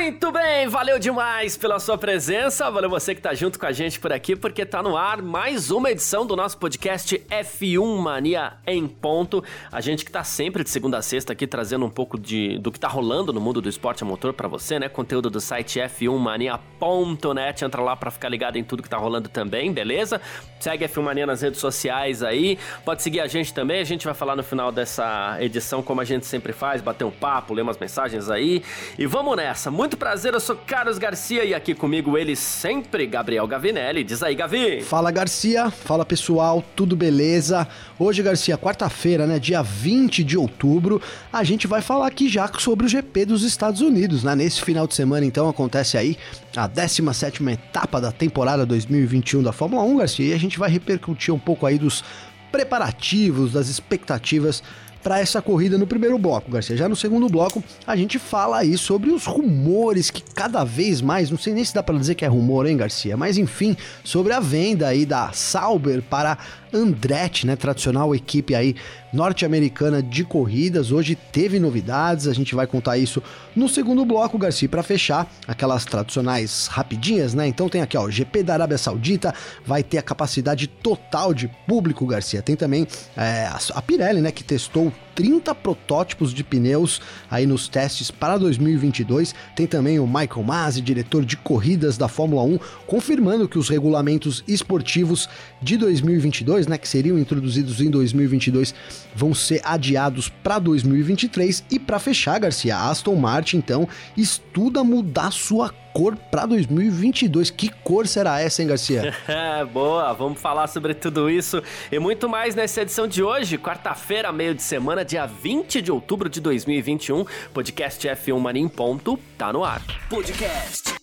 Muito 0.00 0.32
bem, 0.32 0.66
valeu 0.66 0.98
demais 0.98 1.58
pela 1.58 1.78
sua 1.78 1.98
presença, 1.98 2.70
valeu 2.70 2.88
você 2.88 3.14
que 3.14 3.20
tá 3.20 3.34
junto 3.34 3.58
com 3.58 3.66
a 3.66 3.70
gente 3.70 4.00
por 4.00 4.10
aqui, 4.10 4.34
porque 4.34 4.64
tá 4.64 4.82
no 4.82 4.96
ar 4.96 5.20
mais 5.20 5.70
uma 5.70 5.90
edição 5.90 6.24
do 6.24 6.34
nosso 6.34 6.56
podcast 6.56 7.18
F1 7.28 7.98
Mania 7.98 8.54
em 8.66 8.88
ponto. 8.88 9.44
A 9.70 9.78
gente 9.82 10.02
que 10.02 10.10
tá 10.10 10.24
sempre 10.24 10.64
de 10.64 10.70
segunda 10.70 10.96
a 10.96 11.02
sexta 11.02 11.34
aqui 11.34 11.46
trazendo 11.46 11.84
um 11.84 11.90
pouco 11.90 12.18
de, 12.18 12.58
do 12.60 12.72
que 12.72 12.80
tá 12.80 12.88
rolando 12.88 13.30
no 13.30 13.42
mundo 13.42 13.60
do 13.60 13.68
esporte 13.68 14.02
a 14.02 14.06
motor 14.06 14.32
para 14.32 14.48
você, 14.48 14.78
né? 14.78 14.88
Conteúdo 14.88 15.28
do 15.28 15.38
site 15.38 15.78
f1mania.net, 15.78 17.62
entra 17.62 17.82
lá 17.82 17.94
para 17.94 18.10
ficar 18.10 18.30
ligado 18.30 18.56
em 18.56 18.64
tudo 18.64 18.82
que 18.82 18.88
tá 18.88 18.96
rolando 18.96 19.28
também, 19.28 19.70
beleza? 19.70 20.18
Segue 20.58 20.86
F1 20.88 21.02
Mania 21.02 21.26
nas 21.26 21.42
redes 21.42 21.60
sociais 21.60 22.22
aí, 22.22 22.58
pode 22.86 23.02
seguir 23.02 23.20
a 23.20 23.26
gente 23.26 23.52
também, 23.52 23.80
a 23.80 23.84
gente 23.84 24.06
vai 24.06 24.14
falar 24.14 24.34
no 24.34 24.42
final 24.42 24.72
dessa 24.72 25.36
edição 25.40 25.82
como 25.82 26.00
a 26.00 26.04
gente 26.04 26.24
sempre 26.24 26.54
faz, 26.54 26.80
bater 26.80 27.04
um 27.04 27.10
papo, 27.10 27.52
ler 27.52 27.60
umas 27.60 27.76
mensagens 27.76 28.30
aí 28.30 28.62
e 28.98 29.04
vamos 29.04 29.36
nessa 29.36 29.70
muito 29.70 29.89
prazer, 29.96 30.34
eu 30.34 30.40
sou 30.40 30.56
Carlos 30.56 30.98
Garcia 30.98 31.44
e 31.44 31.54
aqui 31.54 31.74
comigo 31.74 32.16
ele 32.16 32.36
sempre, 32.36 33.06
Gabriel 33.06 33.46
Gavinelli. 33.46 34.04
Diz 34.04 34.22
aí, 34.22 34.34
Gavi. 34.34 34.82
Fala, 34.82 35.10
Garcia. 35.10 35.70
Fala, 35.70 36.04
pessoal. 36.04 36.64
Tudo 36.74 36.96
beleza? 36.96 37.66
Hoje, 37.98 38.22
Garcia, 38.22 38.56
quarta-feira, 38.58 39.26
né, 39.26 39.38
dia 39.38 39.62
20 39.62 40.24
de 40.24 40.36
outubro, 40.36 41.00
a 41.32 41.44
gente 41.44 41.66
vai 41.66 41.82
falar 41.82 42.06
aqui 42.06 42.28
já 42.28 42.50
sobre 42.58 42.86
o 42.86 42.88
GP 42.88 43.26
dos 43.26 43.42
Estados 43.42 43.80
Unidos, 43.80 44.24
né? 44.24 44.34
Nesse 44.34 44.62
final 44.62 44.86
de 44.86 44.94
semana, 44.94 45.26
então, 45.26 45.48
acontece 45.48 45.96
aí 45.96 46.16
a 46.56 46.68
17ª 46.68 47.52
etapa 47.52 48.00
da 48.00 48.10
temporada 48.10 48.66
2021 48.66 49.42
da 49.42 49.52
Fórmula 49.52 49.82
1, 49.82 49.96
Garcia, 49.98 50.26
e 50.26 50.32
a 50.32 50.38
gente 50.38 50.58
vai 50.58 50.70
repercutir 50.70 51.34
um 51.34 51.38
pouco 51.38 51.66
aí 51.66 51.78
dos 51.78 52.04
preparativos, 52.50 53.52
das 53.52 53.68
expectativas 53.68 54.62
para 55.02 55.20
essa 55.20 55.40
corrida 55.40 55.78
no 55.78 55.86
primeiro 55.86 56.18
bloco, 56.18 56.50
Garcia. 56.50 56.76
Já 56.76 56.88
no 56.88 56.96
segundo 56.96 57.28
bloco, 57.28 57.62
a 57.86 57.96
gente 57.96 58.18
fala 58.18 58.58
aí 58.58 58.76
sobre 58.76 59.10
os 59.10 59.24
rumores 59.24 60.10
que 60.10 60.22
cada 60.34 60.64
vez 60.64 61.00
mais, 61.00 61.30
não 61.30 61.38
sei 61.38 61.54
nem 61.54 61.64
se 61.64 61.74
dá 61.74 61.82
para 61.82 61.98
dizer 61.98 62.14
que 62.14 62.24
é 62.24 62.28
rumor, 62.28 62.66
hein, 62.66 62.76
Garcia, 62.76 63.16
mas 63.16 63.38
enfim, 63.38 63.76
sobre 64.04 64.32
a 64.32 64.40
venda 64.40 64.88
aí 64.88 65.06
da 65.06 65.32
Sauber 65.32 66.02
para 66.02 66.38
Andretti, 66.72 67.46
né, 67.46 67.56
tradicional 67.56 68.14
equipe 68.14 68.54
aí 68.54 68.74
norte-americana 69.12 70.02
de 70.02 70.24
corridas. 70.24 70.92
Hoje 70.92 71.14
teve 71.14 71.58
novidades, 71.58 72.26
a 72.26 72.32
gente 72.32 72.54
vai 72.54 72.66
contar 72.66 72.98
isso 72.98 73.22
no 73.54 73.68
segundo 73.68 74.04
bloco, 74.04 74.38
Garcia, 74.38 74.68
para 74.68 74.82
fechar 74.82 75.30
aquelas 75.46 75.84
tradicionais 75.84 76.66
rapidinhas, 76.68 77.34
né? 77.34 77.46
Então 77.46 77.68
tem 77.68 77.82
aqui, 77.82 77.96
ó, 77.96 78.04
o 78.04 78.10
GP 78.10 78.42
da 78.42 78.54
Arábia 78.54 78.78
Saudita 78.78 79.34
vai 79.64 79.82
ter 79.82 79.98
a 79.98 80.02
capacidade 80.02 80.66
total 80.66 81.34
de 81.34 81.48
público, 81.66 82.06
Garcia. 82.06 82.42
Tem 82.42 82.56
também 82.56 82.86
é, 83.16 83.48
a 83.74 83.82
Pirelli, 83.82 84.20
né, 84.20 84.30
que 84.30 84.44
testou 84.44 84.92
30 85.20 85.54
protótipos 85.54 86.32
de 86.32 86.42
pneus 86.42 86.98
aí 87.30 87.44
nos 87.44 87.68
testes 87.68 88.10
para 88.10 88.38
2022. 88.38 89.34
Tem 89.54 89.66
também 89.66 90.00
o 90.00 90.06
Michael 90.06 90.42
Masi, 90.42 90.80
diretor 90.80 91.26
de 91.26 91.36
corridas 91.36 91.98
da 91.98 92.08
Fórmula 92.08 92.42
1, 92.42 92.58
confirmando 92.86 93.46
que 93.46 93.58
os 93.58 93.68
regulamentos 93.68 94.42
esportivos 94.48 95.28
de 95.60 95.76
2022, 95.76 96.66
né, 96.66 96.78
que 96.78 96.88
seriam 96.88 97.18
introduzidos 97.18 97.82
em 97.82 97.90
2022, 97.90 98.74
vão 99.14 99.34
ser 99.34 99.60
adiados 99.62 100.30
para 100.42 100.58
2023 100.58 101.64
e 101.70 101.78
para 101.78 101.98
fechar, 101.98 102.40
Garcia, 102.40 102.78
Aston 102.78 103.16
Martin 103.16 103.58
então 103.58 103.86
estuda 104.16 104.82
mudar 104.82 105.30
sua 105.32 105.68
cor 105.92 106.16
para 106.16 106.46
2022. 106.46 107.50
Que 107.50 107.68
cor 107.68 108.06
será 108.06 108.40
essa, 108.40 108.62
hein, 108.62 108.68
Garcia? 108.68 109.14
Boa, 109.72 110.12
vamos 110.12 110.40
falar 110.40 110.66
sobre 110.66 110.94
tudo 110.94 111.28
isso 111.30 111.62
e 111.90 111.98
muito 111.98 112.28
mais 112.28 112.54
nessa 112.54 112.82
edição 112.82 113.06
de 113.06 113.22
hoje, 113.22 113.58
quarta-feira, 113.58 114.32
meio 114.32 114.54
de 114.54 114.62
semana, 114.62 115.04
dia 115.04 115.26
20 115.26 115.80
de 115.82 115.90
outubro 115.90 116.28
de 116.28 116.40
2021. 116.40 117.24
Podcast 117.52 118.06
F1 118.06 118.38
Mania 118.38 118.62
em 118.62 118.68
ponto, 118.68 119.18
tá 119.36 119.52
no 119.52 119.64
ar. 119.64 119.82
Podcast 120.08 120.94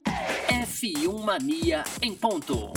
F1 0.47 1.23
Mania 1.23 1.83
em 2.01 2.13
ponto. 2.13 2.71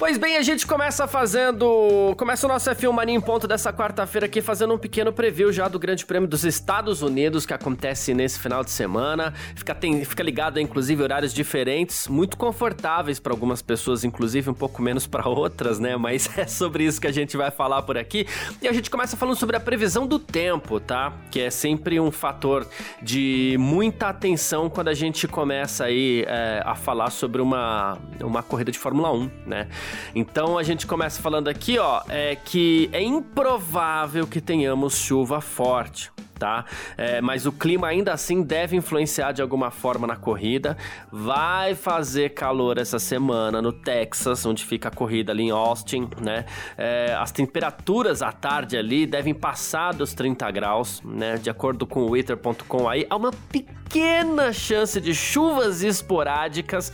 Pois 0.00 0.16
bem, 0.16 0.38
a 0.38 0.42
gente 0.42 0.66
começa 0.66 1.06
fazendo. 1.06 2.14
Começa 2.16 2.46
o 2.46 2.48
nosso 2.48 2.70
F1 2.70 2.90
Mania 2.90 3.14
em 3.14 3.20
ponto 3.20 3.46
dessa 3.46 3.70
quarta-feira 3.70 4.24
aqui, 4.24 4.40
fazendo 4.40 4.72
um 4.72 4.78
pequeno 4.78 5.12
preview 5.12 5.52
já 5.52 5.68
do 5.68 5.78
Grande 5.78 6.06
Prêmio 6.06 6.26
dos 6.26 6.42
Estados 6.42 7.02
Unidos, 7.02 7.44
que 7.44 7.52
acontece 7.52 8.14
nesse 8.14 8.40
final 8.40 8.64
de 8.64 8.70
semana. 8.70 9.34
Fica, 9.54 9.74
tem, 9.74 10.02
fica 10.02 10.22
ligado 10.22 10.58
inclusive, 10.58 11.02
horários 11.02 11.34
diferentes, 11.34 12.08
muito 12.08 12.38
confortáveis 12.38 13.20
para 13.20 13.30
algumas 13.30 13.60
pessoas, 13.60 14.02
inclusive 14.02 14.48
um 14.48 14.54
pouco 14.54 14.80
menos 14.80 15.06
para 15.06 15.28
outras, 15.28 15.78
né? 15.78 15.94
Mas 15.98 16.30
é 16.38 16.46
sobre 16.46 16.84
isso 16.84 16.98
que 16.98 17.06
a 17.06 17.12
gente 17.12 17.36
vai 17.36 17.50
falar 17.50 17.82
por 17.82 17.98
aqui. 17.98 18.26
E 18.62 18.68
a 18.68 18.72
gente 18.72 18.88
começa 18.88 19.18
falando 19.18 19.36
sobre 19.36 19.54
a 19.54 19.60
previsão 19.60 20.06
do 20.06 20.18
tempo, 20.18 20.80
tá? 20.80 21.12
Que 21.30 21.40
é 21.40 21.50
sempre 21.50 22.00
um 22.00 22.10
fator 22.10 22.66
de 23.02 23.54
muita 23.58 24.08
atenção 24.08 24.70
quando 24.70 24.88
a 24.88 24.94
gente 24.94 25.28
começa 25.28 25.84
aí 25.84 26.24
é, 26.26 26.62
a 26.64 26.74
falar 26.74 27.10
sobre 27.10 27.42
uma, 27.42 27.98
uma 28.22 28.42
corrida 28.42 28.72
de 28.72 28.78
Fórmula 28.78 29.12
1, 29.12 29.30
né? 29.44 29.68
Então 30.14 30.58
a 30.58 30.62
gente 30.62 30.86
começa 30.86 31.20
falando 31.20 31.48
aqui, 31.48 31.78
ó, 31.78 32.02
é 32.08 32.36
que 32.36 32.88
é 32.92 33.02
improvável 33.02 34.26
que 34.26 34.40
tenhamos 34.40 34.96
chuva 34.96 35.40
forte. 35.40 36.10
Tá? 36.38 36.64
É, 36.96 37.20
mas 37.20 37.44
o 37.44 37.52
clima 37.52 37.86
ainda 37.86 38.14
assim 38.14 38.42
deve 38.42 38.74
influenciar 38.74 39.32
de 39.32 39.42
alguma 39.42 39.70
forma 39.70 40.06
na 40.06 40.16
corrida. 40.16 40.74
Vai 41.12 41.74
fazer 41.74 42.30
calor 42.30 42.78
essa 42.78 42.98
semana 42.98 43.60
no 43.60 43.74
Texas, 43.74 44.46
onde 44.46 44.64
fica 44.64 44.88
a 44.88 44.90
corrida 44.90 45.32
ali 45.32 45.42
em 45.42 45.50
Austin, 45.50 46.08
né? 46.18 46.46
É, 46.78 47.14
as 47.18 47.30
temperaturas 47.30 48.22
à 48.22 48.32
tarde 48.32 48.78
ali 48.78 49.04
devem 49.04 49.34
passar 49.34 49.92
dos 49.92 50.14
30 50.14 50.50
graus, 50.50 51.02
né? 51.04 51.36
De 51.36 51.50
acordo 51.50 51.86
com 51.86 52.04
o 52.04 52.06
Twitter.com 52.06 52.88
aí, 52.88 53.06
há 53.10 53.16
uma 53.16 53.32
pequena 53.32 54.50
chance 54.50 54.98
de 54.98 55.14
chuvas 55.14 55.82
esporádicas 55.82 56.90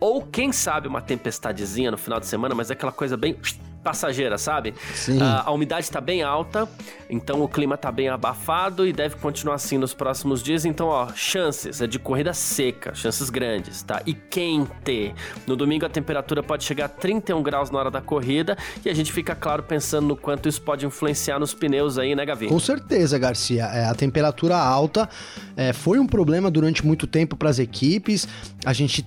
ou 0.00 0.22
quem 0.22 0.52
sabe 0.52 0.88
uma 0.88 1.00
tempestadezinha 1.00 1.90
no 1.90 1.98
final 1.98 2.20
de 2.20 2.26
semana, 2.26 2.54
mas 2.54 2.70
é 2.70 2.72
aquela 2.72 2.92
coisa 2.92 3.16
bem 3.16 3.36
passageira, 3.82 4.36
sabe? 4.36 4.74
Sim. 4.94 5.20
A, 5.22 5.44
a 5.46 5.50
umidade 5.50 5.84
está 5.84 6.00
bem 6.00 6.22
alta, 6.22 6.68
então 7.08 7.42
o 7.42 7.48
clima 7.48 7.74
está 7.74 7.90
bem 7.90 8.08
abafado 8.08 8.86
e 8.86 8.92
deve 8.92 9.16
continuar 9.16 9.54
assim 9.54 9.78
nos 9.78 9.94
próximos 9.94 10.42
dias. 10.42 10.64
Então, 10.64 10.88
ó, 10.88 11.08
chances 11.14 11.80
é 11.80 11.86
de 11.86 11.98
corrida 11.98 12.34
seca, 12.34 12.94
chances 12.94 13.30
grandes, 13.30 13.82
tá? 13.82 14.02
E 14.04 14.12
quente. 14.12 15.14
No 15.46 15.56
domingo 15.56 15.86
a 15.86 15.88
temperatura 15.88 16.42
pode 16.42 16.64
chegar 16.64 16.86
a 16.86 16.88
31 16.88 17.42
graus 17.42 17.70
na 17.70 17.78
hora 17.78 17.90
da 17.90 18.00
corrida 18.00 18.56
e 18.84 18.90
a 18.90 18.94
gente 18.94 19.12
fica, 19.12 19.34
claro, 19.34 19.62
pensando 19.62 20.08
no 20.08 20.16
quanto 20.16 20.48
isso 20.48 20.60
pode 20.60 20.84
influenciar 20.84 21.38
nos 21.38 21.54
pneus 21.54 21.98
aí, 21.98 22.14
né, 22.14 22.26
Gavi? 22.26 22.48
Com 22.48 22.60
certeza, 22.60 23.18
Garcia. 23.18 23.64
É, 23.66 23.86
a 23.86 23.94
temperatura 23.94 24.56
alta 24.56 25.08
é, 25.56 25.72
foi 25.72 25.98
um 25.98 26.06
problema 26.06 26.50
durante 26.50 26.84
muito 26.84 27.06
tempo 27.06 27.36
para 27.36 27.48
as 27.48 27.58
equipes. 27.58 28.28
A 28.66 28.72
gente 28.72 29.06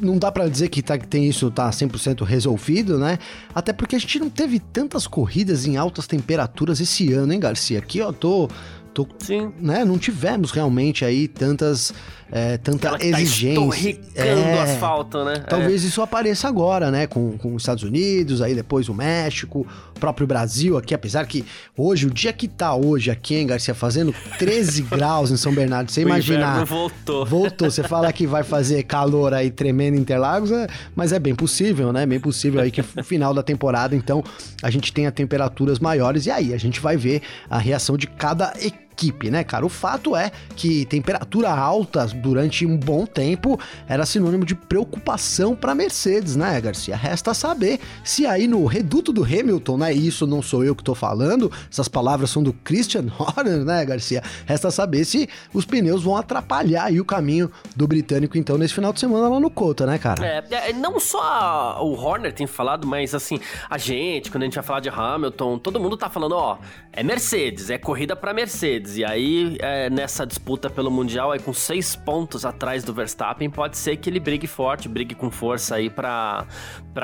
não 0.00 0.18
dá 0.18 0.30
para 0.30 0.48
dizer 0.48 0.68
que, 0.68 0.82
tá, 0.82 0.98
que 0.98 1.06
tem 1.06 1.28
isso 1.28 1.50
tá 1.50 1.70
100% 1.70 2.24
resolvido, 2.24 2.98
né? 2.98 3.18
Até 3.54 3.72
porque 3.72 3.96
a 3.96 3.98
gente 3.98 4.18
não 4.18 4.28
teve 4.28 4.58
tantas 4.58 5.06
corridas 5.06 5.66
em 5.66 5.76
altas 5.76 6.06
temperaturas 6.06 6.80
esse 6.80 7.12
ano, 7.12 7.32
hein, 7.32 7.40
Garcia? 7.40 7.78
Aqui, 7.78 8.00
ó, 8.00 8.12
tô 8.12 8.48
Tô, 8.96 9.06
Sim. 9.18 9.52
Né, 9.60 9.84
não 9.84 9.98
tivemos 9.98 10.50
realmente 10.52 11.04
aí 11.04 11.28
tantas 11.28 11.92
é, 12.32 12.56
tanta 12.56 12.88
Ela 12.88 13.04
exigência. 13.04 13.98
Tá 14.14 14.24
é, 14.24 14.62
asfalto, 14.62 15.22
né? 15.22 15.44
Talvez 15.48 15.84
é. 15.84 15.88
isso 15.88 16.00
apareça 16.02 16.48
agora, 16.48 16.90
né? 16.90 17.06
Com, 17.06 17.36
com 17.38 17.54
os 17.54 17.62
Estados 17.62 17.84
Unidos, 17.84 18.40
aí 18.40 18.54
depois 18.54 18.88
o 18.88 18.94
México, 18.94 19.66
o 19.94 20.00
próprio 20.00 20.26
Brasil 20.26 20.76
aqui, 20.76 20.94
apesar 20.94 21.26
que 21.26 21.44
hoje, 21.76 22.06
o 22.06 22.10
dia 22.10 22.32
que 22.32 22.48
tá 22.48 22.74
hoje 22.74 23.10
aqui, 23.10 23.36
hein, 23.36 23.46
Garcia, 23.46 23.74
fazendo 23.74 24.14
13 24.38 24.82
graus 24.90 25.30
em 25.30 25.36
São 25.36 25.54
Bernardo, 25.54 25.90
você 25.90 26.00
imaginar. 26.00 26.64
voltou. 26.64 27.24
Voltou. 27.24 27.70
Você 27.70 27.82
fala 27.82 28.10
que 28.12 28.26
vai 28.26 28.42
fazer 28.42 28.82
calor 28.84 29.34
aí 29.34 29.50
tremendo 29.50 29.96
em 29.96 30.00
Interlagos, 30.00 30.50
é, 30.50 30.66
mas 30.96 31.12
é 31.12 31.18
bem 31.18 31.34
possível, 31.34 31.92
né? 31.92 32.06
Bem 32.06 32.18
possível 32.18 32.60
aí 32.60 32.70
que 32.70 32.82
no 32.94 33.04
final 33.04 33.34
da 33.34 33.42
temporada, 33.42 33.94
então, 33.94 34.24
a 34.62 34.70
gente 34.70 34.92
tenha 34.92 35.12
temperaturas 35.12 35.78
maiores 35.78 36.26
e 36.26 36.30
aí 36.30 36.54
a 36.54 36.58
gente 36.58 36.80
vai 36.80 36.96
ver 36.96 37.20
a 37.48 37.58
reação 37.58 37.96
de 37.96 38.06
cada 38.06 38.52
equipe 38.56 38.85
equipe, 38.96 39.30
né, 39.30 39.44
cara? 39.44 39.66
O 39.66 39.68
fato 39.68 40.16
é 40.16 40.32
que 40.56 40.86
temperatura 40.86 41.50
alta 41.50 42.06
durante 42.06 42.64
um 42.64 42.78
bom 42.78 43.04
tempo 43.04 43.60
era 43.86 44.06
sinônimo 44.06 44.44
de 44.44 44.54
preocupação 44.54 45.54
para 45.54 45.74
Mercedes, 45.74 46.34
né, 46.34 46.58
Garcia? 46.60 46.96
Resta 46.96 47.34
saber 47.34 47.78
se 48.02 48.26
aí 48.26 48.48
no 48.48 48.64
reduto 48.64 49.12
do 49.12 49.22
Hamilton, 49.22 49.76
né, 49.76 49.92
isso 49.92 50.26
não 50.26 50.40
sou 50.40 50.64
eu 50.64 50.74
que 50.74 50.82
tô 50.82 50.94
falando, 50.94 51.52
essas 51.70 51.88
palavras 51.88 52.30
são 52.30 52.42
do 52.42 52.54
Christian 52.54 53.06
Horner, 53.18 53.64
né, 53.64 53.84
Garcia? 53.84 54.22
Resta 54.46 54.70
saber 54.70 55.04
se 55.04 55.28
os 55.52 55.66
pneus 55.66 56.02
vão 56.02 56.16
atrapalhar 56.16 56.84
aí 56.84 56.98
o 56.98 57.04
caminho 57.04 57.50
do 57.74 57.86
britânico 57.86 58.38
então 58.38 58.56
nesse 58.56 58.72
final 58.72 58.92
de 58.92 59.00
semana 59.00 59.28
lá 59.28 59.38
no 59.38 59.50
Cota, 59.50 59.84
né, 59.84 59.98
cara? 59.98 60.26
É, 60.26 60.70
é, 60.70 60.72
não 60.72 60.98
só 60.98 61.78
o 61.82 61.92
Horner 61.92 62.32
tem 62.32 62.46
falado, 62.46 62.86
mas 62.86 63.14
assim, 63.14 63.38
a 63.68 63.76
gente, 63.76 64.30
quando 64.30 64.44
a 64.44 64.46
gente 64.46 64.54
vai 64.54 64.64
falar 64.64 64.80
de 64.80 64.88
Hamilton, 64.88 65.58
todo 65.58 65.78
mundo 65.78 65.96
tá 65.96 66.08
falando, 66.08 66.32
ó, 66.32 66.58
é 66.92 67.02
Mercedes, 67.02 67.68
é 67.68 67.76
corrida 67.76 68.16
para 68.16 68.32
Mercedes. 68.32 68.85
E 68.94 69.04
aí, 69.04 69.56
é, 69.60 69.88
nessa 69.90 70.26
disputa 70.26 70.68
pelo 70.68 70.90
Mundial, 70.90 71.32
aí 71.32 71.40
com 71.40 71.52
seis 71.52 71.96
pontos 71.96 72.44
atrás 72.44 72.84
do 72.84 72.92
Verstappen, 72.92 73.48
pode 73.48 73.76
ser 73.76 73.96
que 73.96 74.10
ele 74.10 74.20
brigue 74.20 74.46
forte, 74.46 74.88
brigue 74.88 75.14
com 75.14 75.30
força 75.30 75.76
aí 75.76 75.90
para 75.90 76.46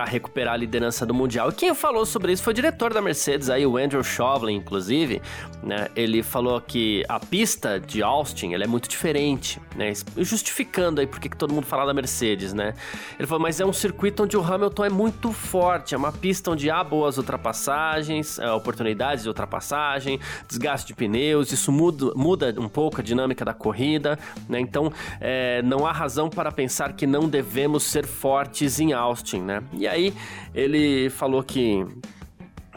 recuperar 0.07 0.55
a 0.55 0.57
liderança 0.57 1.07
do 1.07 1.15
Mundial. 1.15 1.49
E 1.49 1.53
quem 1.53 1.75
falou 1.75 2.05
sobre 2.05 2.33
isso 2.33 2.43
foi 2.43 2.53
o 2.53 2.55
diretor 2.55 2.93
da 2.93 3.01
Mercedes, 3.01 3.49
aí, 3.49 3.67
o 3.67 3.77
Andrew 3.77 4.05
Chauvelin, 4.05 4.57
inclusive, 4.57 5.23
né? 5.63 5.89
Ele 5.97 6.23
falou 6.23 6.61
que 6.61 7.05
a 7.09 7.19
pista 7.19 7.81
de 7.81 8.03
Austin, 8.03 8.53
ela 8.53 8.65
é 8.65 8.67
muito 8.67 8.89
diferente, 8.89 9.61
né? 9.75 9.93
Justificando 10.19 11.01
aí 11.01 11.07
porque 11.07 11.29
que 11.29 11.37
todo 11.37 11.55
mundo 11.55 11.67
fala 11.67 11.87
da 11.87 11.95
Mercedes, 11.95 12.53
né? 12.53 12.75
Ele 13.19 13.27
falou, 13.27 13.43
mas 13.43 13.61
é 13.61 13.65
um 13.65 13.73
circuito 13.73 14.25
onde 14.25 14.37
o 14.37 14.43
Hamilton 14.43 14.85
é 14.85 14.91
muito 14.91 15.33
forte, 15.33 15.95
é 15.95 15.99
uma 15.99 16.13
pista 16.13 16.51
onde 16.51 16.71
há 16.71 16.85
boas 16.85 17.17
ultrapassagens, 17.17 18.39
é, 18.39 18.51
oportunidades 18.53 19.23
de 19.23 19.29
ultrapassagem, 19.29 20.21
desgaste 20.47 20.89
de 20.89 20.95
pneus, 20.95 21.51
isso 21.53 21.72
muda, 21.73 22.13
muda 22.15 22.55
um 22.59 22.69
pouco 22.69 23.01
a 23.01 23.05
dinâmica 23.05 23.45
da 23.45 23.55
corrida, 23.55 24.19
né? 24.49 24.61
Então, 24.61 24.93
é, 25.21 25.63
não 25.63 25.87
há 25.87 25.93
razão 25.93 26.29
para 26.29 26.53
pensar 26.53 26.93
que 26.93 27.07
não 27.07 27.29
devemos 27.29 27.85
ser 27.85 28.07
fortes 28.07 28.79
em 28.79 28.93
Austin, 28.93 29.41
né? 29.41 29.63
E 29.73 29.89
aí, 29.89 30.15
ele 30.55 31.09
falou 31.11 31.43
que 31.43 31.85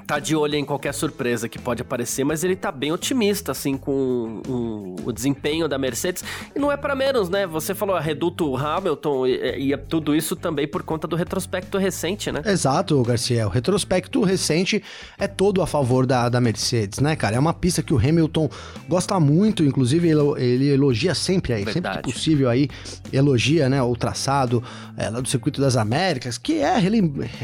tá 0.05 0.19
de 0.19 0.35
olho 0.35 0.55
em 0.55 0.63
qualquer 0.63 0.93
surpresa 0.93 1.49
que 1.49 1.57
pode 1.57 1.81
aparecer, 1.81 2.23
mas 2.23 2.43
ele 2.43 2.55
tá 2.55 2.71
bem 2.71 2.91
otimista, 2.91 3.51
assim, 3.51 3.75
com 3.75 4.41
um, 4.47 4.95
o 5.03 5.11
desempenho 5.11 5.67
da 5.67 5.77
Mercedes. 5.77 6.23
E 6.55 6.59
não 6.59 6.71
é 6.71 6.77
para 6.77 6.95
menos, 6.95 7.27
né? 7.27 7.47
Você 7.47 7.73
falou 7.73 7.95
a 7.95 7.99
Reduto 7.99 8.55
Hamilton 8.55 9.27
e, 9.27 9.73
e, 9.73 9.77
tudo 9.77 10.15
isso 10.15 10.35
também 10.35 10.67
por 10.67 10.83
conta 10.83 11.07
do 11.07 11.15
retrospecto 11.15 11.77
recente, 11.77 12.31
né? 12.31 12.41
Exato, 12.45 13.01
Garcia. 13.03 13.47
O 13.47 13.49
retrospecto 13.49 14.23
recente 14.23 14.83
é 15.17 15.27
todo 15.27 15.61
a 15.61 15.67
favor 15.67 16.05
da, 16.05 16.29
da 16.29 16.39
Mercedes, 16.39 16.99
né, 16.99 17.15
cara? 17.15 17.35
É 17.35 17.39
uma 17.39 17.53
pista 17.53 17.81
que 17.81 17.93
o 17.93 17.97
Hamilton 17.97 18.49
gosta 18.87 19.19
muito, 19.19 19.63
inclusive 19.63 20.07
ele, 20.07 20.21
ele 20.37 20.69
elogia 20.69 21.15
sempre 21.15 21.53
aí, 21.53 21.65
Verdade. 21.65 21.95
sempre 21.95 22.03
que 22.03 22.13
possível 22.13 22.49
aí, 22.49 22.69
elogia, 23.11 23.67
né, 23.69 23.81
o 23.81 23.95
traçado 23.95 24.63
é, 24.97 25.09
lá 25.09 25.19
do 25.19 25.27
Circuito 25.27 25.59
das 25.59 25.75
Américas, 25.75 26.37
que 26.37 26.59
é, 26.59 26.75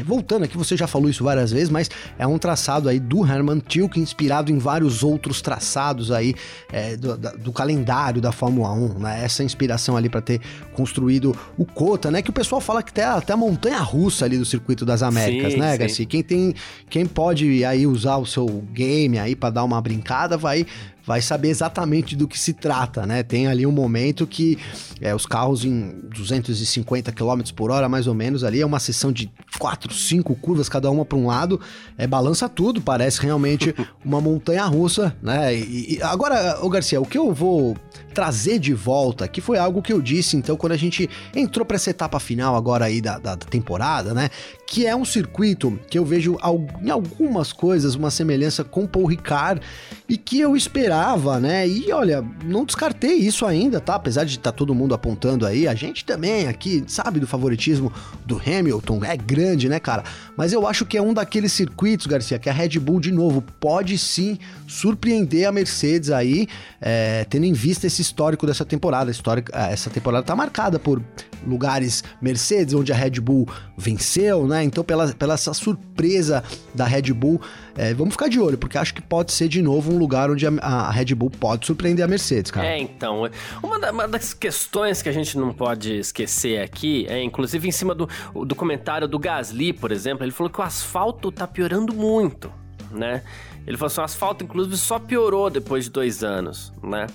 voltando 0.04 0.44
aqui, 0.44 0.56
você 0.56 0.76
já 0.76 0.86
falou 0.86 1.10
isso 1.10 1.24
várias 1.24 1.50
vezes, 1.50 1.68
mas 1.68 1.90
é 2.18 2.26
um 2.26 2.38
traçado 2.38 2.51
traçado 2.52 2.88
aí 2.88 3.00
do 3.00 3.26
Herman 3.26 3.60
Tilke, 3.60 3.98
inspirado 3.98 4.52
em 4.52 4.58
vários 4.58 5.02
outros 5.02 5.40
traçados 5.40 6.12
aí 6.12 6.34
é, 6.70 6.96
do, 6.96 7.16
do, 7.16 7.50
calendário 7.52 8.20
da 8.20 8.30
Fórmula 8.30 8.70
1, 8.72 8.98
né? 8.98 9.24
Essa 9.24 9.42
inspiração 9.42 9.96
ali 9.96 10.10
para 10.10 10.20
ter 10.20 10.38
construído 10.74 11.34
o 11.56 11.64
Cota, 11.64 12.10
né? 12.10 12.20
Que 12.20 12.28
o 12.28 12.32
pessoal 12.32 12.60
fala 12.60 12.82
que 12.82 12.92
tem 12.92 13.04
até 13.04 13.32
a 13.32 13.36
montanha 13.36 13.78
russa 13.78 14.26
ali 14.26 14.36
do 14.36 14.44
circuito 14.44 14.84
das 14.84 15.02
Américas, 15.02 15.54
sim, 15.54 15.58
né, 15.58 15.76
Garcia? 15.78 16.04
Quem 16.04 16.22
tem, 16.22 16.54
quem 16.90 17.06
pode 17.06 17.64
aí 17.64 17.86
usar 17.86 18.18
o 18.18 18.26
seu 18.26 18.46
game 18.72 19.18
aí 19.18 19.34
para 19.34 19.48
dar 19.48 19.64
uma 19.64 19.80
brincada, 19.80 20.36
vai 20.36 20.66
vai 21.04 21.20
saber 21.20 21.48
exatamente 21.48 22.14
do 22.14 22.28
que 22.28 22.38
se 22.38 22.52
trata, 22.52 23.06
né? 23.06 23.22
Tem 23.22 23.46
ali 23.46 23.66
um 23.66 23.72
momento 23.72 24.26
que 24.26 24.58
é, 25.00 25.14
os 25.14 25.26
carros 25.26 25.64
em 25.64 26.00
250 26.10 27.12
km 27.12 27.40
por 27.54 27.70
hora, 27.70 27.88
mais 27.88 28.06
ou 28.06 28.14
menos, 28.14 28.44
ali 28.44 28.60
é 28.60 28.66
uma 28.66 28.78
sessão 28.78 29.10
de 29.12 29.30
quatro, 29.58 29.92
cinco 29.92 30.34
curvas, 30.34 30.68
cada 30.68 30.90
uma 30.90 31.04
para 31.04 31.18
um 31.18 31.26
lado, 31.26 31.60
é, 31.98 32.06
balança 32.06 32.48
tudo, 32.48 32.80
parece 32.80 33.20
realmente 33.20 33.74
uma 34.04 34.20
montanha 34.20 34.64
russa, 34.64 35.16
né? 35.22 35.54
E, 35.54 35.96
e 35.96 36.02
agora, 36.02 36.58
o 36.64 36.68
Garcia, 36.68 37.00
o 37.00 37.06
que 37.06 37.18
eu 37.18 37.32
vou 37.32 37.76
trazer 38.12 38.58
de 38.58 38.74
volta, 38.74 39.26
que 39.26 39.40
foi 39.40 39.58
algo 39.58 39.82
que 39.82 39.92
eu 39.92 40.00
disse, 40.00 40.36
então, 40.36 40.56
quando 40.56 40.72
a 40.72 40.76
gente 40.76 41.08
entrou 41.34 41.64
para 41.64 41.76
essa 41.76 41.90
etapa 41.90 42.20
final 42.20 42.54
agora 42.54 42.84
aí 42.84 43.00
da, 43.00 43.18
da, 43.18 43.34
da 43.34 43.46
temporada, 43.46 44.14
né? 44.14 44.30
Que 44.72 44.86
é 44.86 44.96
um 44.96 45.04
circuito 45.04 45.78
que 45.90 45.98
eu 45.98 46.04
vejo 46.04 46.38
em 46.80 46.88
algumas 46.88 47.52
coisas 47.52 47.94
uma 47.94 48.10
semelhança 48.10 48.64
com 48.64 48.86
Paul 48.86 49.04
Ricard 49.04 49.60
e 50.08 50.16
que 50.16 50.40
eu 50.40 50.56
esperava, 50.56 51.38
né? 51.38 51.68
E 51.68 51.92
olha, 51.92 52.24
não 52.42 52.64
descartei 52.64 53.16
isso 53.16 53.44
ainda, 53.44 53.80
tá? 53.80 53.96
Apesar 53.96 54.24
de 54.24 54.30
estar 54.38 54.50
tá 54.50 54.56
todo 54.56 54.74
mundo 54.74 54.94
apontando 54.94 55.44
aí, 55.44 55.68
a 55.68 55.74
gente 55.74 56.06
também 56.06 56.48
aqui 56.48 56.82
sabe 56.86 57.20
do 57.20 57.26
favoritismo 57.26 57.92
do 58.24 58.40
Hamilton, 58.40 59.04
é 59.04 59.14
grande, 59.14 59.68
né, 59.68 59.78
cara? 59.78 60.04
Mas 60.36 60.52
eu 60.52 60.66
acho 60.66 60.86
que 60.86 60.96
é 60.96 61.02
um 61.02 61.12
daqueles 61.12 61.52
circuitos, 61.52 62.06
Garcia, 62.06 62.38
que 62.38 62.48
a 62.48 62.52
Red 62.52 62.78
Bull, 62.78 63.00
de 63.00 63.12
novo, 63.12 63.42
pode 63.60 63.98
sim 63.98 64.38
surpreender 64.66 65.46
a 65.46 65.52
Mercedes 65.52 66.10
aí, 66.10 66.46
é, 66.80 67.24
tendo 67.28 67.44
em 67.44 67.52
vista 67.52 67.86
esse 67.86 68.00
histórico 68.00 68.46
dessa 68.46 68.64
temporada. 68.64 69.10
Histórico, 69.10 69.50
é, 69.54 69.72
essa 69.72 69.90
temporada 69.90 70.24
tá 70.24 70.34
marcada 70.34 70.78
por 70.78 71.02
lugares 71.46 72.02
Mercedes, 72.20 72.74
onde 72.74 72.92
a 72.92 72.96
Red 72.96 73.20
Bull 73.20 73.46
venceu, 73.76 74.46
né? 74.46 74.64
Então, 74.64 74.82
pela, 74.82 75.08
pela 75.08 75.34
essa 75.34 75.52
surpresa 75.52 76.42
da 76.74 76.84
Red 76.84 77.12
Bull, 77.12 77.40
é, 77.76 77.94
vamos 77.94 78.14
ficar 78.14 78.28
de 78.28 78.38
olho, 78.40 78.58
porque 78.58 78.76
acho 78.76 78.94
que 78.94 79.02
pode 79.02 79.32
ser 79.32 79.48
de 79.48 79.62
novo 79.62 79.92
um 79.92 79.98
lugar 79.98 80.30
onde 80.30 80.46
a, 80.46 80.50
a 80.60 80.90
Red 80.90 81.14
Bull 81.14 81.30
pode 81.30 81.66
surpreender 81.66 82.04
a 82.04 82.08
Mercedes, 82.08 82.50
cara. 82.50 82.66
É, 82.66 82.78
então. 82.78 83.28
Uma, 83.62 83.78
da, 83.78 83.90
uma, 83.90 84.08
das 84.08 84.34
questões 84.34 85.02
que 85.02 85.08
a 85.08 85.12
gente 85.12 85.38
não 85.38 85.52
pode 85.52 85.98
esquecer 85.98 86.60
aqui 86.60 87.06
é, 87.08 87.22
inclusive, 87.22 87.66
em 87.66 87.72
cima 87.72 87.94
do, 87.94 88.08
do 88.44 88.54
comentário 88.54 89.08
do 89.08 89.18
Gasly, 89.18 89.72
por 89.72 89.92
exemplo, 89.92 90.24
ele 90.24 90.32
falou 90.32 90.50
que 90.50 90.60
o 90.60 90.62
asfalto 90.62 91.32
tá 91.32 91.46
piorando 91.46 91.92
muito, 91.92 92.52
né? 92.90 93.22
Ele 93.66 93.76
falou 93.76 93.86
assim: 93.86 94.00
o 94.00 94.04
asfalto, 94.04 94.44
inclusive, 94.44 94.76
só 94.76 94.98
piorou 94.98 95.48
depois 95.48 95.84
de 95.84 95.90
dois 95.90 96.22
anos, 96.24 96.72
né? 96.82 97.06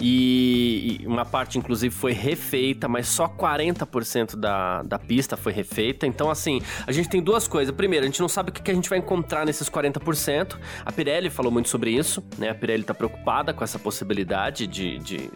E 0.00 1.02
uma 1.06 1.26
parte, 1.26 1.58
inclusive, 1.58 1.94
foi 1.94 2.12
refeita, 2.12 2.88
mas 2.88 3.06
só 3.06 3.28
40% 3.28 4.34
da, 4.34 4.82
da 4.82 4.98
pista 4.98 5.36
foi 5.36 5.52
refeita. 5.52 6.06
Então, 6.06 6.30
assim, 6.30 6.62
a 6.86 6.92
gente 6.92 7.08
tem 7.08 7.22
duas 7.22 7.46
coisas. 7.46 7.74
Primeiro, 7.74 8.04
a 8.04 8.08
gente 8.08 8.20
não 8.20 8.28
sabe 8.28 8.50
o 8.50 8.52
que 8.52 8.70
a 8.70 8.74
gente 8.74 8.88
vai 8.88 8.98
encontrar 8.98 9.44
nesses 9.44 9.68
40%. 9.68 10.56
A 10.84 10.90
Pirelli 10.90 11.28
falou 11.28 11.52
muito 11.52 11.68
sobre 11.68 11.90
isso, 11.90 12.24
né? 12.38 12.48
A 12.48 12.54
Pirelli 12.54 12.82
tá 12.82 12.94
preocupada 12.94 13.52
com 13.52 13.62
essa 13.62 13.78
possibilidade 13.78 14.66
de, 14.66 14.98
de 14.98 15.30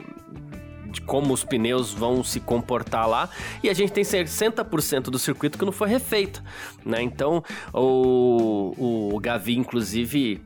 de 0.95 1.01
como 1.01 1.35
os 1.35 1.43
pneus 1.43 1.93
vão 1.93 2.23
se 2.23 2.39
comportar 2.39 3.09
lá. 3.09 3.29
E 3.63 3.69
a 3.69 3.75
gente 3.75 3.93
tem 3.93 4.05
60% 4.05 5.05
do 5.05 5.19
circuito 5.19 5.59
que 5.59 5.65
não 5.65 5.73
foi 5.73 5.89
refeito, 5.89 6.41
né? 6.85 7.03
Então, 7.03 7.43
o, 7.73 9.13
o 9.13 9.19
Gavi, 9.19 9.57
inclusive, 9.57 10.41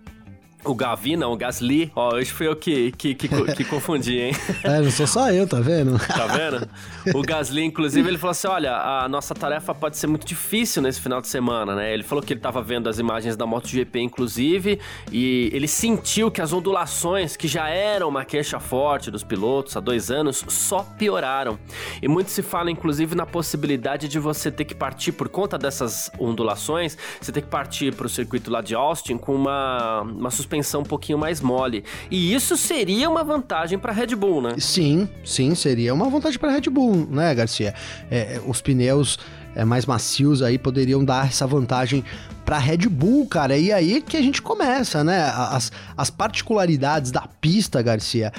o 0.64 0.74
Gavi, 0.74 1.16
não, 1.16 1.32
o 1.32 1.36
Gasly. 1.36 1.90
Ó, 1.94 2.14
hoje 2.14 2.30
fui 2.30 2.46
eu 2.46 2.56
que, 2.56 2.90
que, 2.92 3.14
que, 3.14 3.28
que 3.28 3.64
confundi, 3.64 4.18
hein? 4.18 4.32
É, 4.64 4.80
não 4.80 4.90
sou 4.90 5.06
só 5.06 5.30
eu, 5.30 5.46
tá 5.46 5.60
vendo? 5.60 5.98
Tá 5.98 6.26
vendo? 6.26 6.68
O 7.14 7.22
Gasly, 7.22 7.64
inclusive, 7.64 8.08
ele 8.08 8.18
falou 8.18 8.32
assim: 8.32 8.48
olha, 8.48 8.74
a 8.74 9.08
nossa 9.08 9.34
tarefa 9.34 9.74
pode 9.74 9.96
ser 9.96 10.06
muito 10.08 10.26
difícil 10.26 10.82
nesse 10.82 11.00
final 11.00 11.20
de 11.20 11.28
semana, 11.28 11.74
né? 11.74 11.94
Ele 11.94 12.02
falou 12.02 12.22
que 12.22 12.32
ele 12.32 12.40
tava 12.40 12.60
vendo 12.60 12.88
as 12.88 12.98
imagens 12.98 13.36
da 13.36 13.46
MotoGP, 13.46 14.00
inclusive, 14.00 14.80
e 15.12 15.48
ele 15.52 15.68
sentiu 15.68 16.30
que 16.30 16.42
as 16.42 16.52
ondulações, 16.52 17.36
que 17.36 17.46
já 17.46 17.68
eram 17.68 18.08
uma 18.08 18.24
queixa 18.24 18.58
forte 18.58 19.10
dos 19.10 19.22
pilotos 19.22 19.76
há 19.76 19.80
dois 19.80 20.10
anos, 20.10 20.44
só 20.48 20.82
pioraram. 20.98 21.58
E 22.02 22.08
muito 22.08 22.30
se 22.30 22.42
fala, 22.42 22.70
inclusive, 22.70 23.14
na 23.14 23.24
possibilidade 23.24 24.08
de 24.08 24.18
você 24.18 24.50
ter 24.50 24.64
que 24.64 24.74
partir, 24.74 25.12
por 25.12 25.28
conta 25.28 25.56
dessas 25.56 26.10
ondulações, 26.18 26.98
você 27.20 27.30
ter 27.30 27.42
que 27.42 27.48
partir 27.48 27.94
pro 27.94 28.08
circuito 28.08 28.50
lá 28.50 28.60
de 28.60 28.74
Austin 28.74 29.16
com 29.16 29.34
uma, 29.34 30.02
uma 30.02 30.30
suspensão 30.30 30.47
suspensão 30.48 30.80
um 30.80 30.84
pouquinho 30.84 31.18
mais 31.18 31.40
mole. 31.40 31.84
E 32.10 32.34
isso 32.34 32.56
seria 32.56 33.08
uma 33.08 33.22
vantagem 33.22 33.78
para 33.78 33.92
Red 33.92 34.16
Bull, 34.16 34.40
né? 34.40 34.54
Sim, 34.58 35.08
sim, 35.24 35.54
seria 35.54 35.92
uma 35.92 36.08
vantagem 36.08 36.38
para 36.38 36.50
Red 36.50 36.70
Bull, 36.70 37.06
né, 37.10 37.34
Garcia? 37.34 37.74
É, 38.10 38.36
é, 38.36 38.42
os 38.46 38.62
pneus 38.62 39.18
é, 39.54 39.64
mais 39.64 39.84
macios 39.84 40.42
aí 40.42 40.58
poderiam 40.58 41.04
dar 41.04 41.26
essa 41.26 41.46
vantagem 41.46 42.02
para 42.44 42.58
Red 42.58 42.88
Bull, 42.88 43.26
cara. 43.26 43.56
E 43.58 43.70
aí 43.70 44.00
que 44.00 44.16
a 44.16 44.22
gente 44.22 44.40
começa, 44.40 45.04
né? 45.04 45.30
As, 45.34 45.70
as 45.96 46.10
particularidades 46.10 47.10
da 47.10 47.28
pista, 47.40 47.82
Garcia. 47.82 48.32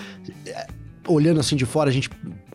É, 0.47 0.67
olhando 1.07 1.39
assim 1.39 1.55
de 1.55 1.65
fora, 1.65 1.89
a 1.89 1.93
gente 1.93 2.09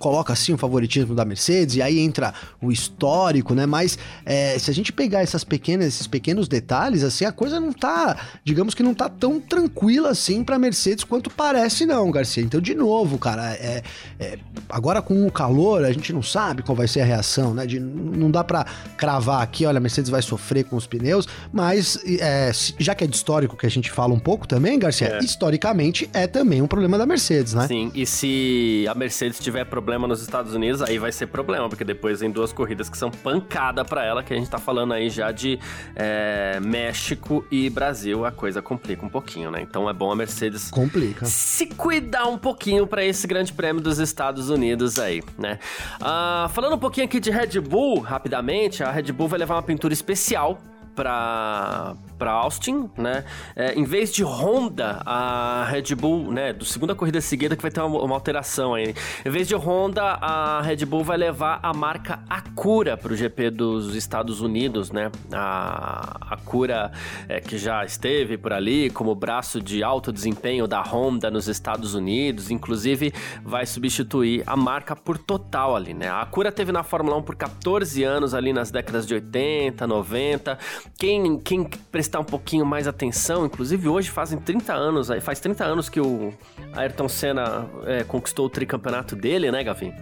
coloca 0.05 0.35
assim 0.35 0.53
o 0.53 0.59
favoritismo 0.59 1.15
da 1.15 1.25
Mercedes, 1.25 1.77
e 1.77 1.81
aí 1.81 1.99
entra 1.99 2.35
o 2.61 2.71
histórico, 2.71 3.55
né? 3.55 3.65
Mas 3.65 3.99
é, 4.27 4.59
se 4.59 4.71
a 4.71 4.75
gente 4.75 4.93
pegar 4.93 5.23
essas 5.23 5.45
pequenas, 5.45 5.87
esses 5.87 6.07
pequenos 6.07 6.47
detalhes, 6.47 7.03
assim, 7.03 7.25
a 7.25 7.33
coisa 7.33 7.59
não 7.59 7.73
tá, 7.73 8.15
digamos 8.45 8.75
que 8.75 8.83
não 8.83 8.93
tá 8.93 9.09
tão 9.09 9.41
tranquila 9.41 10.11
assim 10.11 10.45
pra 10.45 10.59
Mercedes 10.59 11.05
quanto 11.05 11.31
parece, 11.31 11.87
não, 11.87 12.11
Garcia. 12.11 12.43
Então, 12.43 12.61
de 12.61 12.75
novo, 12.75 13.17
cara, 13.17 13.55
é, 13.55 13.83
é 14.21 14.39
agora 14.69 15.01
com 15.01 15.27
o 15.27 15.33
calor, 15.33 15.83
a 15.87 15.93
gente 15.93 16.13
não 16.13 16.23
sabe 16.23 16.63
qual 16.63 16.77
vai 16.77 16.87
ser 16.87 17.01
a 17.01 17.05
reação, 17.07 17.55
né? 17.55 17.65
De, 17.65 17.81
não 17.81 18.31
dá 18.31 18.45
para 18.45 18.67
cravar 18.99 19.41
aqui, 19.41 19.65
olha, 19.65 19.79
a 19.79 19.81
Mercedes 19.81 20.11
vai 20.11 20.21
sofrer 20.21 20.65
com 20.65 20.77
os 20.77 20.87
pneus, 20.87 21.27
mas 21.51 21.99
é, 22.21 22.51
já 22.79 22.95
que 22.95 23.05
é 23.05 23.07
de 23.07 23.17
histórico 23.17 23.57
que 23.57 23.65
a 23.65 23.71
gente 23.71 23.91
fala 23.91 24.13
um 24.13 24.21
pouco 24.21 24.47
também, 24.47 24.79
Garcia, 24.79 25.17
é. 25.17 25.19
historicamente 25.21 26.11
é 26.13 26.27
também 26.27 26.61
um 26.61 26.67
problema 26.67 26.99
da 26.99 27.07
Mercedes, 27.07 27.55
né? 27.55 27.67
Sim, 27.67 27.91
e 27.95 28.05
se 28.05 28.85
a 28.87 28.95
Mercedes 28.95 29.39
tiver 29.39 29.65
problema 29.65 29.94
nos 29.99 30.21
Estados 30.23 30.55
Unidos, 30.55 30.83
aí 30.83 30.99
vai 30.99 31.13
ser 31.13 31.27
problema, 31.27 31.69
porque 31.69 31.85
depois 31.85 32.21
vem 32.21 32.31
duas 32.31 32.53
corridas 32.53 32.89
que 32.89 32.99
são 32.99 33.11
pancada 33.11 33.85
para 33.85 34.05
ela, 34.05 34.23
que 34.23 34.33
a 34.33 34.37
gente 34.37 34.51
tá 34.51 34.59
falando 34.59 34.93
aí 34.93 35.09
já 35.09 35.31
de 35.31 35.59
é, 35.95 36.59
México 36.61 37.45
e 37.51 37.71
Brasil, 37.71 38.25
a 38.25 38.33
coisa 38.33 38.61
complica 38.61 39.05
um 39.05 39.09
pouquinho, 39.09 39.51
né? 39.51 39.61
Então 39.63 39.89
é 39.89 39.93
bom 39.93 40.11
a 40.11 40.17
Mercedes 40.17 40.71
complica. 40.71 41.25
se 41.25 41.67
cuidar 41.67 42.27
um 42.27 42.39
pouquinho 42.39 42.87
para 42.87 43.05
esse 43.05 43.27
grande 43.27 43.53
prêmio 43.53 43.83
dos 43.83 43.99
Estados 43.99 44.51
Unidos 44.51 44.99
aí, 44.99 45.23
né? 45.39 45.59
Uh, 46.01 46.49
falando 46.51 46.75
um 46.75 46.79
pouquinho 46.79 47.07
aqui 47.07 47.21
de 47.21 47.31
Red 47.31 47.61
Bull, 47.61 48.01
rapidamente, 48.01 48.83
a 48.83 48.91
Red 48.91 49.13
Bull 49.13 49.29
vai 49.29 49.39
levar 49.39 49.55
uma 49.55 49.63
pintura 49.63 49.93
especial 49.93 50.61
para 50.95 51.95
para 52.25 52.33
Austin, 52.33 52.89
né? 52.97 53.23
É, 53.55 53.75
em 53.75 53.85
vez 53.85 54.11
de 54.11 54.25
Honda, 54.25 55.03
a 55.05 55.67
Red 55.69 55.95
Bull, 55.95 56.33
né? 56.33 56.55
Do 56.55 56.65
segunda 56.65 56.95
corrida 56.95 57.21
seguida 57.21 57.55
que 57.55 57.61
vai 57.61 57.71
ter 57.71 57.83
uma, 57.83 58.01
uma, 58.01 58.15
alteração 58.15 58.73
aí. 58.73 58.95
Em 59.27 59.31
vez 59.31 59.47
de 59.47 59.55
Honda, 59.55 60.03
a 60.03 60.63
Red 60.63 60.87
Bull 60.87 61.05
vai 61.05 61.19
levar 61.19 61.61
a 61.63 61.75
marca 61.75 62.21
Acura 62.27 62.97
para 62.97 63.13
o 63.13 63.17
GP 63.17 63.51
dos 63.51 63.95
Estados 63.95 64.41
Unidos, 64.41 64.91
né? 64.91 65.13
A 65.31 66.17
Acura 66.31 66.93
é, 67.29 67.41
que 67.41 67.59
já 67.59 67.85
esteve 67.85 68.39
por 68.39 68.55
ali 68.55 68.89
como 68.89 69.15
braço 69.15 69.61
de 69.61 69.83
alto 69.83 70.11
desempenho 70.11 70.67
da 70.67 70.81
Honda 70.81 71.31
nos 71.31 71.47
Estados 71.47 71.95
Unidos, 71.95 72.51
inclusive 72.51 73.13
vai 73.45 73.67
substituir 73.67 74.43
a 74.47 74.57
marca 74.57 74.97
por 74.97 75.19
total 75.19 75.77
ali, 75.77 75.93
né? 75.93 76.09
A 76.09 76.23
Acura 76.23 76.51
teve 76.51 76.73
na 76.73 76.83
Fórmula 76.83 77.19
1 77.19 77.23
por 77.23 77.37
14 77.37 78.03
anos 78.03 78.33
ali 78.33 78.51
nas 78.51 78.71
décadas 78.71 79.07
de 79.07 79.13
80, 79.13 79.87
90. 79.87 80.59
Quem 80.99 81.35
quem 81.39 81.69
prestar 82.15 82.21
um 82.21 82.25
pouquinho 82.25 82.65
mais 82.65 82.87
atenção, 82.87 83.45
inclusive 83.45 83.89
hoje 83.89 84.11
fazem 84.11 84.39
30 84.39 84.73
anos, 84.73 85.09
faz 85.21 85.41
30 85.41 85.65
anos 85.65 85.89
que 85.89 86.01
o 86.01 86.33
Ayrton 86.73 87.09
Senna 87.09 87.69
é, 87.87 88.05
conquistou 88.05 88.47
o 88.47 88.49
tricampeonato 88.49 89.17
dele, 89.17 89.51
né, 89.51 89.65
Gavin? 89.65 89.93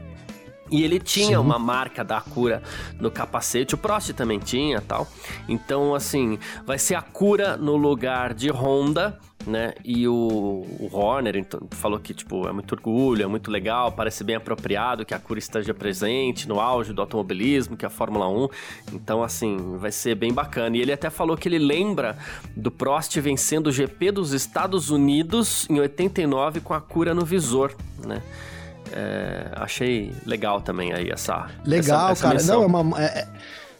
E 0.70 0.82
ele 0.82 0.98
tinha 0.98 1.28
Sim. 1.28 1.36
uma 1.36 1.58
marca 1.58 2.02
da 2.02 2.20
cura 2.20 2.62
no 2.98 3.10
capacete, 3.10 3.74
o 3.74 3.78
Prost 3.78 4.12
também 4.12 4.38
tinha 4.38 4.80
tal. 4.80 5.06
Então, 5.48 5.94
assim, 5.94 6.38
vai 6.66 6.78
ser 6.78 6.94
a 6.94 7.02
cura 7.02 7.56
no 7.56 7.76
lugar 7.76 8.34
de 8.34 8.50
Honda, 8.50 9.18
né? 9.46 9.74
E 9.84 10.06
o, 10.06 10.64
o 10.78 10.90
Horner 10.92 11.36
então, 11.36 11.60
falou 11.70 11.98
que, 11.98 12.14
tipo, 12.14 12.46
é 12.48 12.52
muito 12.52 12.72
orgulho, 12.72 13.22
é 13.22 13.26
muito 13.26 13.50
legal, 13.50 13.92
parece 13.92 14.24
bem 14.24 14.36
apropriado 14.36 15.04
que 15.04 15.14
a 15.14 15.18
cura 15.18 15.38
esteja 15.38 15.74
presente 15.74 16.48
no 16.48 16.60
auge 16.60 16.92
do 16.92 17.00
automobilismo, 17.00 17.76
que 17.76 17.84
é 17.84 17.88
a 17.88 17.90
Fórmula 17.90 18.28
1. 18.28 18.48
Então, 18.92 19.22
assim, 19.22 19.76
vai 19.78 19.92
ser 19.92 20.14
bem 20.14 20.32
bacana. 20.32 20.76
E 20.76 20.80
ele 20.80 20.92
até 20.92 21.10
falou 21.10 21.36
que 21.36 21.48
ele 21.48 21.58
lembra 21.58 22.16
do 22.56 22.70
Prost 22.70 23.16
vencendo 23.18 23.68
o 23.68 23.72
GP 23.72 24.12
dos 24.12 24.32
Estados 24.32 24.90
Unidos 24.90 25.68
em 25.68 25.80
89 25.80 26.60
com 26.60 26.74
a 26.74 26.80
cura 26.80 27.14
no 27.14 27.24
visor, 27.24 27.74
né? 28.04 28.22
É, 28.94 29.48
achei 29.54 30.12
legal 30.26 30.60
também 30.60 30.92
aí 30.92 31.10
essa. 31.10 31.48
Legal, 31.64 32.10
essa, 32.10 32.28
essa 32.34 32.46
cara. 32.46 32.58
Não, 32.58 32.62
é 32.62 32.66
uma. 32.66 33.02
É, 33.02 33.26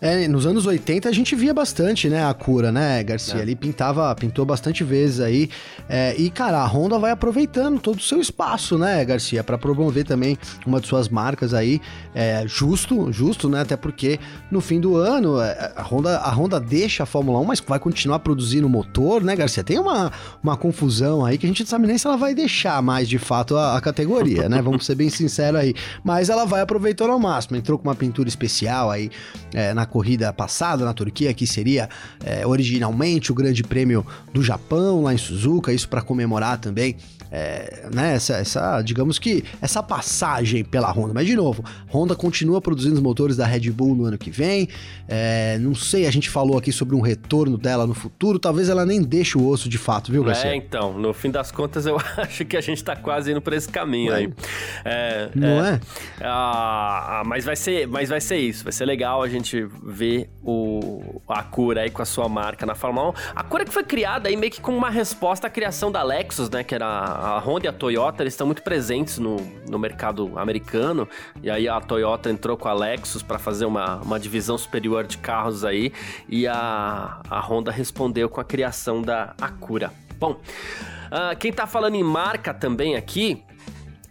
é 0.03 0.27
nos 0.27 0.47
anos 0.47 0.67
80 0.67 1.09
a 1.09 1.13
gente 1.13 1.37
via 1.37 1.55
bastante, 1.55 2.09
né, 2.09 2.27
a 2.27 2.35
cura, 2.35 2.73
né, 2.73 3.05
Garcia? 3.05 3.39
É. 3.39 3.43
Ele 3.43 3.55
pintava, 3.55 4.13
pintou 4.17 4.45
bastante 4.45 4.83
vezes 4.83 5.21
aí. 5.21 5.49
É, 5.89 6.13
e, 6.19 6.29
cara, 6.29 6.59
a 6.59 6.67
Honda 6.67 6.99
vai 6.99 7.13
aproveitando 7.13 7.79
todo 7.79 7.99
o 7.99 8.03
seu 8.03 8.21
espaço, 8.21 8.77
né, 8.77 9.05
Garcia, 9.05 9.45
para 9.45 9.57
promover 9.57 10.05
também 10.05 10.37
uma 10.67 10.81
de 10.81 10.89
suas 10.89 11.09
marcas 11.09 11.55
aí. 11.55 11.81
É, 12.13 12.43
justo, 12.49 13.13
justo, 13.13 13.49
né? 13.49 13.61
Até 13.61 13.77
porque 13.77 14.19
no 14.51 14.61
fim 14.61 14.81
do 14.81 14.97
ano 14.97 15.41
é, 15.41 15.73
a 15.77 15.83
Honda, 15.83 16.19
a 16.19 16.31
Honda 16.31 16.59
deixa 16.59 17.05
a 17.05 17.07
Fórmula 17.07 17.39
1, 17.39 17.45
mas 17.45 17.61
vai 17.61 17.79
continuar 17.79 18.19
produzindo 18.19 18.69
motor, 18.69 19.23
né, 19.23 19.37
Garcia? 19.37 19.63
Tem 19.63 19.79
uma, 19.79 20.11
uma 20.43 20.57
confusão 20.57 21.25
aí 21.25 21.39
que 21.39 21.47
a 21.47 21.49
gente 21.49 21.61
não 21.61 21.69
sabe 21.69 21.87
nem 21.87 21.97
se 21.97 22.09
ela 22.09 22.17
vai 22.17 22.35
deixar 22.35 22.83
mais 22.83 23.09
de 23.09 23.19
fato 23.19 23.57
a, 23.57 23.77
a 23.77 23.81
categoria, 23.81 24.49
né? 24.49 24.61
Vamos 24.61 24.85
ser 24.85 24.97
bem 24.97 25.09
sinceros 25.09 25.61
aí. 25.61 25.75
Mas 26.03 26.29
ela 26.29 26.45
vai 26.45 26.61
aproveitando 26.61 27.11
ao 27.11 27.21
máximo. 27.21 27.57
Entrou 27.57 27.79
com 27.79 27.89
uma 27.89 27.95
pintura 27.95 28.29
especial 28.29 28.91
aí 28.91 29.09
é, 29.55 29.73
na 29.73 29.87
corrida 29.93 30.33
passada 30.33 30.87
na 30.87 30.95
Turquia, 30.95 31.35
que 31.35 31.47
seria 31.47 31.87
é, 32.25 32.47
originalmente 32.47 33.31
o 33.31 33.35
Grande 33.35 33.63
Prêmio 33.63 34.07
do 34.33 34.43
Japão, 34.43 35.03
lá 35.03 35.13
em 35.13 35.19
Suzuka, 35.19 35.71
isso 35.71 35.87
para 35.87 36.01
comemorar 36.01 36.59
também 36.59 36.97
é, 37.33 37.89
né, 37.91 38.15
essa, 38.15 38.35
essa, 38.35 38.83
digamos 38.83 39.19
que, 39.19 39.43
essa 39.63 39.83
passagem 39.83 40.63
pela 40.63 40.93
Honda. 40.93 41.15
Mas, 41.15 41.27
de 41.27 41.35
novo, 41.35 41.65
Honda 41.91 42.15
continua 42.15 42.61
produzindo 42.61 42.95
os 42.95 43.01
motores 43.01 43.39
da 43.39 43.47
Red 43.47 43.71
Bull 43.71 43.97
no 43.97 44.05
ano 44.05 44.19
que 44.19 44.31
vem. 44.31 44.69
É, 45.09 45.57
não 45.59 45.75
sei, 45.75 46.07
a 46.07 46.11
gente 46.11 46.29
falou 46.29 46.59
aqui 46.59 46.71
sobre 46.71 46.95
um 46.95 47.01
retorno 47.01 47.57
dela 47.57 47.87
no 47.87 47.95
futuro. 47.95 48.39
Talvez 48.39 48.69
ela 48.69 48.85
nem 48.85 49.01
deixe 49.01 49.39
o 49.39 49.49
osso 49.49 49.67
de 49.67 49.79
fato, 49.79 50.13
viu, 50.13 50.23
Garcia? 50.23 50.51
É, 50.51 50.57
então, 50.57 50.93
no 50.99 51.15
fim 51.15 51.31
das 51.31 51.51
contas, 51.51 51.87
eu 51.87 51.97
acho 52.19 52.45
que 52.45 52.55
a 52.55 52.61
gente 52.61 52.85
tá 52.85 52.95
quase 52.95 53.31
indo 53.31 53.41
por 53.41 53.55
esse 53.55 53.69
caminho 53.69 54.13
aí. 54.13 54.31
É, 54.85 55.31
não 55.35 55.65
é? 55.65 55.81
é? 56.21 56.25
Ah, 56.25 57.21
ah, 57.21 57.23
mas 57.25 57.47
vai 57.47 57.57
ser, 57.57 57.89
mas 57.89 58.11
vai 58.11 58.21
ser 58.21 58.37
isso. 58.37 58.63
Vai 58.63 58.75
ser 58.75 58.85
legal 58.85 59.23
a 59.23 59.29
gente 59.29 59.67
ver 59.83 60.31
o, 60.43 61.21
a 61.29 61.43
cura 61.43 61.83
aí 61.83 61.91
com 61.91 62.03
a 62.03 62.05
sua 62.05 62.29
marca 62.29 62.65
na 62.65 62.75
Fórmula 62.75 63.11
1. 63.11 63.13
A 63.35 63.43
cura 63.43 63.65
que 63.65 63.73
foi 63.73 63.83
criada 63.83 64.29
aí 64.29 64.37
meio 64.37 64.53
que 64.53 64.61
como 64.61 64.77
uma 64.77 64.91
resposta 64.91 65.47
à 65.47 65.51
criação 65.51 65.91
da 65.91 66.03
Lexus, 66.03 66.49
né? 66.49 66.63
Que 66.63 66.75
era 66.75 66.87
a 66.87 67.39
Honda 67.39 67.67
e 67.67 67.69
a 67.69 67.73
Toyota 67.73 68.23
eles 68.23 68.33
estão 68.33 68.47
muito 68.47 68.63
presentes 68.63 69.19
no, 69.19 69.37
no 69.69 69.79
mercado 69.79 70.39
americano. 70.39 71.09
E 71.43 71.51
aí 71.51 71.69
a 71.69 71.81
Toyota 71.81 72.31
entrou 72.31 72.57
com 72.57 72.69
a 72.69 72.73
Lexus 72.73 73.23
para 73.23 73.39
fazer 73.39 73.65
uma, 73.65 73.97
uma 73.97 74.19
divisão 74.19 74.57
superior 74.57 75.05
de 75.05 75.19
carros 75.19 75.65
aí. 75.65 75.93
E 76.29 76.47
a, 76.47 77.21
a 77.29 77.41
Honda 77.41 77.71
respondeu 77.71 78.29
com 78.29 78.41
a 78.41 78.45
criação 78.45 79.03
da 79.03 79.35
Acura. 79.41 79.93
Bom, 80.19 80.33
uh, 80.33 81.37
quem 81.39 81.53
tá 81.53 81.67
falando 81.67 81.97
em 81.97 82.05
marca 82.05 82.55
também 82.55 82.95
aqui 82.95 83.43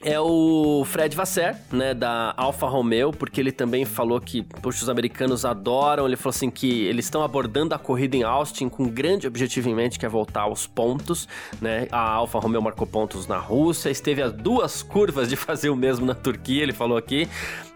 é 0.03 0.20
o 0.20 0.84
Fred 0.86 1.15
Vasser, 1.15 1.55
né, 1.72 1.93
da 1.93 2.34
Alfa 2.36 2.67
Romeo, 2.67 3.12
porque 3.12 3.39
ele 3.39 3.51
também 3.51 3.86
falou 3.86 4.20
que, 4.20 4.41
poxa, 4.41 4.81
os 4.81 4.89
americanos 4.89 5.46
adoram, 5.46 6.08
ele 6.08 6.15
falou 6.15 6.31
assim 6.31 6.50
que 6.50 6.86
eles 6.86 7.05
estão 7.05 7.24
abordando 7.24 7.75
a 7.75 7.79
corrida 7.79 8.17
em 8.17 8.24
Austin 8.24 8.67
com 8.67 8.84
um 8.84 8.89
grande 8.89 9.27
objetivo 9.27 9.70
em 9.70 9.75
mente, 9.75 10.00
que 10.00 10.05
é 10.05 10.10
voltar 10.10 10.41
aos 10.41 10.65
pontos, 10.65 11.27
né, 11.62 11.88
a 11.91 12.13
Alfa 12.13 12.39
Romeo 12.39 12.62
marcou 12.62 12.88
pontos 12.88 13.27
na 13.27 13.38
Rússia, 13.38 13.89
esteve 13.89 14.22
a 14.22 14.29
duas 14.29 14.81
curvas 14.81 15.29
de 15.29 15.36
fazer 15.36 15.70
o 15.70 15.75
mesmo 15.75 16.05
na 16.05 16.15
Turquia, 16.15 16.63
ele 16.63 16.74
falou 16.74 16.98
aqui, 16.98 17.27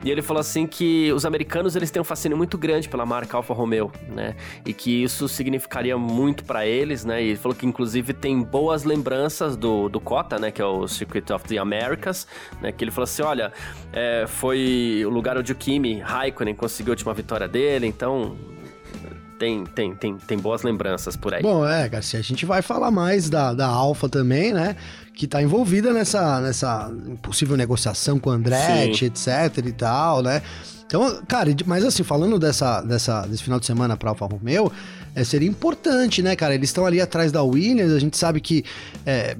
e 0.04 0.10
ele 0.10 0.22
falou 0.22 0.42
assim 0.42 0.66
que 0.66 1.12
os 1.14 1.26
americanos, 1.26 1.76
eles 1.76 1.92
têm 1.92 2.02
um 2.02 2.06
fascínio 2.06 2.38
muito 2.38 2.58
grande 2.58 2.90
pela 2.90 3.06
marca 3.06 3.38
Alfa 3.38 3.54
Romeo, 3.54 3.92
né, 4.10 4.36
e 4.66 4.74
que 4.74 5.04
isso 5.04 5.28
significaria 5.28 5.98
muito 5.98 6.44
para 6.44 6.66
eles, 6.66 7.06
né, 7.06 7.24
e 7.24 7.28
ele 7.28 7.38
falou 7.38 7.56
que 7.56 7.66
inclusive 7.66 8.14
tem 8.14 8.42
boas 8.42 8.84
lembranças 8.84 9.56
do, 9.56 9.90
do 9.90 10.00
COTA, 10.00 10.40
né, 10.40 10.50
que 10.50 10.62
é 10.62 10.66
o 10.66 10.88
Circuit 10.88 11.32
of 11.32 11.46
the 11.46 11.58
Americas, 11.58 12.15
né? 12.62 12.72
Que 12.72 12.84
ele 12.84 12.92
falou 12.92 13.06
assim: 13.06 13.22
olha, 13.22 13.52
é, 13.92 14.26
foi 14.28 15.04
o 15.06 15.10
lugar 15.10 15.38
onde 15.38 15.52
o 15.52 15.56
Kimi 15.56 16.00
Raikkonen 16.00 16.56
conseguiu 16.56 16.92
a 16.92 16.94
última 16.94 17.14
vitória 17.14 17.48
dele, 17.48 17.88
então 17.88 18.38
tem, 19.38 19.66
tem, 19.66 19.96
tem, 19.96 20.18
tem 20.18 20.38
boas 20.38 20.64
lembranças 20.64 21.16
por 21.16 21.34
aí. 21.34 21.42
Bom, 21.42 21.68
é, 21.68 21.88
Garcia, 21.90 22.20
a 22.20 22.24
gente 22.24 22.46
vai 22.46 22.62
falar 22.62 22.92
mais 22.92 23.30
da, 23.30 23.54
da 23.54 23.68
Alfa 23.68 24.08
também, 24.08 24.54
né? 24.54 24.76
Que 25.14 25.28
tá 25.28 25.42
envolvida 25.42 25.94
nessa, 25.94 26.40
nessa 26.42 26.92
possível 27.22 27.58
negociação 27.58 28.20
com 28.20 28.30
o 28.30 28.34
Andretti, 28.34 29.00
Sim. 29.00 29.06
etc 29.06 29.66
e 29.66 29.72
tal, 29.72 30.22
né? 30.22 30.42
Então, 30.86 31.22
cara, 31.28 31.50
mas 31.66 31.84
assim, 31.84 32.04
falando 32.04 32.38
dessa, 32.38 32.82
dessa, 32.82 33.22
desse 33.22 33.44
final 33.44 33.60
de 33.60 33.66
semana 33.66 33.98
pra 33.98 34.12
Alfa 34.12 34.26
Romeo, 34.26 34.72
é, 35.16 35.24
seria 35.24 35.48
importante, 35.48 36.22
né, 36.22 36.36
cara? 36.36 36.54
Eles 36.54 36.70
estão 36.70 36.86
ali 36.86 37.00
atrás 37.00 37.32
da 37.32 37.42
Williams, 37.42 37.94
a 37.94 38.00
gente 38.00 38.18
sabe 38.18 38.42
que 38.42 38.66
é 39.06 39.36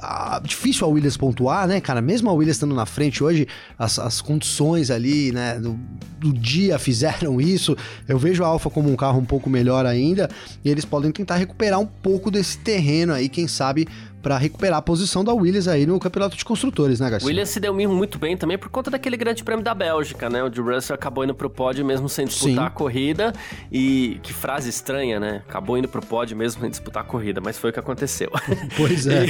a, 0.00 0.40
difícil 0.42 0.86
a 0.86 0.90
Williams 0.90 1.16
pontuar, 1.16 1.68
né, 1.68 1.80
cara? 1.80 2.00
Mesmo 2.00 2.30
a 2.30 2.32
Williams 2.32 2.56
estando 2.56 2.74
na 2.74 2.86
frente 2.86 3.22
hoje, 3.22 3.46
as, 3.78 3.98
as 3.98 4.22
condições 4.22 4.90
ali, 4.90 5.30
né, 5.30 5.60
do, 5.60 5.78
do 6.18 6.32
dia 6.32 6.78
fizeram 6.78 7.40
isso. 7.40 7.76
Eu 8.08 8.18
vejo 8.18 8.42
a 8.42 8.46
Alfa 8.46 8.70
como 8.70 8.90
um 8.90 8.96
carro 8.96 9.20
um 9.20 9.24
pouco 9.24 9.50
melhor 9.50 9.84
ainda, 9.84 10.28
e 10.64 10.70
eles 10.70 10.86
podem 10.86 11.12
tentar 11.12 11.36
recuperar 11.36 11.78
um 11.78 11.86
pouco 11.86 12.30
desse 12.30 12.56
terreno 12.58 13.12
aí, 13.12 13.28
quem 13.28 13.46
sabe 13.46 13.86
para 14.24 14.38
recuperar 14.38 14.78
a 14.78 14.82
posição 14.82 15.22
da 15.22 15.32
Williams 15.32 15.68
aí 15.68 15.86
no 15.86 16.00
campeonato 16.00 16.36
de 16.36 16.44
construtores, 16.44 16.98
né, 16.98 17.10
Garcia? 17.10 17.28
Williams 17.28 17.50
se 17.50 17.60
deu 17.60 17.74
muito 17.74 18.18
bem 18.18 18.36
também 18.36 18.58
por 18.58 18.70
conta 18.70 18.90
daquele 18.90 19.16
grande 19.16 19.44
prêmio 19.44 19.62
da 19.62 19.74
Bélgica, 19.74 20.28
né? 20.28 20.42
O 20.42 20.48
de 20.48 20.60
Russell 20.60 20.94
acabou 20.94 21.22
indo 21.22 21.34
pro 21.34 21.50
pódio 21.50 21.84
mesmo 21.84 22.08
sem 22.08 22.26
disputar 22.26 22.64
Sim. 22.64 22.66
a 22.66 22.70
corrida. 22.70 23.32
E 23.70 24.18
que 24.22 24.32
frase 24.32 24.70
estranha 24.70 25.04
estranha, 25.04 25.20
né? 25.20 25.42
Acabou 25.48 25.76
indo 25.76 25.88
pro 25.88 26.00
pódio 26.04 26.36
mesmo 26.36 26.60
sem 26.60 26.70
disputar 26.70 27.02
a 27.02 27.06
corrida, 27.06 27.40
mas 27.40 27.58
foi 27.58 27.70
o 27.70 27.72
que 27.72 27.78
aconteceu. 27.80 28.30
Pois 28.76 29.06
é. 29.06 29.24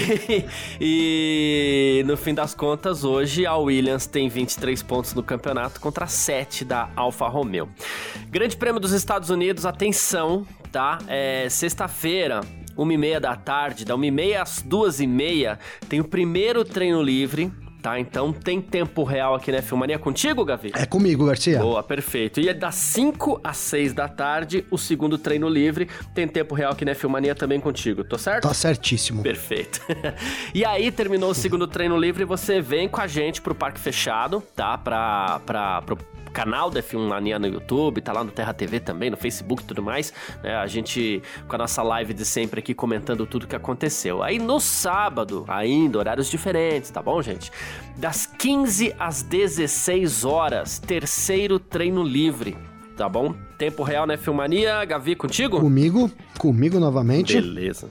e, 0.80 2.00
e 2.00 2.04
no 2.06 2.16
fim 2.16 2.34
das 2.34 2.54
contas, 2.54 3.04
hoje 3.04 3.46
a 3.46 3.56
Williams 3.56 4.06
tem 4.06 4.28
23 4.28 4.82
pontos 4.82 5.12
no 5.14 5.22
campeonato 5.22 5.80
contra 5.80 6.06
7 6.06 6.64
da 6.64 6.88
Alfa 6.94 7.28
Romeo. 7.28 7.68
Grande 8.30 8.56
Prêmio 8.56 8.80
dos 8.80 8.92
Estados 8.92 9.30
Unidos, 9.30 9.66
atenção, 9.66 10.46
tá? 10.70 10.98
É 11.08 11.48
sexta-feira, 11.48 12.40
uma 12.76 12.92
e 12.92 12.98
meia 12.98 13.20
da 13.20 13.36
tarde, 13.36 13.84
da 13.84 13.94
uma 13.94 14.06
e 14.06 14.10
meia 14.10 14.42
às 14.42 14.62
duas 14.62 15.00
e 15.00 15.06
meia, 15.06 15.58
tem 15.88 16.00
o 16.00 16.04
primeiro 16.04 16.64
treino 16.64 17.02
livre 17.02 17.52
tá? 17.84 18.00
Então 18.00 18.32
tem 18.32 18.62
tempo 18.62 19.04
real 19.04 19.34
aqui 19.34 19.52
na 19.52 19.60
Filmania 19.60 19.98
contigo, 19.98 20.42
Gavi? 20.42 20.72
É 20.74 20.86
comigo, 20.86 21.26
Garcia. 21.26 21.58
Boa, 21.58 21.82
perfeito. 21.82 22.40
E 22.40 22.48
é 22.48 22.54
das 22.54 22.76
5 22.76 23.42
às 23.44 23.58
6 23.58 23.92
da 23.92 24.08
tarde, 24.08 24.64
o 24.70 24.78
segundo 24.78 25.18
treino 25.18 25.46
livre. 25.50 25.86
Tem 26.14 26.26
tempo 26.26 26.54
real 26.54 26.72
aqui 26.72 26.82
na 26.82 26.94
Filmania 26.94 27.34
também 27.34 27.60
contigo, 27.60 28.02
tô 28.02 28.16
certo? 28.16 28.48
Tá 28.48 28.54
certíssimo. 28.54 29.22
Perfeito. 29.22 29.82
e 30.54 30.64
aí, 30.64 30.90
terminou 30.90 31.30
o 31.30 31.34
segundo 31.34 31.66
treino 31.66 31.98
livre, 31.98 32.24
você 32.24 32.58
vem 32.58 32.88
com 32.88 33.02
a 33.02 33.06
gente 33.06 33.42
pro 33.42 33.54
Parque 33.54 33.78
Fechado, 33.78 34.42
tá? 34.56 34.78
Pra, 34.78 35.40
pra, 35.44 35.82
pro 35.82 35.98
canal 36.34 36.68
da 36.68 36.82
F1 36.82 36.98
Mania 36.98 37.38
no 37.38 37.46
YouTube, 37.46 38.00
tá 38.00 38.12
lá 38.12 38.24
no 38.24 38.32
Terra 38.32 38.52
TV 38.52 38.80
também, 38.80 39.08
no 39.08 39.16
Facebook 39.16 39.62
e 39.62 39.66
tudo 39.66 39.82
mais. 39.82 40.12
Né? 40.42 40.54
A 40.56 40.66
gente 40.66 41.22
com 41.46 41.54
a 41.54 41.58
nossa 41.58 41.82
live 41.82 42.12
de 42.12 42.24
sempre 42.24 42.58
aqui 42.58 42.74
comentando 42.74 43.24
tudo 43.24 43.46
que 43.46 43.54
aconteceu. 43.54 44.22
Aí 44.22 44.38
no 44.38 44.58
sábado, 44.58 45.44
ainda, 45.46 45.98
horários 45.98 46.28
diferentes, 46.28 46.90
tá 46.90 47.00
bom, 47.00 47.22
gente? 47.22 47.52
Das 47.96 48.26
15 48.26 48.94
às 48.98 49.22
16 49.22 50.24
horas, 50.24 50.78
terceiro 50.80 51.58
treino 51.58 52.02
livre 52.02 52.56
tá 52.96 53.08
bom? 53.08 53.34
Tempo 53.58 53.82
real, 53.82 54.06
né, 54.06 54.16
Filmania? 54.16 54.84
Gavi, 54.84 55.16
contigo? 55.16 55.58
Comigo, 55.58 56.08
comigo 56.38 56.78
novamente. 56.78 57.34
Beleza. 57.34 57.90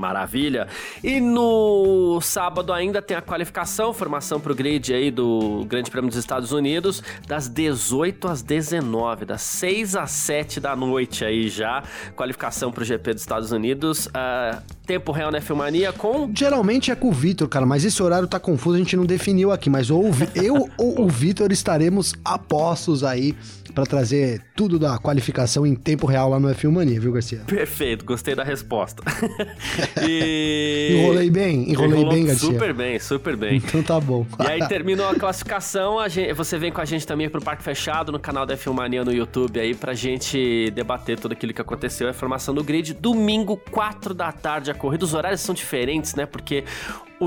Maravilha. 0.00 0.66
E 1.04 1.20
no 1.20 2.18
sábado 2.22 2.72
ainda 2.72 3.02
tem 3.02 3.16
a 3.16 3.20
qualificação, 3.20 3.92
formação 3.92 4.40
pro 4.40 4.54
grid 4.54 4.92
aí 4.92 5.10
do 5.10 5.64
Grande 5.68 5.90
Prêmio 5.90 6.08
dos 6.08 6.18
Estados 6.18 6.52
Unidos, 6.52 7.02
das 7.26 7.48
18 7.48 8.26
às 8.26 8.42
19, 8.42 9.26
das 9.26 9.42
6 9.42 9.96
às 9.96 10.10
7 10.10 10.58
da 10.58 10.74
noite 10.74 11.24
aí 11.24 11.48
já. 11.48 11.82
Qualificação 12.16 12.72
pro 12.72 12.84
GP 12.84 13.12
dos 13.12 13.22
Estados 13.22 13.52
Unidos. 13.52 14.06
Uh, 14.06 14.60
tempo 14.86 15.12
real 15.12 15.30
na 15.30 15.40
Filmania 15.40 15.92
com. 15.92 16.30
Geralmente 16.34 16.90
é 16.90 16.96
com 16.96 17.08
o 17.08 17.12
Vitor, 17.12 17.46
cara, 17.48 17.64
mas 17.64 17.84
esse 17.84 18.02
horário 18.02 18.26
tá 18.26 18.40
confuso, 18.40 18.74
a 18.74 18.78
gente 18.78 18.96
não 18.96 19.06
definiu 19.06 19.52
aqui. 19.52 19.70
Mas 19.70 19.90
ou 19.90 20.10
eu 20.34 20.68
ou 20.76 21.02
o 21.02 21.08
Vitor 21.08 21.52
estaremos 21.52 22.14
apostos 22.24 23.04
aí 23.04 23.36
para 23.70 23.86
trazer 23.86 24.42
tudo 24.56 24.78
da 24.78 24.98
qualificação 24.98 25.66
em 25.66 25.74
tempo 25.74 26.06
real 26.06 26.28
lá 26.28 26.40
no 26.40 26.48
F1 26.48 26.72
Mania, 26.72 27.00
viu, 27.00 27.12
Garcia? 27.12 27.40
Perfeito, 27.46 28.04
gostei 28.04 28.34
da 28.34 28.42
resposta. 28.42 29.02
e... 30.02 30.98
Enrolei 31.00 31.30
bem, 31.30 31.70
enrolei 31.70 31.98
Enrolou 31.98 32.14
bem, 32.14 32.26
Garcia. 32.26 32.52
Super 32.52 32.74
bem, 32.74 32.98
super 32.98 33.36
bem. 33.36 33.56
Então 33.56 33.82
tá 33.82 34.00
bom. 34.00 34.26
e 34.40 34.46
aí 34.46 34.66
terminou 34.68 35.08
a 35.08 35.14
classificação, 35.14 35.98
a 35.98 36.08
gente, 36.08 36.32
você 36.32 36.58
vem 36.58 36.72
com 36.72 36.80
a 36.80 36.84
gente 36.84 37.06
também 37.06 37.28
pro 37.28 37.40
Parque 37.40 37.62
Fechado, 37.62 38.12
no 38.12 38.18
canal 38.18 38.44
da 38.44 38.56
F1 38.56 38.72
Mania 38.72 39.04
no 39.04 39.12
YouTube 39.12 39.58
aí, 39.58 39.74
pra 39.74 39.94
gente 39.94 40.70
debater 40.70 41.18
tudo 41.18 41.32
aquilo 41.32 41.52
que 41.52 41.60
aconteceu, 41.60 42.08
a 42.08 42.12
formação 42.12 42.54
do 42.54 42.62
grid. 42.62 42.94
Domingo, 42.94 43.56
4 43.70 44.14
da 44.14 44.32
tarde, 44.32 44.70
a 44.70 44.74
corrida. 44.74 45.04
Os 45.04 45.14
horários 45.14 45.40
são 45.40 45.54
diferentes, 45.54 46.14
né? 46.14 46.26
Porque 46.26 46.64
o, 47.20 47.26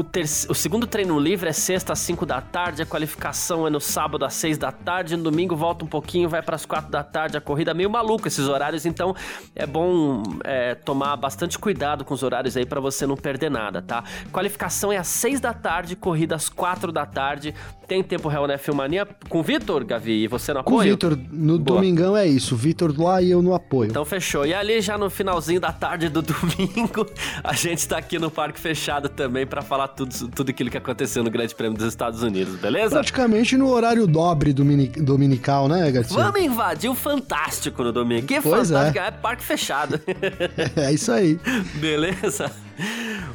o 0.50 0.56
segundo 0.56 0.88
treino 0.88 1.20
livre 1.20 1.48
é 1.48 1.54
sexta 1.54 1.94
às 1.94 2.00
5 2.00 2.26
da 2.26 2.42
tarde, 2.42 2.82
a 2.82 2.86
qualificação 2.86 3.68
é 3.68 3.70
no 3.70 3.80
sábado 3.80 4.26
às 4.26 4.34
6 4.34 4.58
da 4.58 4.72
tarde, 4.72 5.16
no 5.16 5.22
domingo 5.22 5.56
volta 5.56 5.86
um 5.86 5.88
pouquinho, 5.88 6.28
vai 6.28 6.42
para 6.42 6.56
as 6.56 6.66
4 6.66 6.90
da 6.90 7.04
tarde, 7.04 7.38
a 7.38 7.42
corrida 7.42 7.70
é 7.70 7.74
meio 7.76 7.92
maluca 7.92 8.28
esses 8.28 8.48
horários, 8.48 8.88
então 8.88 9.16
é 9.56 9.68
bom 9.68 10.24
é, 10.44 10.74
tomar 10.74 11.16
bastante 11.16 11.60
cuidado 11.60 12.04
com 12.04 12.16
os 12.16 12.24
horários 12.24 12.58
aí 12.58 12.66
para 12.66 12.82
você 12.82 13.06
não 13.06 13.16
perder 13.16 13.52
nada, 13.52 13.84
tá? 13.84 14.04
Qualificação 14.32 14.92
é 14.92 14.98
às 14.98 15.08
6 15.08 15.40
da 15.40 15.54
tarde, 15.54 15.96
corrida 15.96 16.36
às 16.36 16.50
4 16.50 16.92
da 16.92 17.06
tarde, 17.06 17.54
tem 17.88 18.04
tempo 18.04 18.28
real 18.28 18.48
na 18.48 18.58
Filmania 18.58 19.08
com 19.30 19.40
o 19.40 19.44
Vitor, 19.44 19.84
Gavi, 19.86 20.24
e 20.24 20.28
você 20.28 20.54
no 20.54 20.60
apoio? 20.60 20.78
Com 20.78 20.82
o 20.82 20.84
Vitor, 20.84 21.18
no 21.32 21.60
Boa. 21.60 21.80
domingão 21.80 22.16
é 22.16 22.26
isso, 22.26 22.56
Vitor 22.56 22.94
lá 23.00 23.22
e 23.22 23.32
eu 23.32 23.42
no 23.42 23.54
apoio. 23.54 23.90
Então 23.90 24.06
fechou, 24.06 24.46
e 24.46 24.54
ali 24.54 24.82
já 24.82 24.98
no 24.98 25.10
finalzinho 25.10 25.60
da 25.60 25.72
tarde 25.72 26.10
do 26.10 26.22
domingo, 26.24 27.08
a 27.44 27.54
gente 27.54 27.88
tá 27.88 27.98
aqui 27.98 28.18
no 28.20 28.32
Parque 28.32 28.60
Fechado 28.60 29.10
também 29.10 29.46
para 29.46 29.62
falar 29.62 29.90
tudo, 29.90 30.14
tudo 30.30 30.50
aquilo 30.50 30.70
que 30.70 30.78
aconteceu 30.78 31.24
no 31.24 31.30
Grande 31.30 31.54
Prêmio 31.54 31.78
dos 31.78 31.88
Estados 31.88 32.24
Unidos, 32.24 32.56
beleza? 32.56 32.96
Praticamente 32.96 33.58
no 33.58 33.70
horário 33.70 34.08
dobre 34.08 34.54
dominical, 34.54 35.68
né, 35.68 35.92
Garcia? 35.92 36.16
Vamos 36.16 36.42
invadir 36.42 36.90
o 36.90 36.96
Fantástico 36.96 37.84
no 37.84 37.92
domingo. 37.92 38.28
Que 38.28 38.42
pois 38.42 38.72
é. 38.72 38.74
Fantástico, 38.74 39.00
é. 39.00 39.08
é 39.08 39.12
parque 39.12 39.44
fechado. 39.44 40.00
é 40.76 40.92
isso 40.94 41.12
aí. 41.12 41.40
Beleza? 41.76 42.52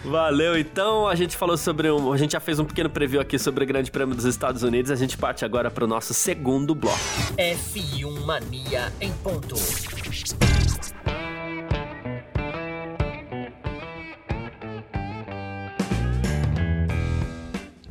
Valeu, 0.04 0.58
então 0.58 1.06
a 1.06 1.14
gente 1.14 1.36
falou 1.36 1.56
sobre 1.56 1.90
um. 1.90 2.12
A 2.12 2.16
gente 2.16 2.32
já 2.32 2.40
fez 2.40 2.58
um 2.58 2.64
pequeno 2.64 2.90
preview 2.90 3.20
aqui 3.20 3.38
sobre 3.38 3.64
o 3.64 3.66
Grande 3.66 3.90
Prêmio 3.90 4.14
dos 4.14 4.24
Estados 4.24 4.62
Unidos. 4.62 4.90
A 4.90 4.96
gente 4.96 5.16
parte 5.16 5.44
agora 5.44 5.70
para 5.70 5.84
o 5.84 5.86
nosso 5.86 6.14
segundo 6.14 6.74
bloco. 6.74 6.98
F1 7.36 8.24
Mania 8.24 8.92
em 9.00 9.12
ponto. 9.12 9.54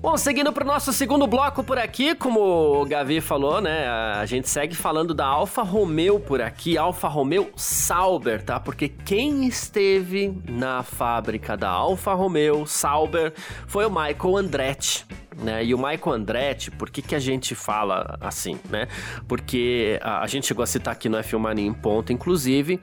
Bom, 0.08 0.16
seguindo 0.16 0.54
para 0.54 0.64
o 0.64 0.68
nosso 0.68 0.94
segundo 0.94 1.28
bloco 1.28 1.62
por 1.62 1.78
aqui, 1.78 2.16
como 2.16 2.40
o 2.40 2.86
Gavi 2.86 3.20
falou, 3.20 3.60
né? 3.60 3.90
A 3.90 4.26
gente 4.26 4.48
segue 4.48 4.74
falando 4.74 5.14
da 5.14 5.26
Alfa 5.26 5.64
Romeo 5.64 6.18
por 6.18 6.42
aqui, 6.42 6.78
Alfa 6.78 7.10
Romeo 7.10 7.52
Sauber, 7.58 8.42
tá? 8.42 8.58
Porque 8.58 8.88
quem 8.88 9.46
esteve 9.46 10.34
na 10.48 10.82
fábrica 10.82 11.58
da 11.58 11.68
Alfa 11.68 12.14
Romeo 12.14 12.66
Sauber 12.66 13.34
foi 13.68 13.86
o 13.86 13.90
Michael 13.90 14.38
Andretti. 14.38 15.06
Né? 15.36 15.66
E 15.66 15.74
o 15.74 15.78
Michael 15.78 16.14
Andretti, 16.14 16.72
por 16.72 16.90
que, 16.90 17.02
que 17.02 17.14
a 17.14 17.20
gente 17.20 17.54
fala 17.54 18.18
assim, 18.22 18.58
né? 18.70 18.88
Porque 19.28 20.00
a, 20.02 20.22
a 20.22 20.28
gente 20.28 20.48
chegou 20.48 20.64
a 20.64 20.68
citar 20.68 20.94
aqui 20.94 21.10
no 21.10 21.18
F1 21.18 21.38
Mania 21.38 21.68
em 21.68 21.74
ponto, 21.74 22.14
inclusive, 22.14 22.80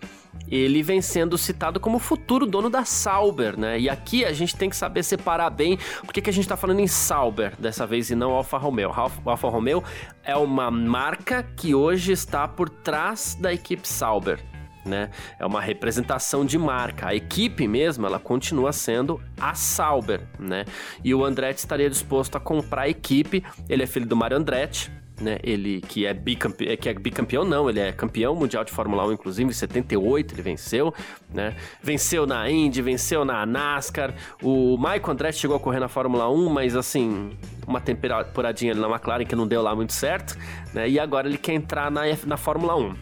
ele 0.49 0.83
vem 0.83 1.01
sendo 1.01 1.37
citado 1.39 1.81
como 1.81 1.99
futuro 1.99 2.47
dono 2.47 2.69
da 2.69 2.85
Sauber, 2.85 3.59
né? 3.59 3.79
E 3.79 3.89
aqui 3.89 4.25
a 4.25 4.33
gente 4.33 4.57
tem 4.57 4.69
que 4.69 4.77
saber 4.77 5.03
separar 5.03 5.51
bem 5.51 5.79
porque 6.03 6.21
que 6.21 6.31
a 6.31 6.33
gente 6.33 6.45
está 6.45 6.57
falando 6.57 6.81
em 6.81 6.87
Sauber 6.87 7.55
dessa 7.59 7.87
vez 7.87 8.11
e 8.11 8.15
não 8.15 8.31
Alfa 8.31 8.59
Romeo. 8.59 8.91
O 9.25 9.31
Alfa 9.31 9.49
Romeo 9.49 9.83
é 10.23 10.37
uma 10.37 10.71
marca 10.71 11.43
que 11.43 11.75
hoje 11.75 12.13
está 12.13 12.47
por 12.47 12.69
trás 12.69 13.37
da 13.41 13.53
equipe 13.53 13.87
Sauber. 13.89 14.41
Né? 14.85 15.11
É 15.39 15.47
uma 15.47 15.63
representação 15.63 16.45
de 16.45 16.59
marca. 16.59 17.09
A 17.09 17.15
equipe 17.15 17.67
mesmo, 17.67 18.07
ela 18.07 18.19
continua 18.19 18.71
sendo 18.71 19.19
a 19.41 19.55
Sauber, 19.55 20.21
né? 20.39 20.67
E 21.03 21.15
o 21.15 21.25
Andretti 21.25 21.61
estaria 21.61 21.89
disposto 21.89 22.37
a 22.37 22.41
comprar 22.41 22.83
a 22.83 22.89
equipe. 22.91 23.43
Ele 23.67 23.83
é 23.83 23.87
filho 23.87 24.05
do 24.05 24.15
Mario 24.15 24.37
Andretti, 24.37 24.93
né? 25.21 25.39
Ele 25.43 25.81
que 25.81 26.07
é 26.07 26.13
bicampeão, 26.13 26.77
que 26.77 26.89
é 26.89 26.95
bicampeão 26.95 27.45
não, 27.45 27.69
ele 27.69 27.81
é 27.81 27.93
campeão 27.93 28.35
mundial 28.35 28.65
de 28.65 28.73
Fórmula 28.73 29.07
1, 29.07 29.13
inclusive 29.13 29.49
em 29.49 29.53
78 29.53 30.35
ele 30.35 30.43
venceu, 30.43 30.93
né? 31.33 31.55
Venceu 31.83 32.27
na 32.27 32.51
Indy, 32.51 32.83
venceu 32.83 33.25
na 33.25 33.45
NASCAR. 33.47 34.15
O 34.43 34.77
Michael 34.77 35.11
Andretti 35.11 35.39
chegou 35.39 35.57
a 35.57 35.61
correr 35.61 35.81
na 35.81 35.89
Fórmula 35.89 36.29
1, 36.31 36.49
mas 36.49 36.77
assim, 36.77 37.31
uma 37.67 37.81
temperadinha 37.81 38.73
ali 38.73 38.81
na 38.81 38.89
McLaren 38.89 39.25
que 39.25 39.37
não 39.37 39.47
deu 39.47 39.63
lá 39.63 39.75
muito 39.75 39.93
certo, 39.93 40.37
né? 40.73 40.89
E 40.89 40.99
agora 40.99 41.29
ele 41.29 41.39
quer 41.39 41.55
entrar 41.55 41.91
na, 41.91 42.03
na 42.27 42.37
Fórmula 42.37 42.77
1. 42.77 42.95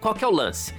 Qual 0.00 0.14
que 0.14 0.24
é 0.24 0.28
o 0.28 0.32
lance? 0.32 0.74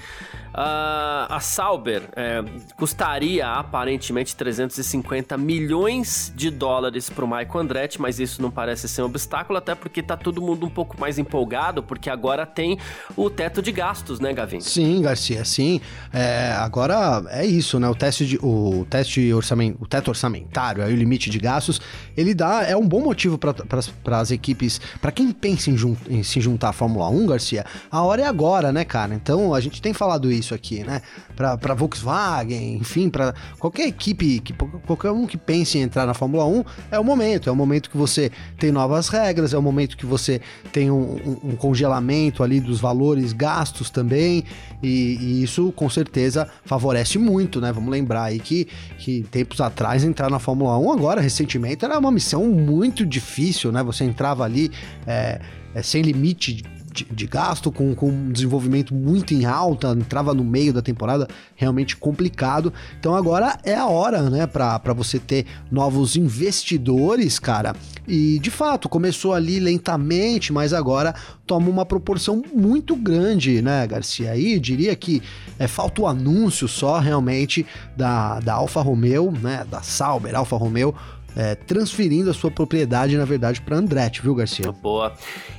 Uh, 0.51 1.31
a 1.31 1.39
Sauber 1.39 2.09
é, 2.13 2.43
custaria 2.75 3.47
aparentemente 3.47 4.35
350 4.35 5.37
milhões 5.37 6.31
de 6.35 6.49
dólares 6.49 7.09
para 7.09 7.23
o 7.23 7.27
Michael 7.27 7.59
Andretti, 7.59 8.01
mas 8.01 8.19
isso 8.19 8.41
não 8.41 8.51
parece 8.51 8.89
ser 8.89 9.01
um 9.01 9.05
obstáculo, 9.05 9.57
até 9.57 9.73
porque 9.75 10.03
tá 10.03 10.17
todo 10.17 10.41
mundo 10.41 10.65
um 10.65 10.69
pouco 10.69 10.99
mais 10.99 11.17
empolgado, 11.17 11.81
porque 11.81 12.09
agora 12.09 12.45
tem 12.45 12.77
o 13.15 13.29
teto 13.29 13.61
de 13.61 13.71
gastos, 13.71 14.19
né, 14.19 14.33
Gavin? 14.33 14.59
Sim, 14.59 15.01
Garcia, 15.01 15.45
sim. 15.45 15.79
É, 16.11 16.51
agora 16.57 17.23
é 17.29 17.45
isso, 17.45 17.79
né? 17.79 17.87
O 17.87 17.95
teste 17.95 18.25
de, 18.25 18.37
o 18.41 18.85
teste 18.89 19.33
orçamento, 19.33 19.77
o 19.81 19.87
teto 19.87 20.09
orçamentário, 20.09 20.83
aí 20.83 20.93
o 20.93 20.97
limite 20.97 21.29
de 21.29 21.39
gastos, 21.39 21.79
ele 22.17 22.33
dá 22.33 22.63
é 22.63 22.75
um 22.75 22.85
bom 22.85 22.99
motivo 22.99 23.37
para 23.37 24.19
as 24.19 24.31
equipes, 24.31 24.81
para 24.99 25.13
quem 25.13 25.31
pensa 25.31 25.69
em, 25.69 25.77
jun, 25.77 25.95
em 26.09 26.23
se 26.23 26.41
juntar 26.41 26.69
à 26.69 26.73
Fórmula 26.73 27.07
1, 27.07 27.25
Garcia. 27.25 27.65
A 27.89 28.03
hora 28.03 28.23
é 28.23 28.25
agora, 28.25 28.73
né, 28.73 28.83
cara? 28.83 29.15
Então 29.15 29.53
a 29.53 29.61
gente 29.61 29.81
tem 29.81 29.93
falado 29.93 30.29
isso 30.29 30.40
isso 30.41 30.53
aqui, 30.53 30.83
né? 30.83 31.01
Para 31.35 31.73
Volkswagen, 31.73 32.75
enfim, 32.75 33.09
para 33.09 33.33
qualquer 33.57 33.87
equipe, 33.87 34.39
que, 34.39 34.53
qualquer 34.85 35.11
um 35.11 35.25
que 35.25 35.37
pense 35.37 35.77
em 35.77 35.81
entrar 35.81 36.05
na 36.05 36.13
Fórmula 36.13 36.45
1, 36.45 36.63
é 36.91 36.99
o 36.99 37.03
momento. 37.03 37.49
É 37.49 37.51
o 37.51 37.55
momento 37.55 37.89
que 37.89 37.97
você 37.97 38.31
tem 38.57 38.71
novas 38.71 39.07
regras, 39.07 39.53
é 39.53 39.57
o 39.57 39.61
momento 39.61 39.95
que 39.95 40.05
você 40.05 40.41
tem 40.73 40.91
um, 40.91 41.15
um, 41.15 41.49
um 41.51 41.55
congelamento 41.55 42.43
ali 42.43 42.59
dos 42.59 42.81
valores 42.81 43.31
gastos 43.33 43.89
também, 43.89 44.43
e, 44.83 45.17
e, 45.21 45.43
isso 45.43 45.71
com 45.71 45.89
certeza 45.89 46.47
favorece 46.65 47.17
muito, 47.17 47.61
né? 47.61 47.71
Vamos 47.71 47.91
lembrar 47.91 48.23
aí 48.23 48.39
que, 48.39 48.67
que 48.97 49.23
tempos 49.31 49.61
atrás 49.61 50.03
entrar 50.03 50.29
na 50.29 50.39
Fórmula 50.39 50.77
1, 50.77 50.91
agora 50.91 51.21
recentemente, 51.21 51.85
era 51.85 51.97
uma 51.97 52.11
missão 52.11 52.47
muito 52.47 53.05
difícil, 53.05 53.71
né? 53.71 53.81
Você 53.83 54.03
entrava 54.03 54.43
ali. 54.43 54.71
É, 55.07 55.39
é, 55.73 55.81
sem 55.81 56.01
limite 56.01 56.63
de, 56.91 57.05
de, 57.05 57.27
gasto, 57.27 57.71
com, 57.71 57.95
com 57.95 58.09
um 58.09 58.31
desenvolvimento 58.31 58.93
muito 58.93 59.33
em 59.33 59.45
alta, 59.45 59.91
entrava 59.91 60.33
no 60.33 60.43
meio 60.43 60.73
da 60.73 60.81
temporada, 60.81 61.27
realmente 61.55 61.95
complicado. 61.95 62.73
Então 62.99 63.15
agora 63.15 63.57
é 63.63 63.75
a 63.75 63.85
hora, 63.85 64.29
né, 64.29 64.45
para 64.45 64.93
você 64.93 65.19
ter 65.19 65.45
novos 65.71 66.15
investidores, 66.15 67.39
cara. 67.39 67.75
E 68.07 68.39
de 68.39 68.51
fato, 68.51 68.89
começou 68.89 69.33
ali 69.33 69.59
lentamente, 69.59 70.51
mas 70.51 70.73
agora 70.73 71.15
toma 71.45 71.69
uma 71.69 71.85
proporção 71.85 72.41
muito 72.53 72.95
grande, 72.95 73.61
né, 73.61 73.85
Garcia? 73.87 74.31
Aí 74.31 74.59
diria 74.59 74.95
que 74.95 75.21
é, 75.57 75.67
falta 75.67 76.01
o 76.01 76.07
anúncio 76.07 76.67
só 76.67 76.99
realmente 76.99 77.65
da, 77.95 78.39
da 78.39 78.53
Alfa 78.53 78.81
Romeo, 78.81 79.31
né, 79.31 79.65
da 79.69 79.81
Sauber 79.81 80.35
Alfa 80.35 80.55
Romeo 80.57 80.93
é, 81.35 81.55
transferindo 81.55 82.29
a 82.29 82.33
sua 82.33 82.51
propriedade, 82.51 83.17
na 83.17 83.25
verdade, 83.25 83.61
para 83.61 83.77
Andretti, 83.77 84.21
viu, 84.21 84.35
Garcia? 84.35 84.71
Boa. 84.71 85.13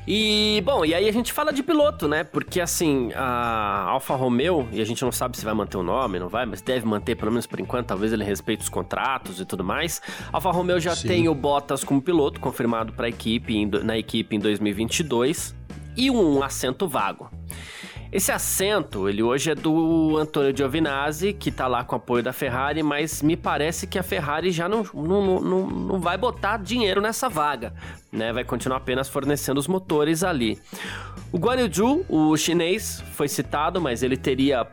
E, 0.07 0.63
bom, 0.65 0.85
e 0.85 0.95
aí 0.95 1.09
a 1.09 1.13
gente 1.13 1.33
fala 1.33 1.53
de 1.53 1.63
piloto, 1.63 2.09
né? 2.09 2.25
Porque, 2.25 2.61
assim, 2.61 3.11
a 3.15 3.85
Alfa 3.89 4.15
Romeo, 4.15 4.69
e 4.73 4.81
a 4.81 4.85
gente 4.85 5.03
não 5.03 5.13
sabe 5.13 5.37
se 5.37 5.45
vai 5.45 5.55
manter 5.55 5.77
o 5.77 5.83
nome, 5.83 6.19
não 6.19 6.29
vai, 6.29 6.45
mas 6.45 6.61
deve 6.61 6.87
manter, 6.87 7.17
pelo 7.17 7.31
menos 7.31 7.47
por 7.47 7.61
enquanto, 7.61 7.87
talvez 7.87 8.13
ele 8.13 8.25
respeite 8.25 8.63
os 8.63 8.69
contratos 8.69 9.41
e 9.41 9.45
tudo 9.45 9.65
mais. 9.65 10.03
A 10.33 10.37
Alfa 10.37 10.51
Romeo 10.51 10.81
já 10.81 10.95
Sim. 10.95 11.09
tem 11.09 11.29
o 11.29 11.35
Bottas 11.35 11.85
como 11.85 12.03
piloto, 12.03 12.41
confirmado 12.41 12.93
para 12.93 13.07
a 13.07 13.09
equipe, 13.09 13.67
na 13.83 13.97
equipe 13.97 14.37
em 14.37 14.39
2022, 14.39 15.55
e 15.97 16.11
um 16.11 16.43
assento 16.43 16.89
vago. 16.89 17.31
Esse 18.13 18.31
assento, 18.31 19.09
ele 19.09 19.23
hoje 19.23 19.53
é 19.53 19.55
do 19.55 20.19
Antônio 20.19 20.55
Giovinazzi, 20.55 21.33
que 21.33 21.51
tá 21.51 21.67
lá 21.67 21.83
com 21.83 21.97
apoio 21.97 22.23
da 22.23 22.31
Ferrari, 22.31 22.83
mas 22.83 23.23
me 23.23 23.39
parece 23.39 23.87
que 23.87 23.99
a 23.99 24.03
Ferrari 24.03 24.51
já 24.51 24.69
não, 24.69 24.85
não, 24.93 25.41
não, 25.41 25.67
não 25.67 25.99
vai 25.99 26.19
botar 26.19 26.59
dinheiro 26.59 27.01
nessa 27.01 27.31
vaga, 27.31 27.73
né? 28.13 28.31
Vai 28.31 28.45
continuar 28.45 28.77
apenas 28.77 29.09
fornecendo 29.09 29.59
os 29.59 29.67
motores 29.67 30.23
ali. 30.23 30.61
O 31.33 31.39
Guan 31.39 31.57
Yu 31.57 32.05
o 32.07 32.37
chinês, 32.37 33.03
foi 33.15 33.29
citado, 33.29 33.81
mas 33.81 34.03
ele 34.03 34.19
teria 34.19 34.67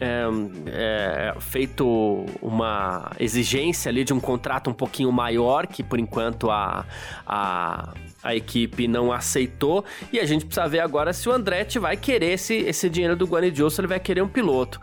é, 0.00 0.24
é, 0.66 1.40
feito 1.40 2.26
uma 2.42 3.10
exigência 3.18 3.88
ali 3.88 4.04
de 4.04 4.12
um 4.12 4.20
contrato 4.20 4.70
um 4.70 4.74
pouquinho 4.74 5.10
maior, 5.10 5.66
que 5.66 5.82
por 5.82 5.98
enquanto 5.98 6.50
a, 6.50 6.84
a, 7.26 7.94
a 8.22 8.34
equipe 8.34 8.86
não 8.86 9.12
aceitou. 9.12 9.84
E 10.12 10.20
a 10.20 10.26
gente 10.26 10.44
precisa 10.44 10.68
ver 10.68 10.80
agora 10.80 11.12
se 11.12 11.28
o 11.28 11.32
Andretti 11.32 11.78
vai 11.78 11.96
querer 11.96 12.32
esse, 12.32 12.54
esse 12.54 12.90
dinheiro 12.90 13.16
do 13.16 13.26
Guanidioso, 13.26 13.76
se 13.76 13.80
ele 13.80 13.88
vai 13.88 14.00
querer 14.00 14.22
um 14.22 14.28
piloto. 14.28 14.80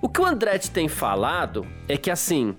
O 0.00 0.08
que 0.08 0.20
o 0.20 0.24
Andretti 0.24 0.70
tem 0.70 0.88
falado 0.88 1.66
é 1.88 1.96
que 1.96 2.10
assim, 2.10 2.54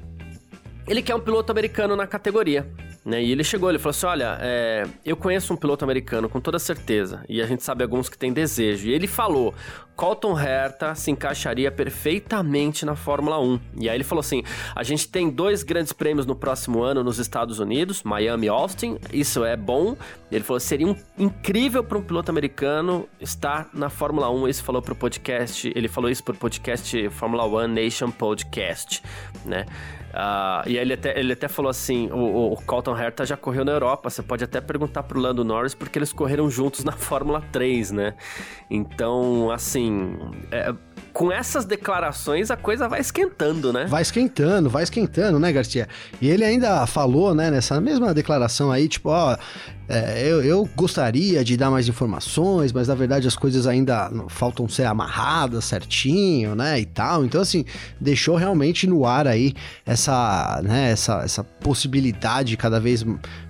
ele 0.87 1.01
quer 1.01 1.15
um 1.15 1.19
piloto 1.19 1.51
americano 1.51 1.95
na 1.95 2.05
categoria. 2.05 2.67
Né? 3.05 3.23
E 3.23 3.31
ele 3.31 3.43
chegou, 3.43 3.69
ele 3.69 3.79
falou 3.79 3.91
assim: 3.91 4.05
Olha, 4.05 4.37
é, 4.41 4.85
eu 5.05 5.15
conheço 5.15 5.53
um 5.53 5.57
piloto 5.57 5.83
americano 5.85 6.27
com 6.27 6.41
toda 6.41 6.59
certeza, 6.59 7.23
e 7.29 7.41
a 7.41 7.45
gente 7.45 7.63
sabe 7.63 7.83
alguns 7.83 8.09
que 8.09 8.17
têm 8.17 8.33
desejo. 8.33 8.87
E 8.87 8.91
ele 8.91 9.07
falou: 9.07 9.53
Colton 9.95 10.37
Herta 10.37 10.95
se 10.95 11.09
encaixaria 11.11 11.71
perfeitamente 11.71 12.85
na 12.85 12.95
Fórmula 12.95 13.39
1. 13.39 13.59
E 13.81 13.89
aí 13.89 13.95
ele 13.95 14.03
falou 14.03 14.19
assim: 14.19 14.43
a 14.75 14.83
gente 14.83 15.07
tem 15.07 15.29
dois 15.29 15.63
grandes 15.63 15.93
prêmios 15.93 16.25
no 16.25 16.35
próximo 16.35 16.83
ano 16.83 17.03
nos 17.03 17.19
Estados 17.19 17.59
Unidos, 17.59 18.03
Miami 18.03 18.47
e 18.47 18.49
Austin, 18.49 18.97
isso 19.13 19.45
é 19.45 19.55
bom. 19.55 19.95
Ele 20.29 20.43
falou: 20.43 20.59
seria 20.59 20.87
um, 20.87 20.95
incrível 21.17 21.83
para 21.83 21.97
um 21.97 22.01
piloto 22.01 22.29
americano 22.29 23.07
estar 23.19 23.69
na 23.73 23.89
Fórmula 23.89 24.29
1. 24.29 24.47
Isso 24.49 24.63
falou 24.63 24.81
para 24.81 24.93
o 24.93 24.95
podcast, 24.95 25.71
ele 25.73 25.87
falou 25.87 26.09
isso 26.09 26.23
para 26.23 26.33
o 26.33 26.37
podcast 26.37 27.09
Fórmula 27.09 27.45
1 27.45 27.67
Nation 27.67 28.11
Podcast, 28.11 29.01
né? 29.45 29.65
Uh, 30.19 30.67
e 30.67 30.77
ele 30.77 30.93
até, 30.93 31.17
ele 31.17 31.31
até 31.31 31.47
falou 31.47 31.69
assim: 31.69 32.09
o, 32.11 32.51
o 32.51 32.57
Colton 32.65 32.97
Herta 32.97 33.25
já 33.25 33.37
correu 33.37 33.63
na 33.63 33.71
Europa. 33.71 34.09
Você 34.09 34.21
pode 34.21 34.43
até 34.43 34.59
perguntar 34.59 35.03
pro 35.03 35.17
Lando 35.17 35.45
Norris 35.45 35.73
porque 35.73 35.97
eles 35.97 36.11
correram 36.11 36.49
juntos 36.49 36.83
na 36.83 36.91
Fórmula 36.99 37.41
3, 37.53 37.91
né? 37.91 38.13
Então, 38.69 39.49
assim. 39.49 40.17
É, 40.51 40.73
com 41.13 41.31
essas 41.31 41.65
declarações 41.65 42.51
a 42.51 42.57
coisa 42.57 42.87
vai 42.87 42.99
esquentando, 42.99 43.73
né? 43.73 43.85
Vai 43.85 44.01
esquentando, 44.01 44.69
vai 44.69 44.83
esquentando, 44.83 45.39
né, 45.39 45.51
Garcia? 45.51 45.87
E 46.21 46.29
ele 46.29 46.43
ainda 46.43 46.85
falou, 46.85 47.33
né, 47.33 47.49
nessa 47.49 47.81
mesma 47.81 48.13
declaração 48.13 48.71
aí, 48.71 48.87
tipo, 48.87 49.09
ó, 49.09 49.35
é, 49.91 50.21
eu, 50.23 50.43
eu, 50.43 50.69
gostaria 50.75 51.43
de 51.43 51.57
dar 51.57 51.71
mais 51.71 51.87
informações, 51.87 52.71
mas 52.71 52.87
na 52.87 52.93
verdade 52.93 53.27
as 53.27 53.35
coisas 53.35 53.65
ainda 53.65 54.11
faltam 54.27 54.69
ser 54.69 54.83
amarradas 54.83 55.65
certinho, 55.65 56.53
né, 56.53 56.79
e 56.79 56.85
tal. 56.85 57.25
Então, 57.25 57.41
assim, 57.41 57.65
deixou 57.99 58.35
realmente 58.35 58.85
no 58.85 59.03
ar 59.03 59.27
aí 59.27 59.55
essa, 59.83 60.61
né, 60.63 60.91
essa, 60.91 61.23
essa 61.23 61.43
possibilidade 61.43 62.55
cada 62.55 62.79
vez 62.79 63.03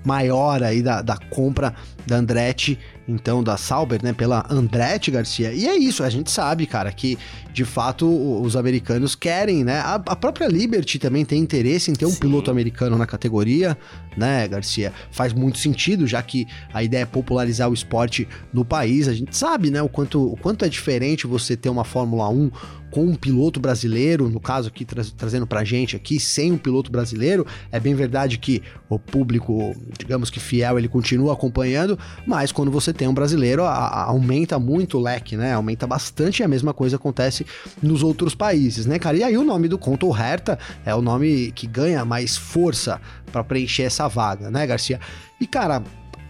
maior 0.06 0.64
aí 0.64 0.82
da, 0.82 1.02
da 1.02 1.18
compra 1.18 1.76
da 2.08 2.16
Andretti 2.16 2.80
então 3.10 3.44
da 3.44 3.58
Sauber, 3.58 4.00
né, 4.04 4.14
pela 4.14 4.46
Andretti 4.50 5.10
Garcia. 5.10 5.52
E 5.52 5.68
é 5.68 5.76
isso, 5.76 6.04
a 6.04 6.10
gente 6.10 6.30
sabe, 6.30 6.68
cara, 6.68 6.92
que 6.92 7.18
de 7.52 7.66
fato 7.66 8.08
os 8.42 8.56
americanos 8.56 9.16
querem, 9.16 9.64
né? 9.64 9.80
A, 9.80 9.96
a 9.96 10.16
própria 10.16 10.48
Liberty 10.48 11.00
também 11.00 11.26
tem 11.26 11.42
interesse 11.42 11.92
em 11.92 11.94
ter 11.94 12.06
um 12.06 12.12
Sim. 12.12 12.20
piloto 12.20 12.52
americano 12.52 12.98
na 12.98 13.06
categoria, 13.06 13.78
né, 14.16 14.48
Garcia? 14.48 14.94
Faz 15.12 15.34
muito 15.34 15.58
sentido, 15.58 16.06
já 16.06 16.22
que 16.22 16.48
a 16.74 16.84
ideia 16.84 17.04
é 17.04 17.06
popularizar 17.06 17.70
o 17.70 17.74
esporte 17.74 18.28
no 18.54 18.64
país. 18.64 19.08
A 19.08 19.14
gente 19.14 19.36
sabe, 19.36 19.70
né, 19.70 19.82
o 19.82 19.90
quanto, 19.90 20.34
o 20.34 20.38
quanto 20.38 20.66
é 20.66 20.70
diferente 20.70 21.28
você 21.28 21.56
ter 21.56 21.70
uma 21.70 21.84
Fórmula 21.84 22.30
1 22.30 22.52
com 22.92 23.06
um 23.06 23.16
piloto 23.16 23.60
brasileiro, 23.60 24.30
no 24.30 24.40
caso 24.40 24.68
aqui 24.68 24.84
tra 24.84 25.04
trazendo 25.18 25.46
pra 25.46 25.64
gente 25.64 25.96
aqui, 25.96 26.20
sem 26.20 26.52
um 26.52 26.58
piloto 26.58 26.92
brasileiro, 26.92 27.46
é 27.72 27.80
bem 27.80 27.94
verdade 27.94 28.38
que 28.38 28.62
o 28.90 28.98
público, 28.98 29.76
digamos 29.98 30.30
que 30.30 30.40
fiel, 30.40 30.78
ele 30.78 30.88
continua 30.88 31.34
acompanhando, 31.34 31.98
mas 32.26 32.52
quando 32.52 32.72
você 32.72 32.92
tem 32.92 33.08
um 33.08 33.14
brasileiro, 33.14 33.64
a, 33.64 33.74
a, 33.74 34.04
aumenta 34.06 34.58
muito 34.58 34.98
o 34.98 35.02
leque, 35.02 35.38
né? 35.38 35.54
Aumenta 35.54 35.86
bastante 35.86 36.40
e 36.40 36.44
a 36.44 36.48
mesma 36.48 36.74
coisa 36.74 36.96
acontece 36.96 37.46
nos 37.82 38.04
outros 38.04 38.36
países, 38.36 38.86
né, 38.86 39.00
cara? 39.00 39.18
E 39.18 39.24
aí 39.24 39.38
o 39.38 39.44
nome 39.44 39.68
do 39.68 39.78
Conto 39.78 40.16
Herta 40.16 40.58
é 40.86 40.94
o 40.94 41.02
nome 41.02 41.52
que 41.52 41.68
ganha 41.68 42.04
mais 42.06 42.38
força 42.38 43.00
para 43.32 43.44
preencher 43.44 43.84
essa 43.84 44.08
vaga, 44.08 44.50
né, 44.50 44.66
Garcia? 44.66 45.00
E, 45.40 45.48
cara, 45.48 45.84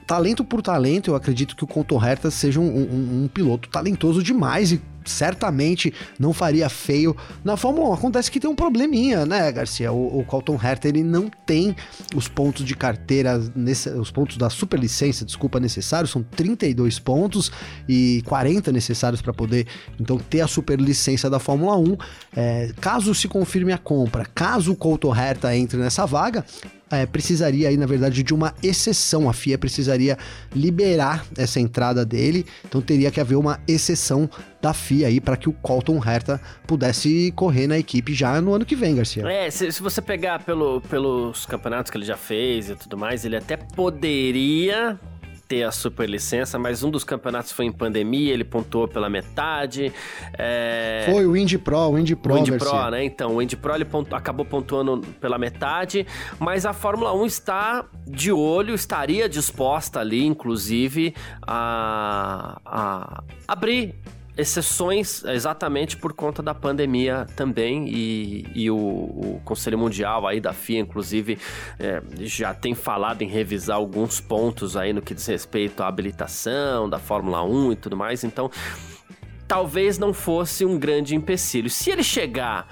talento 0.06 0.44
por 0.44 0.62
talento, 0.62 1.12
eu 1.12 1.16
acredito 1.16 1.56
que 1.56 1.64
o 1.64 1.68
Conto 1.68 1.96
Herta 2.04 2.32
seja 2.32 2.60
um, 2.60 2.68
um, 2.68 3.24
um 3.24 3.28
piloto 3.28 3.70
talentoso 3.70 4.24
demais 4.24 4.72
e 4.72 4.82
certamente 5.10 5.94
não 6.18 6.34
faria 6.34 6.70
feio 6.70 7.16
na 7.44 7.58
Fórmula 7.58 7.90
1. 7.90 7.94
Acontece 7.94 8.32
que 8.32 8.40
tem 8.40 8.50
um 8.50 8.56
probleminha, 8.56 9.26
né, 9.26 9.52
Garcia? 9.52 9.92
O, 9.92 10.20
o 10.20 10.24
Colton 10.24 10.60
Herta 10.62 10.88
ele 10.88 11.04
não 11.04 11.30
tem 11.46 11.76
os 12.16 12.28
pontos 12.28 12.66
de 12.66 12.76
carteira, 12.76 13.42
nesse, 13.56 13.90
os 13.90 14.12
pontos 14.12 14.38
da 14.38 14.50
superlicença, 14.50 15.26
desculpa, 15.26 15.60
necessários, 15.60 16.12
são 16.12 16.24
32 16.24 17.00
pontos 17.00 17.52
e 17.88 18.22
40 18.26 18.72
necessários 18.72 19.22
para 19.22 19.34
poder 19.34 19.68
então 20.00 20.18
ter 20.18 20.42
a 20.42 20.48
superlicença 20.48 21.30
da 21.30 21.40
Fórmula 21.40 21.78
1. 21.78 21.98
É, 22.36 22.72
caso 22.80 23.14
se 23.14 23.28
confirme 23.28 23.74
a 23.74 23.78
compra, 23.78 24.26
caso 24.26 24.72
o 24.72 24.76
Colton 24.76 25.16
Herta 25.16 25.56
entre 25.56 25.78
nessa 25.78 26.06
vaga, 26.06 26.46
é, 26.92 27.06
precisaria 27.06 27.70
aí, 27.70 27.78
na 27.78 27.86
verdade, 27.86 28.24
de 28.24 28.34
uma 28.34 28.54
exceção. 28.64 29.30
A 29.30 29.34
FIA 29.34 29.58
precisaria 29.58 30.18
liberar 30.54 31.26
essa 31.38 31.60
entrada 31.60 32.06
dele, 32.06 32.46
então 32.66 32.82
teria 32.82 33.12
que 33.12 33.20
haver 33.20 33.36
uma 33.36 33.60
exceção 33.68 34.30
da 34.62 34.74
FIA 34.74 35.08
aí 35.08 35.22
para 35.22 35.38
que 35.38 35.48
o 35.48 35.54
Colton 35.54 36.02
Herta 36.04 36.42
pudesse 36.68 37.32
correr 37.36 37.68
na 37.68 37.78
equipe 37.78 38.14
já 38.14 38.42
no 38.42 38.54
ano 38.54 38.66
que 38.66 38.76
vem, 38.76 38.96
Garcia. 38.96 39.28
É, 39.30 39.50
se, 39.50 39.72
se 39.72 39.82
você 39.82 40.02
pegar 40.02 40.44
pelo, 40.44 40.82
pelos 40.82 41.46
campeonatos 41.46 41.92
que 41.92 41.98
ele 41.98 42.06
já 42.06 42.18
fez 42.18 42.70
e 42.70 42.76
tudo 42.76 42.98
mais, 42.98 43.24
ele 43.24 43.38
até 43.38 43.56
poderia 43.56 45.00
ter 45.50 45.64
a 45.64 45.72
superlicença, 45.72 46.60
mas 46.60 46.84
um 46.84 46.92
dos 46.92 47.04
campeonatos 47.04 47.52
foi 47.52 47.66
em 47.66 47.72
pandemia, 47.72 48.32
ele 48.32 48.44
pontuou 48.44 48.88
pela 48.88 49.10
metade. 49.10 49.92
É... 50.38 51.08
Foi 51.12 51.26
o 51.26 51.36
Indy 51.36 51.58
Pro, 51.58 51.90
o 51.90 51.98
Indy 51.98 52.16
Pro. 52.16 52.36
O 52.36 52.38
Indy 52.38 52.56
Pro, 52.56 52.92
né? 52.92 53.04
Então, 53.04 53.36
o 53.36 53.42
Indy 53.42 53.58
Pro 53.58 53.74
ele 53.74 53.84
pontu... 53.84 54.16
acabou 54.16 54.46
pontuando 54.46 55.00
pela 55.20 55.40
metade, 55.40 56.06
mas 56.38 56.68
a 56.68 56.72
Fórmula 56.72 57.12
1 57.16 57.26
está 57.26 57.86
de 58.06 58.32
olho, 58.32 58.76
estaria 58.76 59.28
disposta 59.28 60.00
ali, 60.00 60.24
inclusive, 60.24 61.16
a, 61.42 62.62
a 62.64 63.24
abrir 63.48 63.96
exceções 64.40 65.24
exatamente 65.26 65.98
por 65.98 66.14
conta 66.14 66.42
da 66.42 66.54
pandemia 66.54 67.28
também 67.36 67.88
e, 67.90 68.46
e 68.56 68.72
o, 68.72 68.76
o, 68.78 69.42
Conselho 69.44 69.78
Mundial 69.78 70.26
aí 70.26 70.40
da 70.40 70.54
FIA, 70.54 70.80
inclusive, 70.80 71.38
é, 71.78 72.02
já 72.22 72.54
tem 72.54 72.74
falado 72.74 73.22
em 73.22 73.28
revisar 73.28 73.76
alguns 73.76 74.22
pontos 74.22 74.78
aí 74.78 74.94
no 74.94 75.02
que 75.02 75.14
diz 75.14 75.26
respeito 75.28 75.84
à 75.84 75.88
habilitação 75.88 76.90
da 76.90 76.98
Fórmula 76.98 77.44
1 77.44 77.74
e 77.74 77.76
tudo 77.76 77.98
mais, 77.98 78.24
então 78.24 78.50
talvez 79.46 79.98
não 79.98 80.14
fosse 80.14 80.64
um 80.64 80.80
grande 80.80 81.16
empecilho. 81.16 81.70
Se 81.70 81.92
ele 81.92 82.04
chegar 82.04 82.68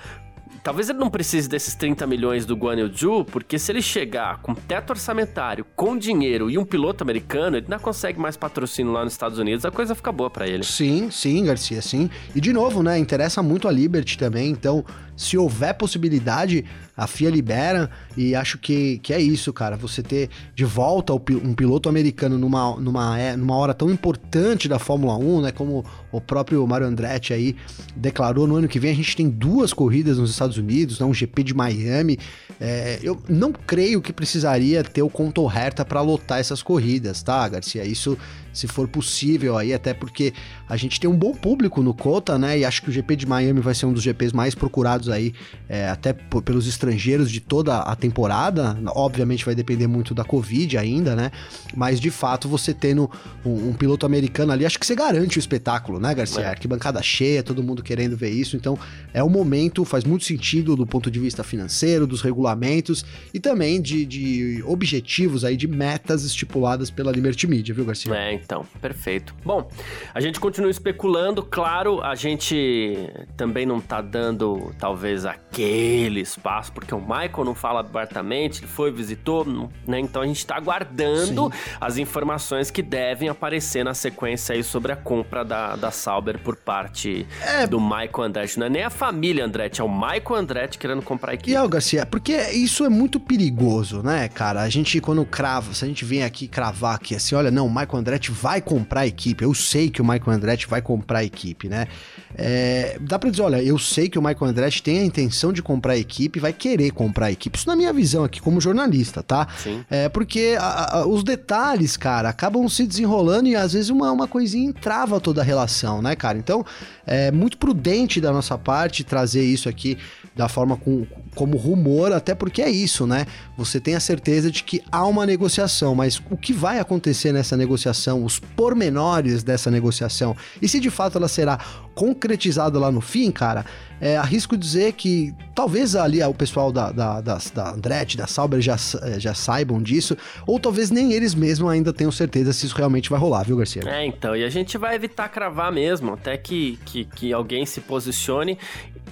Talvez 0.68 0.90
ele 0.90 1.00
não 1.00 1.10
precise 1.10 1.48
desses 1.48 1.76
30 1.76 2.06
milhões 2.06 2.46
do 2.46 2.54
Guan 2.54 2.76
Yu 2.76 3.24
porque 3.24 3.58
se 3.58 3.72
ele 3.72 3.82
chegar 3.82 4.42
com 4.42 4.54
teto 4.54 4.90
orçamentário, 4.90 5.66
com 5.78 5.98
dinheiro 5.98 6.52
e 6.52 6.58
um 6.58 6.66
piloto 6.66 7.06
americano, 7.06 7.56
ele 7.56 7.68
não 7.70 7.80
consegue 7.80 8.20
mais 8.20 8.36
patrocínio 8.36 8.92
lá 8.92 9.06
nos 9.06 9.14
Estados 9.14 9.40
Unidos, 9.40 9.64
a 9.64 9.72
coisa 9.72 9.96
fica 9.96 10.12
boa 10.12 10.30
para 10.30 10.46
ele. 10.46 10.66
Sim, 10.66 11.10
sim, 11.10 11.46
Garcia, 11.46 11.82
sim. 11.82 12.10
E 12.36 12.42
de 12.42 12.52
novo, 12.52 12.84
né, 12.84 13.00
interessa 13.00 13.42
muito 13.42 13.66
a 13.66 13.72
Liberty 13.72 14.18
também, 14.18 14.52
então 14.52 14.84
se 15.18 15.36
houver 15.36 15.74
possibilidade, 15.74 16.64
a 16.96 17.08
FIA 17.08 17.32
libera 17.32 17.90
e 18.16 18.36
acho 18.36 18.60
que, 18.60 19.00
que 19.00 19.12
é 19.12 19.20
isso, 19.20 19.52
cara. 19.52 19.76
Você 19.76 20.04
ter 20.04 20.30
de 20.56 20.64
volta 20.64 21.12
um 21.14 21.54
piloto 21.54 21.90
americano 21.90 22.38
numa, 22.38 22.80
numa, 22.80 23.20
é, 23.20 23.36
numa 23.36 23.56
hora 23.56 23.74
tão 23.74 23.90
importante 23.90 24.70
da 24.70 24.78
Fórmula 24.78 25.18
1, 25.18 25.42
né? 25.42 25.52
Como 25.52 25.84
o 26.12 26.22
próprio 26.22 26.66
Mario 26.68 26.88
Andretti 26.88 27.34
aí 27.34 27.56
declarou 27.96 28.46
no 28.46 28.56
ano 28.56 28.68
que 28.68 28.80
vem, 28.80 28.92
a 28.92 28.96
gente 28.96 29.16
tem 29.16 29.28
duas 29.28 29.74
corridas 29.74 30.20
nos 30.20 30.30
Estados 30.30 30.58
Unidos, 30.58 31.00
né? 31.00 31.06
um 31.06 31.14
GP 31.14 31.44
de 31.44 31.54
Miami. 31.54 32.20
É, 32.62 33.00
eu 33.02 33.22
não 33.28 33.52
creio 33.52 34.02
que 34.02 34.14
precisaria 34.14 34.84
ter 34.84 35.02
o 35.02 35.10
Conto 35.10 35.50
Herta 35.50 35.84
para 35.84 36.02
lotar 36.02 36.40
essas 36.40 36.62
corridas, 36.62 37.24
tá, 37.24 37.48
Garcia? 37.48 37.84
Isso 37.84 38.18
se 38.58 38.68
for 38.68 38.88
possível 38.88 39.56
aí, 39.56 39.72
até 39.72 39.94
porque 39.94 40.34
a 40.68 40.76
gente 40.76 41.00
tem 41.00 41.08
um 41.08 41.16
bom 41.16 41.34
público 41.34 41.84
no 41.84 41.94
Cota, 41.94 42.40
né? 42.40 42.58
E 42.58 42.66
acho 42.66 42.82
que 42.82 42.90
o 42.90 42.92
GP 42.92 43.16
de 43.16 43.26
Miami 43.28 43.60
vai 43.60 43.76
ser 43.76 43.86
um 43.86 43.94
dos 43.94 44.02
GPs 44.02 44.34
mais 44.34 44.56
procurados 44.56 45.10
aí, 45.10 45.32
é, 45.70 45.88
até 45.88 46.12
pelos 46.14 46.68
estrangeiros 46.68 47.30
de 47.30 47.40
toda 47.40 47.78
a 47.78 47.96
temporada. 47.96 48.76
Obviamente 48.88 49.46
vai 49.46 49.54
depender 49.54 49.86
muito 49.86 50.16
da 50.16 50.24
Covid 50.24 50.76
ainda, 50.76 51.16
né? 51.16 51.32
Mas 51.76 52.00
de 52.00 52.10
fato, 52.10 52.50
você 52.50 52.74
tendo 52.74 53.10
um, 53.46 53.70
um 53.70 53.74
piloto 53.74 54.08
americano 54.08 54.52
ali, 54.52 54.66
acho 54.66 54.80
que 54.80 54.86
você 54.86 54.96
garante 54.96 55.38
o 55.38 55.40
espetáculo, 55.40 56.00
né, 56.00 56.16
Garcia? 56.16 56.42
É. 56.42 56.50
Arquibancada 56.50 57.02
cheia, 57.04 57.44
todo 57.44 57.62
mundo 57.62 57.84
querendo 57.84 58.18
ver 58.18 58.32
isso. 58.32 58.56
Então, 58.56 58.78
é 59.14 59.22
o 59.22 59.30
momento, 59.30 59.86
faz 59.86 60.04
muito 60.04 60.26
sentido 60.26 60.76
do 60.76 60.86
ponto 60.86 61.12
de 61.12 61.20
vista 61.20 61.44
financeiro, 61.44 62.08
dos 62.08 62.22
regulamentos 62.22 63.06
e 63.32 63.40
também 63.40 63.80
de, 63.80 64.04
de 64.04 64.64
objetivos 64.66 65.46
aí, 65.46 65.56
de 65.56 65.68
metas 65.68 66.24
estipuladas 66.24 66.90
pela 66.90 67.12
Liberty 67.12 67.46
Media, 67.46 67.76
viu, 67.76 67.86
Garcia? 67.86 68.14
É, 68.16 68.34
então, 68.48 68.66
perfeito. 68.80 69.36
Bom, 69.44 69.70
a 70.14 70.22
gente 70.22 70.40
continua 70.40 70.72
especulando, 70.72 71.44
claro, 71.44 72.02
a 72.02 72.16
gente 72.16 73.10
também 73.36 73.66
não 73.66 73.82
tá 73.82 74.00
dando 74.00 74.74
talvez 74.80 75.26
aquele 75.26 76.22
espaço, 76.22 76.72
porque 76.72 76.96
o 76.96 77.02
Michael 77.02 77.44
não 77.44 77.54
fala 77.54 77.82
abertamente, 77.82 78.62
ele 78.62 78.68
foi, 78.68 78.90
visitou, 78.90 79.46
né? 79.86 80.00
Então 80.00 80.22
a 80.22 80.26
gente 80.26 80.48
tá 80.48 80.56
aguardando 80.56 81.52
Sim. 81.52 81.72
as 81.82 81.98
informações 81.98 82.72
que 82.72 82.82
devem 82.82 83.28
aparecer 83.28 83.84
na 83.84 83.94
sequência 83.94 84.56
aí 84.56 84.64
sobre 84.64 84.94
a 84.94 84.96
compra 84.96 85.44
da, 85.44 85.76
da 85.76 85.92
Sauber 85.92 86.40
por 86.40 86.56
parte 86.56 87.28
é... 87.42 87.68
do 87.68 87.82
Michael 87.82 88.24
Andretti. 88.24 88.60
Não 88.60 88.68
é 88.68 88.70
nem 88.70 88.84
a 88.84 88.90
família 88.90 89.44
Andretti, 89.44 89.82
é 89.82 89.84
o 89.84 89.90
Michael 89.90 90.36
Andretti 90.36 90.78
querendo 90.78 91.02
comprar 91.02 91.32
a 91.32 91.36
equipe. 91.36 91.52
E, 91.52 91.58
ó, 91.58 91.68
Garcia, 91.68 92.06
porque 92.06 92.32
isso 92.52 92.86
é 92.86 92.90
muito 92.90 93.20
perigoso, 93.20 94.02
né, 94.02 94.30
cara? 94.30 94.62
A 94.62 94.70
gente, 94.70 95.02
quando 95.02 95.26
crava, 95.26 95.74
se 95.74 95.84
a 95.84 95.88
gente 95.88 96.06
vem 96.06 96.24
aqui 96.24 96.48
cravar 96.48 96.96
aqui 96.96 97.14
assim, 97.14 97.36
olha, 97.36 97.52
não, 97.52 97.68
o 97.68 97.70
Michael 97.70 97.98
Andretti 97.98 98.37
vai 98.42 98.62
comprar 98.62 99.02
a 99.02 99.08
equipe. 99.08 99.44
Eu 99.44 99.54
sei 99.54 99.90
que 99.90 100.02
o 100.02 100.06
Michael 100.06 100.38
Andretti 100.38 100.68
vai 100.68 100.82
comprar 100.82 101.20
a 101.20 101.24
equipe, 101.24 101.68
né? 101.68 101.88
É, 102.36 102.98
dá 103.02 103.18
pra 103.18 103.30
dizer, 103.30 103.42
olha, 103.42 103.62
eu 103.62 103.78
sei 103.80 104.10
que 104.10 104.20
o 104.20 104.22
Michael 104.22 104.52
Andretti 104.52 104.84
tem 104.84 105.00
a 105.00 105.04
intenção 105.04 105.52
de 105.52 105.62
comprar 105.62 105.94
a 105.94 105.98
equipe, 105.98 106.40
vai 106.40 106.54
querer 106.54 106.92
comprar 106.92 107.28
a 107.28 107.32
equipe. 107.32 107.58
Isso 107.58 107.68
na 107.68 107.76
minha 107.76 107.92
visão 107.92 108.24
aqui 108.24 108.40
como 108.40 108.62
jornalista, 108.62 109.24
tá? 109.24 109.48
Sim. 109.58 109.84
É 109.90 110.08
porque 110.08 110.56
a, 110.60 110.98
a, 110.98 111.08
os 111.08 111.24
detalhes, 111.24 111.98
cara, 111.98 112.30
acabam 112.30 112.68
se 112.70 112.86
desenrolando 112.86 113.48
e 113.48 113.56
às 113.56 113.74
vezes 113.74 113.90
uma, 113.90 114.12
uma 114.12 114.28
coisinha 114.28 114.70
entrava 114.70 115.20
toda 115.20 115.42
a 115.42 115.44
relação, 115.44 116.02
né, 116.02 116.16
cara? 116.16 116.38
Então, 116.38 116.66
é 117.06 117.32
muito 117.32 117.58
prudente 117.58 118.22
da 118.22 118.32
nossa 118.32 118.58
parte 118.58 119.04
trazer 119.04 119.44
isso 119.44 119.68
aqui 119.68 119.98
da 120.36 120.48
forma 120.48 120.78
com, 120.78 121.06
como 121.34 121.58
rumor, 121.58 122.12
até 122.12 122.36
porque 122.36 122.62
é 122.62 122.70
isso, 122.70 123.08
né? 123.08 123.26
Você 123.58 123.80
tem 123.80 123.96
a 123.96 124.00
certeza 124.00 124.52
de 124.52 124.64
que 124.64 124.84
há 124.92 125.04
uma 125.06 125.26
negociação, 125.26 125.96
mas 125.96 126.22
o 126.30 126.38
que 126.38 126.54
vai 126.54 126.80
acontecer 126.80 127.32
nessa 127.32 127.58
negociação, 127.58 128.24
os 128.28 128.40
pormenores 128.40 129.44
dessa 129.44 129.72
negociação, 129.72 130.36
e 130.62 130.68
se 130.68 130.80
de 130.80 130.90
fato 130.90 131.18
ela 131.18 131.28
será 131.28 131.58
concretizada 131.96 132.78
lá 132.78 132.92
no 132.92 133.02
fim, 133.02 133.32
cara, 133.32 133.66
é, 134.00 134.18
arrisco 134.18 134.56
dizer 134.56 134.94
que 134.94 135.34
talvez 135.56 135.96
ali 135.96 136.22
o 136.22 136.34
pessoal 136.34 136.72
da, 136.72 136.92
da, 136.92 137.22
da, 137.22 137.40
da 137.56 137.72
Andretti, 137.72 138.16
da 138.16 138.28
Sauber 138.28 138.62
já, 138.62 138.76
é, 139.02 139.20
já 139.20 139.34
saibam 139.34 139.82
disso, 139.82 140.16
ou 140.46 140.60
talvez 140.60 140.92
nem 140.92 141.14
eles 141.14 141.34
mesmos 141.34 141.72
ainda 141.72 141.92
tenham 141.92 142.12
certeza 142.12 142.54
se 142.54 142.68
isso 142.68 142.76
realmente 142.76 143.10
vai 143.10 143.20
rolar, 143.20 143.44
viu, 143.44 143.58
Garcia? 143.58 143.82
É, 143.88 144.06
então, 144.06 144.36
e 144.36 144.44
a 144.44 144.50
gente 144.50 144.78
vai 144.78 144.94
evitar 144.94 145.28
cravar 145.30 145.72
mesmo, 145.72 146.14
até 146.14 146.38
que, 146.38 146.78
que, 146.86 147.06
que 147.06 147.34
alguém 147.34 147.66
se 147.66 147.82
posicione 147.82 148.60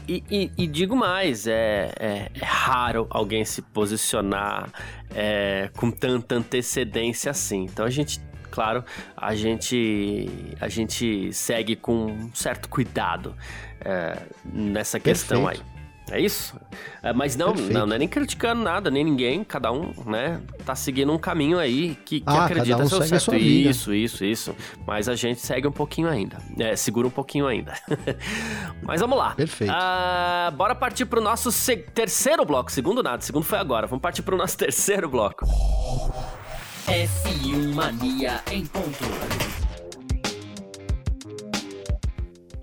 e, 0.07 0.23
e, 0.29 0.51
e, 0.57 0.67
digo 0.67 0.95
mais, 0.95 1.47
é, 1.47 1.91
é, 1.99 2.29
é, 2.33 2.45
raro 2.45 3.07
alguém 3.09 3.43
se 3.43 3.61
posicionar 3.61 4.69
é, 5.13 5.69
com 5.75 5.89
tanta 5.89 6.35
antecedência 6.35 7.31
assim. 7.31 7.63
Então 7.63 7.85
a 7.85 7.89
gente, 7.89 8.19
claro, 8.55 8.85
a 9.17 9.35
gente, 9.35 10.29
a 10.61 10.69
gente 10.69 11.33
segue 11.33 11.75
com 11.75 12.05
um 12.05 12.33
certo 12.33 12.69
cuidado 12.69 13.35
é, 13.81 14.17
nessa 14.45 14.97
questão 14.97 15.43
Perfeito. 15.43 15.67
aí. 15.67 15.75
É 16.11 16.21
isso? 16.21 16.55
É, 17.01 17.11
mas 17.11 17.35
não, 17.35 17.53
não, 17.53 17.87
não, 17.87 17.95
é 17.95 17.97
nem 17.97 18.07
criticando 18.07 18.61
nada, 18.61 18.91
nem 18.91 19.03
ninguém, 19.03 19.43
cada 19.43 19.71
um, 19.71 19.91
né, 20.05 20.39
tá 20.63 20.75
seguindo 20.75 21.11
um 21.11 21.17
caminho 21.17 21.57
aí 21.57 21.95
que, 22.05 22.19
que 22.19 22.25
ah, 22.27 22.45
acredita 22.45 22.77
um 22.77 22.87
ser 22.87 23.07
certo. 23.07 23.35
Isso, 23.35 23.91
isso, 23.91 24.23
isso. 24.23 24.55
Mas 24.85 25.09
a 25.09 25.15
gente 25.15 25.41
segue 25.41 25.67
um 25.67 25.71
pouquinho 25.71 26.07
ainda. 26.07 26.37
É, 26.59 26.75
segura 26.75 27.07
um 27.07 27.11
pouquinho 27.11 27.47
ainda. 27.47 27.73
mas 28.83 29.01
vamos 29.01 29.17
lá. 29.17 29.33
Perfeito. 29.33 29.73
Ah, 29.75 30.53
bora 30.55 30.75
partir 30.75 31.07
pro 31.07 31.19
nosso 31.19 31.49
terceiro 31.93 32.45
bloco. 32.45 32.71
Segundo 32.71 33.01
nada, 33.01 33.21
segundo 33.23 33.43
foi 33.43 33.57
agora. 33.57 33.87
Vamos 33.87 34.03
partir 34.03 34.21
pro 34.21 34.37
nosso 34.37 34.55
terceiro 34.55 35.09
bloco. 35.09 35.43
F1 36.87 37.73
Mania 37.73 38.43
em 38.51 38.63
ponto. 38.67 39.05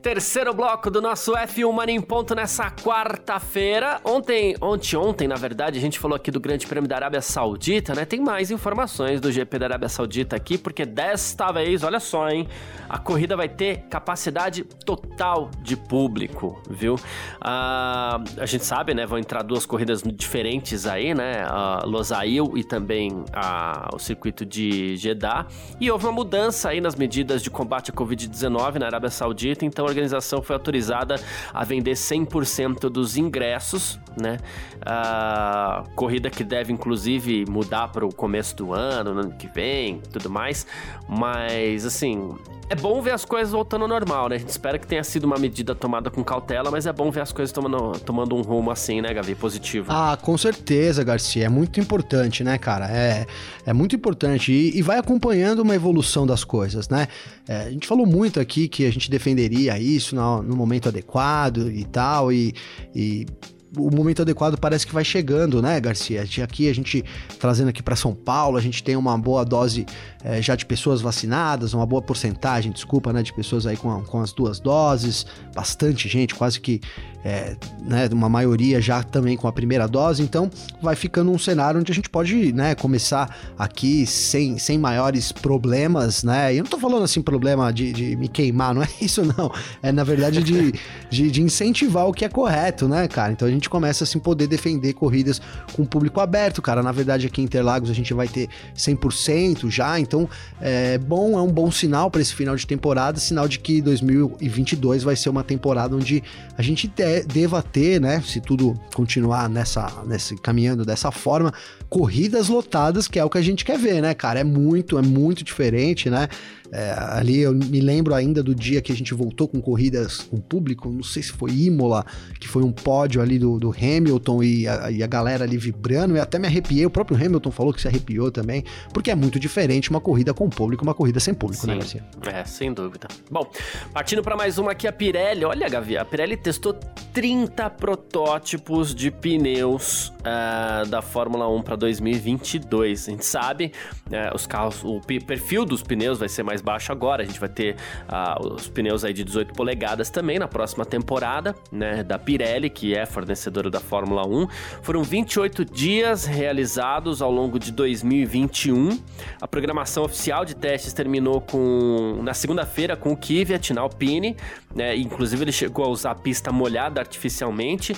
Terceiro 0.02 0.52
bloco 0.52 0.90
do 0.90 1.00
nosso 1.00 1.32
F1 1.32 1.72
Mania 1.72 1.94
em 1.94 2.00
ponto 2.00 2.34
nessa 2.34 2.68
quarta-feira. 2.72 4.00
Ontem, 4.02 4.56
ontem, 4.60 4.96
ontem, 4.96 5.28
na 5.28 5.36
verdade, 5.36 5.78
a 5.78 5.80
gente 5.80 5.96
falou 5.96 6.16
aqui 6.16 6.28
do 6.28 6.40
Grande 6.40 6.66
Prêmio 6.66 6.88
da 6.88 6.96
Arábia 6.96 7.20
Saudita, 7.20 7.94
né? 7.94 8.04
Tem 8.04 8.20
mais 8.20 8.50
informações 8.50 9.20
do 9.20 9.30
GP 9.30 9.60
da 9.60 9.66
Arábia 9.66 9.88
Saudita 9.88 10.34
aqui, 10.34 10.58
porque 10.58 10.84
desta 10.84 11.52
vez, 11.52 11.84
olha 11.84 12.00
só, 12.00 12.28
hein? 12.28 12.48
A 12.88 12.98
corrida 12.98 13.36
vai 13.36 13.48
ter 13.48 13.82
capacidade 13.82 14.64
total 14.64 15.48
de 15.62 15.76
público, 15.76 16.60
viu? 16.68 16.96
Uh, 16.96 18.40
a 18.40 18.46
gente 18.46 18.64
sabe, 18.64 18.94
né? 18.94 19.06
Vão 19.06 19.20
entrar 19.20 19.42
duas 19.42 19.64
corridas 19.64 20.02
diferentes 20.02 20.84
aí, 20.84 21.14
né? 21.14 21.44
Uh, 21.46 21.88
Losail 21.88 22.58
e 22.58 22.64
também 22.64 23.12
uh, 23.12 23.94
o 23.94 24.00
circuito 24.00 24.44
de 24.44 24.96
Jeddah. 24.96 25.46
E 25.80 25.88
houve 25.92 26.06
uma 26.06 26.12
mudança 26.12 26.70
aí 26.70 26.80
nas 26.80 26.96
medidas 26.96 27.40
de 27.40 27.50
combate 27.50 27.92
à 27.92 27.94
Covid-19 27.94 28.80
na 28.80 28.86
Arábia 28.86 29.08
Saudita, 29.08 29.64
então 29.64 29.91
organização 29.92 30.42
foi 30.42 30.54
autorizada 30.54 31.16
a 31.52 31.64
vender 31.64 31.92
100% 31.92 32.88
dos 32.88 33.16
ingressos, 33.16 33.98
né? 34.20 34.38
A 34.84 35.84
corrida 35.94 36.30
que 36.30 36.44
deve 36.44 36.72
inclusive 36.72 37.44
mudar 37.48 37.88
para 37.88 38.04
o 38.04 38.14
começo 38.14 38.56
do 38.56 38.72
ano, 38.72 39.14
no 39.14 39.20
ano 39.20 39.32
que 39.32 39.48
vem, 39.48 40.00
tudo 40.12 40.30
mais. 40.30 40.66
Mas 41.08 41.84
assim, 41.84 42.34
é 42.72 42.74
bom 42.74 43.02
ver 43.02 43.10
as 43.10 43.22
coisas 43.22 43.52
voltando 43.52 43.82
ao 43.82 43.88
normal, 43.88 44.30
né? 44.30 44.36
A 44.36 44.38
gente 44.38 44.48
espera 44.48 44.78
que 44.78 44.86
tenha 44.86 45.04
sido 45.04 45.24
uma 45.24 45.36
medida 45.36 45.74
tomada 45.74 46.10
com 46.10 46.24
cautela, 46.24 46.70
mas 46.70 46.86
é 46.86 46.92
bom 46.92 47.10
ver 47.10 47.20
as 47.20 47.30
coisas 47.30 47.52
tomando, 47.52 47.98
tomando 48.00 48.34
um 48.34 48.40
rumo 48.40 48.70
assim, 48.70 49.02
né, 49.02 49.12
Gavi? 49.12 49.34
Positivo. 49.34 49.88
Ah, 49.90 50.16
com 50.20 50.38
certeza, 50.38 51.04
Garcia. 51.04 51.44
É 51.44 51.48
muito 51.50 51.78
importante, 51.78 52.42
né, 52.42 52.56
cara? 52.56 52.90
É, 52.90 53.26
é 53.66 53.74
muito 53.74 53.94
importante. 53.94 54.52
E, 54.52 54.78
e 54.78 54.80
vai 54.80 54.98
acompanhando 54.98 55.60
uma 55.60 55.74
evolução 55.74 56.26
das 56.26 56.44
coisas, 56.44 56.88
né? 56.88 57.08
É, 57.46 57.64
a 57.64 57.70
gente 57.70 57.86
falou 57.86 58.06
muito 58.06 58.40
aqui 58.40 58.68
que 58.68 58.86
a 58.86 58.90
gente 58.90 59.10
defenderia 59.10 59.78
isso 59.78 60.16
no, 60.16 60.42
no 60.42 60.56
momento 60.56 60.88
adequado 60.88 61.70
e 61.70 61.84
tal, 61.84 62.32
e, 62.32 62.54
e 62.94 63.26
o 63.76 63.90
momento 63.94 64.22
adequado 64.22 64.58
parece 64.58 64.86
que 64.86 64.92
vai 64.92 65.04
chegando, 65.04 65.62
né, 65.62 65.80
Garcia? 65.80 66.22
Aqui 66.42 66.68
a 66.68 66.74
gente 66.74 67.04
trazendo 67.38 67.68
aqui 67.68 67.82
para 67.82 67.96
São 67.96 68.14
Paulo, 68.14 68.56
a 68.56 68.60
gente 68.60 68.82
tem 68.82 68.96
uma 68.96 69.16
boa 69.16 69.44
dose 69.44 69.86
é, 70.24 70.40
já 70.40 70.54
de 70.54 70.64
pessoas 70.64 71.00
vacinadas, 71.00 71.74
uma 71.74 71.84
boa 71.84 72.00
porcentagem, 72.00 72.70
desculpa, 72.70 73.12
né, 73.12 73.22
de 73.22 73.32
pessoas 73.32 73.66
aí 73.66 73.76
com, 73.76 74.02
com 74.04 74.20
as 74.20 74.32
duas 74.32 74.60
doses, 74.60 75.26
bastante 75.54 76.08
gente, 76.08 76.34
quase 76.34 76.60
que 76.60 76.80
é, 77.24 77.56
né, 77.80 78.08
uma 78.12 78.28
maioria 78.28 78.80
já 78.80 79.02
também 79.02 79.36
com 79.36 79.46
a 79.46 79.52
primeira 79.52 79.86
dose, 79.86 80.22
então 80.22 80.50
vai 80.80 80.96
ficando 80.96 81.30
um 81.30 81.38
cenário 81.38 81.80
onde 81.80 81.90
a 81.90 81.94
gente 81.94 82.10
pode, 82.10 82.52
né, 82.52 82.74
começar 82.74 83.36
aqui 83.58 84.04
sem, 84.06 84.58
sem 84.58 84.78
maiores 84.78 85.30
problemas, 85.30 86.24
né, 86.24 86.54
e 86.54 86.58
eu 86.58 86.64
não 86.64 86.70
tô 86.70 86.78
falando 86.78 87.04
assim 87.04 87.22
problema 87.22 87.72
de, 87.72 87.92
de 87.92 88.16
me 88.16 88.28
queimar, 88.28 88.74
não 88.74 88.82
é 88.82 88.88
isso 89.00 89.24
não, 89.24 89.52
é 89.82 89.92
na 89.92 90.04
verdade 90.04 90.42
de, 90.42 90.72
de, 91.10 91.30
de, 91.30 91.42
incentivar 91.42 92.06
o 92.06 92.12
que 92.12 92.24
é 92.24 92.28
correto, 92.28 92.88
né, 92.88 93.06
cara, 93.08 93.32
então 93.32 93.46
a 93.46 93.50
gente 93.50 93.68
começa 93.68 94.04
assim 94.04 94.18
poder 94.18 94.46
defender 94.46 94.92
corridas 94.92 95.40
com 95.72 95.84
público 95.84 96.20
aberto, 96.20 96.60
cara, 96.60 96.82
na 96.82 96.92
verdade 96.92 97.26
aqui 97.26 97.40
em 97.40 97.44
Interlagos 97.44 97.90
a 97.90 97.94
gente 97.94 98.12
vai 98.14 98.26
ter 98.26 98.48
100% 98.76 99.70
já, 99.70 99.98
então 99.98 100.11
é 100.60 100.98
bom, 100.98 101.38
é 101.38 101.42
um 101.42 101.50
bom 101.50 101.70
sinal 101.70 102.10
para 102.10 102.20
esse 102.20 102.34
final 102.34 102.56
de 102.56 102.66
temporada, 102.66 103.18
sinal 103.18 103.48
de 103.48 103.58
que 103.58 103.80
2022 103.80 105.02
vai 105.02 105.16
ser 105.16 105.28
uma 105.28 105.44
temporada 105.44 105.94
onde 105.94 106.22
a 106.56 106.62
gente 106.62 106.88
tem 106.88 107.24
deva 107.24 107.62
ter, 107.62 108.00
né, 108.00 108.22
se 108.24 108.40
tudo 108.40 108.78
continuar 108.94 109.48
nessa, 109.48 109.90
nessa 110.06 110.34
caminhando 110.36 110.84
dessa 110.84 111.10
forma, 111.10 111.52
corridas 111.88 112.48
lotadas, 112.48 113.06
que 113.08 113.18
é 113.18 113.24
o 113.24 113.30
que 113.30 113.38
a 113.38 113.42
gente 113.42 113.64
quer 113.64 113.78
ver, 113.78 114.00
né, 114.00 114.14
cara? 114.14 114.40
É 114.40 114.44
muito, 114.44 114.98
é 114.98 115.02
muito 115.02 115.44
diferente, 115.44 116.08
né? 116.08 116.28
É, 116.72 116.94
ali 116.96 117.40
eu 117.40 117.54
me 117.54 117.80
lembro 117.80 118.14
ainda 118.14 118.42
do 118.42 118.54
dia 118.54 118.80
que 118.80 118.90
a 118.90 118.96
gente 118.96 119.12
voltou 119.12 119.46
com 119.46 119.60
corridas 119.60 120.22
com 120.22 120.40
público, 120.40 120.88
não 120.88 121.02
sei 121.02 121.22
se 121.22 121.30
foi 121.30 121.50
Imola, 121.50 122.04
que 122.40 122.48
foi 122.48 122.62
um 122.62 122.72
pódio 122.72 123.20
ali 123.20 123.38
do, 123.38 123.58
do 123.58 123.70
Hamilton 123.70 124.42
e 124.42 124.66
a, 124.66 124.90
e 124.90 125.02
a 125.02 125.06
galera 125.06 125.44
ali 125.44 125.58
vibrando, 125.58 126.16
e 126.16 126.20
até 126.20 126.38
me 126.38 126.46
arrepiei, 126.46 126.86
o 126.86 126.90
próprio 126.90 127.14
Hamilton 127.16 127.50
falou 127.50 127.74
que 127.74 127.80
se 127.80 127.88
arrepiou 127.88 128.30
também, 128.30 128.64
porque 128.92 129.10
é 129.10 129.14
muito 129.14 129.38
diferente 129.38 129.90
uma 129.90 130.00
corrida 130.00 130.32
com 130.32 130.48
público, 130.48 130.82
uma 130.82 130.94
corrida 130.94 131.20
sem 131.20 131.34
público, 131.34 131.66
né, 131.66 131.74
Sim. 131.82 131.98
né, 131.98 132.04
Garcia? 132.22 132.40
É, 132.40 132.44
sem 132.44 132.72
dúvida. 132.72 133.06
Bom, 133.30 133.50
partindo 133.92 134.22
para 134.22 134.34
mais 134.34 134.56
uma 134.56 134.72
aqui, 134.72 134.88
a 134.88 134.92
Pirelli. 134.92 135.44
Olha, 135.44 135.68
Gavi, 135.68 135.98
a 135.98 136.04
Pirelli 136.06 136.38
testou 136.38 136.72
30 137.12 137.68
protótipos 137.70 138.94
de 138.94 139.10
pneus 139.10 140.08
uh, 140.20 140.88
da 140.88 141.02
Fórmula 141.02 141.48
1 141.48 141.62
para 141.62 141.76
2022. 141.76 143.08
A 143.08 143.10
gente 143.10 143.26
sabe, 143.26 143.72
uh, 144.06 144.34
os 144.34 144.46
carros, 144.46 144.82
o 144.82 145.00
perfil 145.00 145.66
dos 145.66 145.82
pneus 145.82 146.18
vai 146.18 146.28
ser 146.28 146.42
mais 146.42 146.61
baixo 146.62 146.92
agora. 146.92 147.22
A 147.22 147.26
gente 147.26 147.40
vai 147.40 147.48
ter 147.48 147.76
uh, 148.08 148.54
os 148.54 148.68
pneus 148.68 149.04
aí 149.04 149.12
de 149.12 149.24
18 149.24 149.54
polegadas 149.54 150.10
também 150.10 150.38
na 150.38 150.48
próxima 150.48 150.84
temporada, 150.84 151.54
né, 151.70 152.02
da 152.02 152.18
Pirelli, 152.18 152.70
que 152.70 152.94
é 152.94 153.04
fornecedora 153.06 153.70
da 153.70 153.80
Fórmula 153.80 154.26
1. 154.26 154.48
Foram 154.82 155.02
28 155.02 155.64
dias 155.64 156.24
realizados 156.24 157.22
ao 157.22 157.30
longo 157.30 157.58
de 157.58 157.72
2021. 157.72 158.98
A 159.40 159.48
programação 159.48 160.04
oficial 160.04 160.44
de 160.44 160.54
testes 160.54 160.92
terminou 160.92 161.40
com 161.40 162.20
na 162.22 162.34
segunda-feira 162.34 162.96
com 162.96 163.12
o 163.12 163.16
Kvyat 163.16 163.72
na 163.72 163.80
Alpine, 163.80 164.36
né? 164.74 164.96
Inclusive 164.96 165.44
ele 165.44 165.52
chegou 165.52 165.84
a 165.84 165.88
usar 165.88 166.12
a 166.12 166.14
pista 166.14 166.52
molhada 166.52 167.00
artificialmente. 167.00 167.96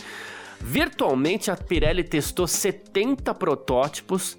Virtualmente 0.60 1.50
a 1.50 1.56
Pirelli 1.56 2.02
testou 2.02 2.46
70 2.46 3.34
protótipos 3.34 4.38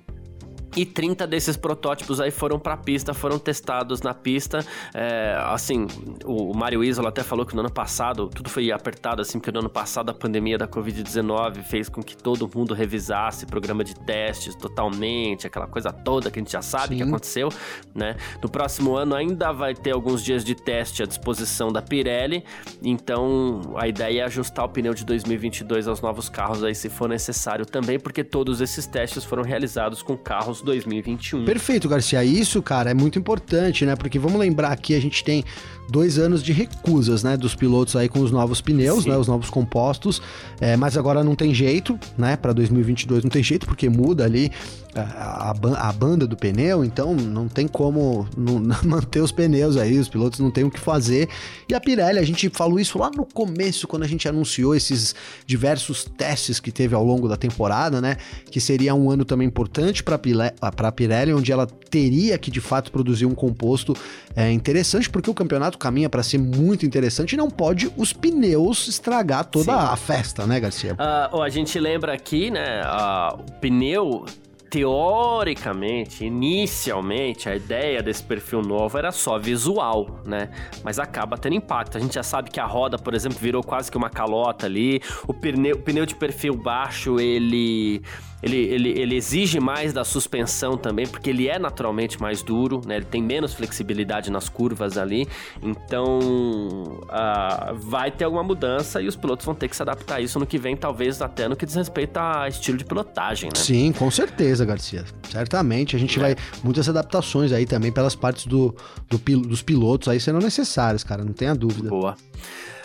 e 0.75 0.85
30 0.85 1.25
desses 1.25 1.55
protótipos 1.55 2.19
aí 2.19 2.31
foram 2.31 2.59
para 2.59 2.73
a 2.73 2.77
pista, 2.77 3.13
foram 3.13 3.39
testados 3.39 4.01
na 4.01 4.13
pista. 4.13 4.65
É, 4.93 5.35
assim, 5.45 5.87
o 6.25 6.53
Mário 6.53 6.83
Isola 6.83 7.09
até 7.09 7.23
falou 7.23 7.45
que 7.45 7.53
no 7.53 7.61
ano 7.61 7.71
passado 7.71 8.27
tudo 8.27 8.49
foi 8.49 8.71
apertado, 8.71 9.21
assim, 9.21 9.39
porque 9.39 9.51
no 9.51 9.59
ano 9.59 9.69
passado 9.69 10.09
a 10.09 10.13
pandemia 10.13 10.57
da 10.57 10.67
Covid-19 10.67 11.63
fez 11.63 11.87
com 11.87 12.03
que 12.03 12.15
todo 12.15 12.49
mundo 12.53 12.73
revisasse 12.73 13.45
programa 13.45 13.83
de 13.83 13.95
testes 13.95 14.55
totalmente, 14.55 15.47
aquela 15.47 15.67
coisa 15.67 15.91
toda 15.93 16.29
que 16.29 16.39
a 16.39 16.41
gente 16.41 16.51
já 16.51 16.61
sabe 16.61 16.89
Sim. 16.89 16.97
que 16.97 17.03
aconteceu, 17.03 17.49
né? 17.93 18.15
No 18.41 18.49
próximo 18.49 18.95
ano 18.95 19.15
ainda 19.15 19.51
vai 19.51 19.73
ter 19.73 19.91
alguns 19.91 20.23
dias 20.23 20.43
de 20.43 20.55
teste 20.55 21.03
à 21.03 21.05
disposição 21.05 21.71
da 21.71 21.81
Pirelli, 21.81 22.43
então 22.83 23.61
a 23.77 23.87
ideia 23.87 24.21
é 24.21 24.25
ajustar 24.25 24.65
o 24.65 24.69
pneu 24.69 24.93
de 24.93 25.05
2022 25.05 25.87
aos 25.87 26.01
novos 26.01 26.29
carros 26.29 26.63
aí 26.63 26.75
se 26.75 26.89
for 26.89 27.07
necessário 27.07 27.65
também, 27.65 27.99
porque 27.99 28.23
todos 28.23 28.61
esses 28.61 28.85
testes 28.85 29.23
foram 29.23 29.43
realizados 29.43 30.01
com 30.01 30.17
carros 30.17 30.61
2021. 30.65 31.45
Perfeito, 31.45 31.87
Garcia. 31.87 32.23
Isso, 32.23 32.61
cara, 32.61 32.91
é 32.91 32.93
muito 32.93 33.17
importante, 33.17 33.85
né? 33.85 33.95
Porque 33.95 34.19
vamos 34.19 34.39
lembrar 34.39 34.75
que 34.75 34.93
a 34.93 34.99
gente 34.99 35.23
tem 35.23 35.43
dois 35.89 36.17
anos 36.17 36.43
de 36.43 36.51
recusas, 36.51 37.23
né, 37.23 37.37
dos 37.37 37.55
pilotos 37.55 37.95
aí 37.95 38.09
com 38.09 38.19
os 38.19 38.31
novos 38.31 38.61
pneus, 38.61 39.03
Sim. 39.03 39.09
né, 39.09 39.17
os 39.17 39.27
novos 39.27 39.49
compostos, 39.49 40.21
é, 40.59 40.75
mas 40.75 40.97
agora 40.97 41.23
não 41.23 41.35
tem 41.35 41.53
jeito, 41.53 41.99
né, 42.17 42.35
para 42.35 42.53
2022 42.53 43.23
não 43.23 43.31
tem 43.31 43.43
jeito 43.43 43.65
porque 43.65 43.89
muda 43.89 44.23
ali 44.23 44.51
a, 44.95 45.51
a, 45.51 45.89
a, 45.89 45.91
banda 45.91 46.25
do 46.25 46.37
pneu, 46.37 46.83
então 46.83 47.13
não 47.13 47.47
tem 47.47 47.67
como 47.67 48.27
não, 48.37 48.59
não 48.59 48.77
manter 48.85 49.19
os 49.19 49.31
pneus 49.31 49.75
aí, 49.75 49.99
os 49.99 50.07
pilotos 50.07 50.39
não 50.39 50.49
têm 50.49 50.63
o 50.63 50.71
que 50.71 50.79
fazer. 50.79 51.27
E 51.67 51.73
a 51.73 51.81
Pirelli, 51.81 52.17
a 52.17 52.23
gente 52.23 52.49
falou 52.49 52.79
isso 52.79 52.97
lá 52.97 53.11
no 53.11 53.25
começo, 53.25 53.87
quando 53.87 54.03
a 54.03 54.07
gente 54.07 54.27
anunciou 54.27 54.73
esses 54.73 55.13
diversos 55.45 56.05
testes 56.05 56.59
que 56.59 56.71
teve 56.71 56.95
ao 56.95 57.03
longo 57.03 57.27
da 57.27 57.35
temporada, 57.35 57.99
né, 57.99 58.17
que 58.49 58.61
seria 58.61 58.95
um 58.95 59.11
ano 59.11 59.25
também 59.25 59.47
importante 59.47 60.01
para 60.01 60.17
a 60.61 60.91
Pirelli, 60.91 61.33
onde 61.33 61.51
ela 61.51 61.67
teria 61.67 62.37
que 62.37 62.49
de 62.49 62.61
fato 62.61 62.91
produzir 62.91 63.25
um 63.25 63.35
composto 63.35 63.95
é, 64.35 64.51
interessante, 64.51 65.09
porque 65.09 65.29
o 65.29 65.33
campeonato 65.33 65.74
campeonato 65.75 65.85
caminha 65.85 66.09
para 66.09 66.23
ser 66.23 66.37
muito 66.37 66.85
interessante 66.85 67.33
e 67.33 67.37
não 67.37 67.49
pode 67.49 67.91
os 67.95 68.11
pneus 68.11 68.87
estragar 68.87 69.45
toda 69.45 69.65
Sim. 69.65 69.71
a 69.71 69.95
festa, 69.95 70.47
né, 70.47 70.59
Garcia? 70.59 70.95
Uh, 71.31 71.41
a 71.41 71.49
gente 71.49 71.79
lembra 71.79 72.13
aqui, 72.13 72.49
né, 72.49 72.81
uh, 72.81 73.39
o 73.39 73.51
pneu 73.59 74.25
teoricamente, 74.67 76.25
inicialmente, 76.25 77.47
a 77.47 77.55
ideia 77.55 78.03
desse 78.03 78.21
perfil 78.23 78.61
novo 78.61 78.97
era 78.97 79.09
só 79.09 79.37
visual, 79.37 80.19
né? 80.25 80.49
Mas 80.83 80.99
acaba 80.99 81.37
tendo 81.37 81.55
impacto. 81.55 81.97
A 81.97 82.01
gente 82.01 82.15
já 82.15 82.23
sabe 82.23 82.49
que 82.49 82.59
a 82.59 82.65
roda, 82.65 82.97
por 82.97 83.13
exemplo, 83.13 83.37
virou 83.39 83.63
quase 83.63 83.89
que 83.89 83.95
uma 83.95 84.09
calota 84.09 84.65
ali. 84.65 85.01
O 85.27 85.33
pneu, 85.33 85.77
o 85.77 85.79
pneu 85.79 86.05
de 86.05 86.15
perfil 86.15 86.55
baixo, 86.57 87.21
ele 87.21 88.01
ele, 88.45 88.57
ele, 88.57 88.89
ele 88.89 89.15
exige 89.15 89.59
mais 89.59 89.91
da 89.91 90.03
suspensão 90.03 90.77
também, 90.77 91.07
porque 91.07 91.31
ele 91.31 91.47
é 91.47 91.57
naturalmente 91.57 92.21
mais 92.21 92.43
duro, 92.43 92.79
né? 92.85 92.97
Ele 92.97 93.05
tem 93.05 93.21
menos 93.21 93.55
flexibilidade 93.55 94.29
nas 94.29 94.47
curvas 94.47 94.99
ali. 94.99 95.27
Então, 95.63 96.19
uh, 96.19 97.75
vai 97.75 98.11
ter 98.11 98.25
alguma 98.25 98.43
mudança 98.43 99.01
e 99.01 99.07
os 99.07 99.15
pilotos 99.15 99.43
vão 99.43 99.55
ter 99.55 99.67
que 99.67 99.75
se 99.75 99.81
adaptar 99.81 100.17
a 100.17 100.21
isso 100.21 100.37
no 100.37 100.45
que 100.45 100.59
vem, 100.59 100.77
talvez 100.77 101.23
até 101.23 101.47
no 101.47 101.55
que 101.55 101.65
diz 101.65 101.73
respeito 101.73 102.17
a 102.17 102.47
estilo 102.47 102.77
de 102.77 102.85
pilotagem, 102.85 103.49
né? 103.49 103.59
Sim, 103.59 103.91
com 103.91 104.11
certeza, 104.11 104.63
Garcia. 104.63 105.03
Certamente. 105.27 105.95
A 105.95 105.99
gente 105.99 106.19
é. 106.19 106.21
vai. 106.21 106.35
Muitas 106.63 106.87
adaptações 106.87 107.51
aí 107.51 107.65
também 107.65 107.91
pelas 107.91 108.13
partes 108.13 108.45
do, 108.45 108.75
do 109.09 109.17
dos 109.17 109.63
pilotos 109.63 110.07
aí 110.07 110.19
serão 110.19 110.37
necessárias, 110.37 111.03
cara. 111.03 111.25
Não 111.25 111.33
tenha 111.33 111.55
dúvida. 111.55 111.89
Boa. 111.89 112.15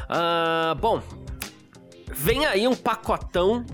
Uh, 0.08 0.74
bom, 0.80 1.02
vem 2.14 2.46
aí 2.46 2.66
um 2.66 2.74
pacotão 2.74 3.64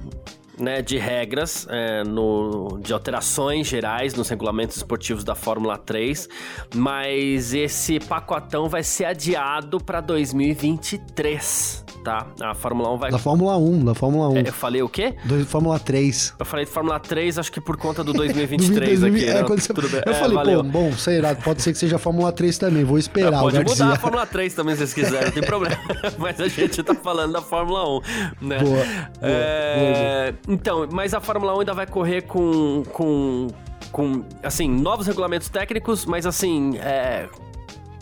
né, 0.58 0.82
de 0.82 0.98
regras, 0.98 1.66
é, 1.70 2.02
no, 2.04 2.78
de 2.82 2.92
alterações 2.92 3.66
gerais 3.66 4.14
nos 4.14 4.28
regulamentos 4.28 4.76
esportivos 4.76 5.24
da 5.24 5.34
Fórmula 5.34 5.76
3, 5.78 6.28
mas 6.74 7.54
esse 7.54 8.00
pacotão 8.00 8.68
vai 8.68 8.82
ser 8.82 9.06
adiado 9.06 9.78
para 9.78 10.00
2023 10.00 11.86
tá? 12.06 12.24
A 12.40 12.54
Fórmula 12.54 12.92
1 12.92 12.98
vai. 12.98 13.10
Da 13.10 13.18
Fórmula 13.18 13.56
1, 13.56 13.84
da 13.84 13.94
Fórmula 13.94 14.28
1. 14.28 14.36
É, 14.36 14.40
eu 14.42 14.52
falei 14.52 14.80
o 14.80 14.88
quê? 14.88 15.16
Do 15.24 15.44
Fórmula 15.44 15.76
3. 15.80 16.34
Eu 16.38 16.46
falei 16.46 16.64
de 16.64 16.70
Fórmula 16.70 17.00
3, 17.00 17.38
acho 17.40 17.50
que 17.50 17.60
por 17.60 17.76
conta 17.76 18.04
do 18.04 18.12
2023 18.14 19.02
aqui. 19.02 19.24
É, 19.24 19.42
não, 19.42 19.48
você... 19.48 19.74
Tudo 19.74 19.88
bem. 19.88 20.02
Eu 20.06 20.12
é, 20.12 20.14
falei, 20.14 20.36
valeu. 20.36 20.62
pô, 20.62 20.70
bom, 20.70 20.92
sei 20.92 21.20
lá, 21.20 21.34
pode 21.34 21.62
ser 21.62 21.72
que 21.72 21.78
seja 21.78 21.96
a 21.96 21.98
Fórmula 21.98 22.30
3 22.30 22.56
também, 22.58 22.84
vou 22.84 22.96
esperar. 22.96 23.40
pode 23.40 23.58
mudar 23.58 23.92
a 23.92 23.96
Fórmula 23.96 24.24
3 24.24 24.54
também 24.54 24.76
se 24.76 24.86
vocês 24.86 24.94
quiserem, 24.94 25.26
não 25.26 25.32
tem 25.32 25.42
problema. 25.42 25.76
mas 26.16 26.40
a 26.40 26.46
gente 26.46 26.80
tá 26.82 26.94
falando 26.94 27.32
da 27.32 27.42
Fórmula 27.42 27.88
1, 27.88 28.00
né? 28.42 28.58
Boa. 28.60 28.76
boa, 28.76 28.86
é... 29.22 30.32
boa, 30.32 30.32
boa. 30.32 30.45
Então, 30.48 30.86
mas 30.90 31.12
a 31.14 31.20
Fórmula 31.20 31.54
1 31.56 31.60
ainda 31.60 31.74
vai 31.74 31.86
correr 31.86 32.22
com. 32.22 32.82
com 32.92 33.48
com, 33.92 34.24
assim, 34.42 34.68
novos 34.68 35.06
regulamentos 35.06 35.48
técnicos, 35.48 36.04
mas 36.04 36.26
assim, 36.26 36.76
é, 36.78 37.28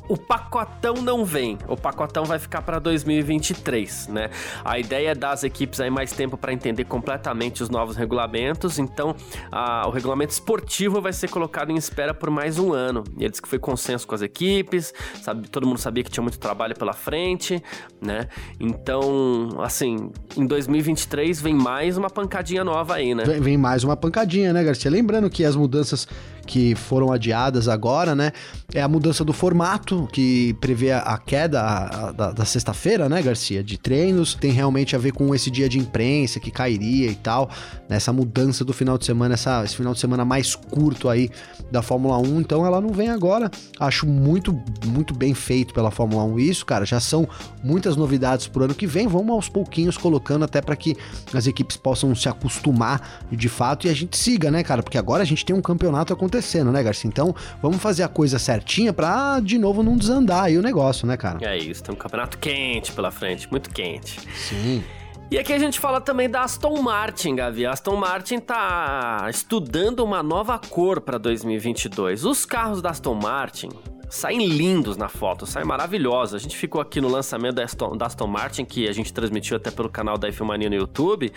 o 0.08 0.16
pacotão 0.16 0.94
não 0.94 1.24
vem. 1.24 1.58
O 1.66 1.76
pacotão 1.76 2.24
vai 2.24 2.38
ficar 2.38 2.62
para 2.62 2.78
2023, 2.78 4.08
né? 4.08 4.30
A 4.64 4.78
ideia 4.78 5.10
é 5.10 5.14
dar 5.14 5.32
às 5.32 5.44
equipes 5.44 5.80
aí 5.80 5.90
mais 5.90 6.12
tempo 6.12 6.36
para 6.36 6.52
entender 6.52 6.84
completamente 6.84 7.62
os 7.62 7.70
novos 7.70 7.96
regulamentos. 7.96 8.78
Então, 8.78 9.14
a, 9.50 9.86
o 9.86 9.90
regulamento 9.90 10.32
esportivo 10.32 11.00
vai 11.00 11.12
ser 11.12 11.28
colocado 11.28 11.70
em 11.70 11.76
espera 11.76 12.12
por 12.12 12.30
mais 12.30 12.58
um 12.58 12.72
ano. 12.72 13.04
E 13.18 13.24
eles 13.24 13.40
que 13.40 13.48
foi 13.48 13.58
consenso 13.58 14.06
com 14.06 14.14
as 14.14 14.22
equipes, 14.22 14.92
sabe? 15.22 15.48
Todo 15.48 15.66
mundo 15.66 15.78
sabia 15.78 16.04
que 16.04 16.10
tinha 16.10 16.22
muito 16.22 16.38
trabalho 16.38 16.76
pela 16.76 16.92
frente, 16.92 17.62
né? 18.00 18.28
Então, 18.60 19.48
assim, 19.60 20.10
em 20.36 20.46
2023 20.46 21.40
vem 21.40 21.54
mais 21.54 21.96
uma 21.96 22.10
pancadinha 22.10 22.62
nova 22.62 22.94
aí, 22.94 23.14
né? 23.14 23.24
Vem, 23.24 23.40
vem 23.40 23.58
mais 23.58 23.84
uma 23.84 23.96
pancadinha, 23.96 24.52
né, 24.52 24.62
Garcia? 24.62 24.90
Lembrando 24.90 25.30
que 25.30 25.44
as 25.44 25.56
mudanças 25.56 26.06
que 26.44 26.74
foram 26.74 27.12
adiadas 27.12 27.68
agora, 27.68 28.14
né? 28.14 28.32
É 28.72 28.82
a 28.82 28.88
mudança 28.88 29.24
do 29.24 29.32
formato, 29.32 30.08
que 30.12 30.54
prevê 30.60 30.92
a 30.92 31.18
queda 31.18 31.60
a, 31.60 32.08
a, 32.08 32.12
da, 32.12 32.32
da 32.32 32.44
sexta-feira, 32.44 33.08
né, 33.08 33.22
Garcia? 33.22 33.62
De 33.62 33.78
treinos. 33.78 34.34
Tem 34.34 34.52
realmente 34.52 34.94
a 34.94 34.98
ver 34.98 35.12
com 35.12 35.34
esse 35.34 35.50
dia 35.50 35.68
de 35.68 35.78
imprensa 35.78 36.38
que 36.38 36.50
cairia 36.50 37.10
e 37.10 37.14
tal. 37.14 37.50
Nessa 37.88 38.12
mudança 38.12 38.64
do 38.64 38.72
final 38.72 38.98
de 38.98 39.06
semana, 39.06 39.34
essa, 39.34 39.64
esse 39.64 39.76
final 39.76 39.94
de 39.94 40.00
semana 40.00 40.24
mais 40.24 40.54
curto 40.54 41.08
aí 41.08 41.30
da 41.70 41.82
Fórmula 41.82 42.18
1. 42.18 42.40
Então 42.40 42.66
ela 42.66 42.80
não 42.80 42.90
vem 42.90 43.08
agora. 43.08 43.50
Acho 43.80 44.06
muito, 44.06 44.52
muito 44.86 45.14
bem 45.14 45.34
feito 45.34 45.72
pela 45.72 45.90
Fórmula 45.90 46.24
1 46.24 46.38
isso, 46.38 46.66
cara. 46.66 46.84
Já 46.84 47.00
são 47.00 47.28
muitas 47.62 47.96
novidades 47.96 48.46
pro 48.46 48.64
ano 48.64 48.74
que 48.74 48.86
vem. 48.86 49.06
Vamos 49.06 49.34
aos 49.34 49.48
pouquinhos 49.48 49.96
colocando 49.96 50.44
até 50.44 50.60
para 50.60 50.76
que 50.76 50.96
as 51.32 51.46
equipes 51.46 51.76
possam 51.76 52.14
se 52.14 52.28
acostumar 52.28 53.24
de 53.32 53.48
fato 53.48 53.86
e 53.86 53.90
a 53.90 53.94
gente 53.94 54.16
siga, 54.16 54.50
né, 54.50 54.62
cara? 54.62 54.82
Porque 54.82 54.98
agora 54.98 55.22
a 55.22 55.26
gente 55.26 55.44
tem 55.44 55.54
um 55.54 55.62
campeonato 55.62 56.12
acontecendo 56.12 56.33
acontecendo, 56.34 56.72
né, 56.72 56.82
Garcia? 56.82 57.08
Então, 57.08 57.34
vamos 57.62 57.78
fazer 57.78 58.02
a 58.02 58.08
coisa 58.08 58.38
certinha 58.38 58.92
pra, 58.92 59.40
de 59.40 59.58
novo, 59.58 59.82
não 59.82 59.96
desandar 59.96 60.44
aí 60.44 60.58
o 60.58 60.62
negócio, 60.62 61.06
né, 61.06 61.16
cara? 61.16 61.38
É 61.42 61.56
isso, 61.56 61.82
tem 61.82 61.94
um 61.94 61.98
campeonato 61.98 62.38
quente 62.38 62.92
pela 62.92 63.10
frente, 63.10 63.48
muito 63.50 63.70
quente. 63.70 64.20
Sim. 64.36 64.82
E 65.30 65.38
aqui 65.38 65.52
a 65.52 65.58
gente 65.58 65.80
fala 65.80 66.00
também 66.00 66.28
da 66.28 66.42
Aston 66.42 66.82
Martin, 66.82 67.36
Gavi. 67.36 67.64
A 67.64 67.72
Aston 67.72 67.96
Martin 67.96 68.38
tá 68.38 69.26
estudando 69.30 70.00
uma 70.00 70.22
nova 70.22 70.58
cor 70.58 71.00
para 71.00 71.18
2022. 71.18 72.24
Os 72.24 72.44
carros 72.44 72.82
da 72.82 72.90
Aston 72.90 73.14
Martin 73.14 73.70
saem 74.14 74.46
lindos 74.46 74.96
na 74.96 75.08
foto, 75.08 75.44
saem 75.44 75.66
maravilhosos. 75.66 76.34
A 76.34 76.38
gente 76.38 76.56
ficou 76.56 76.80
aqui 76.80 77.00
no 77.00 77.08
lançamento 77.08 77.56
da 77.56 77.64
Aston, 77.64 77.96
da 77.96 78.06
Aston 78.06 78.28
Martin, 78.28 78.64
que 78.64 78.88
a 78.88 78.92
gente 78.92 79.12
transmitiu 79.12 79.56
até 79.56 79.70
pelo 79.70 79.88
canal 79.88 80.16
da 80.16 80.30
Filmania 80.30 80.70
no 80.70 80.76
YouTube, 80.76 81.32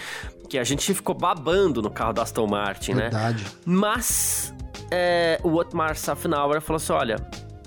que 0.47 0.59
a 0.59 0.63
gente 0.63 0.93
ficou 0.93 1.15
babando 1.15 1.81
no 1.81 1.89
carro 1.89 2.13
da 2.13 2.21
Aston 2.21 2.45
Martin, 2.45 2.93
Verdade. 2.93 3.43
né? 3.43 3.43
Verdade. 3.43 3.57
Mas 3.65 4.53
é, 4.91 5.39
o 5.43 5.55
Otmar 5.55 5.95
Safnauer 5.95 6.61
falou 6.61 6.77
assim: 6.77 6.93
olha, 6.93 7.15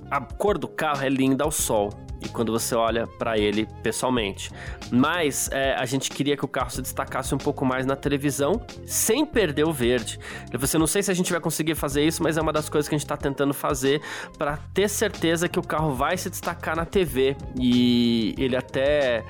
a 0.09 0.21
cor 0.21 0.57
do 0.57 0.69
carro 0.69 1.03
é 1.03 1.09
linda 1.09 1.43
ao 1.43 1.51
sol 1.51 1.91
e 2.23 2.29
quando 2.29 2.53
você 2.53 2.75
olha 2.75 3.07
para 3.07 3.39
ele 3.39 3.67
pessoalmente. 3.83 4.51
Mas 4.91 5.49
é, 5.53 5.75
a 5.75 5.85
gente 5.85 6.11
queria 6.11 6.37
que 6.37 6.45
o 6.45 6.49
carro 6.49 6.71
se 6.71 6.83
destacasse 6.83 7.35
um 7.35 7.39
pouco 7.39 7.65
mais 7.65 7.87
na 7.87 7.97
televisão, 7.97 8.61
sem 8.87 9.25
perder 9.25 9.67
o 9.67 9.73
verde. 9.73 10.19
Você 10.59 10.79
não 10.79 10.87
sei 10.87 11.03
se 11.03 11.11
a 11.11 11.15
gente 11.15 11.31
vai 11.33 11.41
conseguir 11.41 11.75
fazer 11.75 12.05
isso, 12.05 12.23
mas 12.23 12.37
é 12.37 12.43
uma 12.43 12.53
das 12.53 12.69
coisas 12.69 12.89
que 12.89 12.95
a 12.95 12.99
gente 12.99 13.07
está 13.07 13.17
tentando 13.17 13.55
fazer 13.55 14.01
para 14.37 14.57
ter 14.75 14.89
certeza 14.89 15.49
que 15.49 15.59
o 15.59 15.63
carro 15.63 15.95
vai 15.95 16.17
se 16.17 16.29
destacar 16.29 16.77
na 16.77 16.85
TV. 16.85 17.37
E 17.59 18.35
ele 18.39 18.57
até 18.57 19.25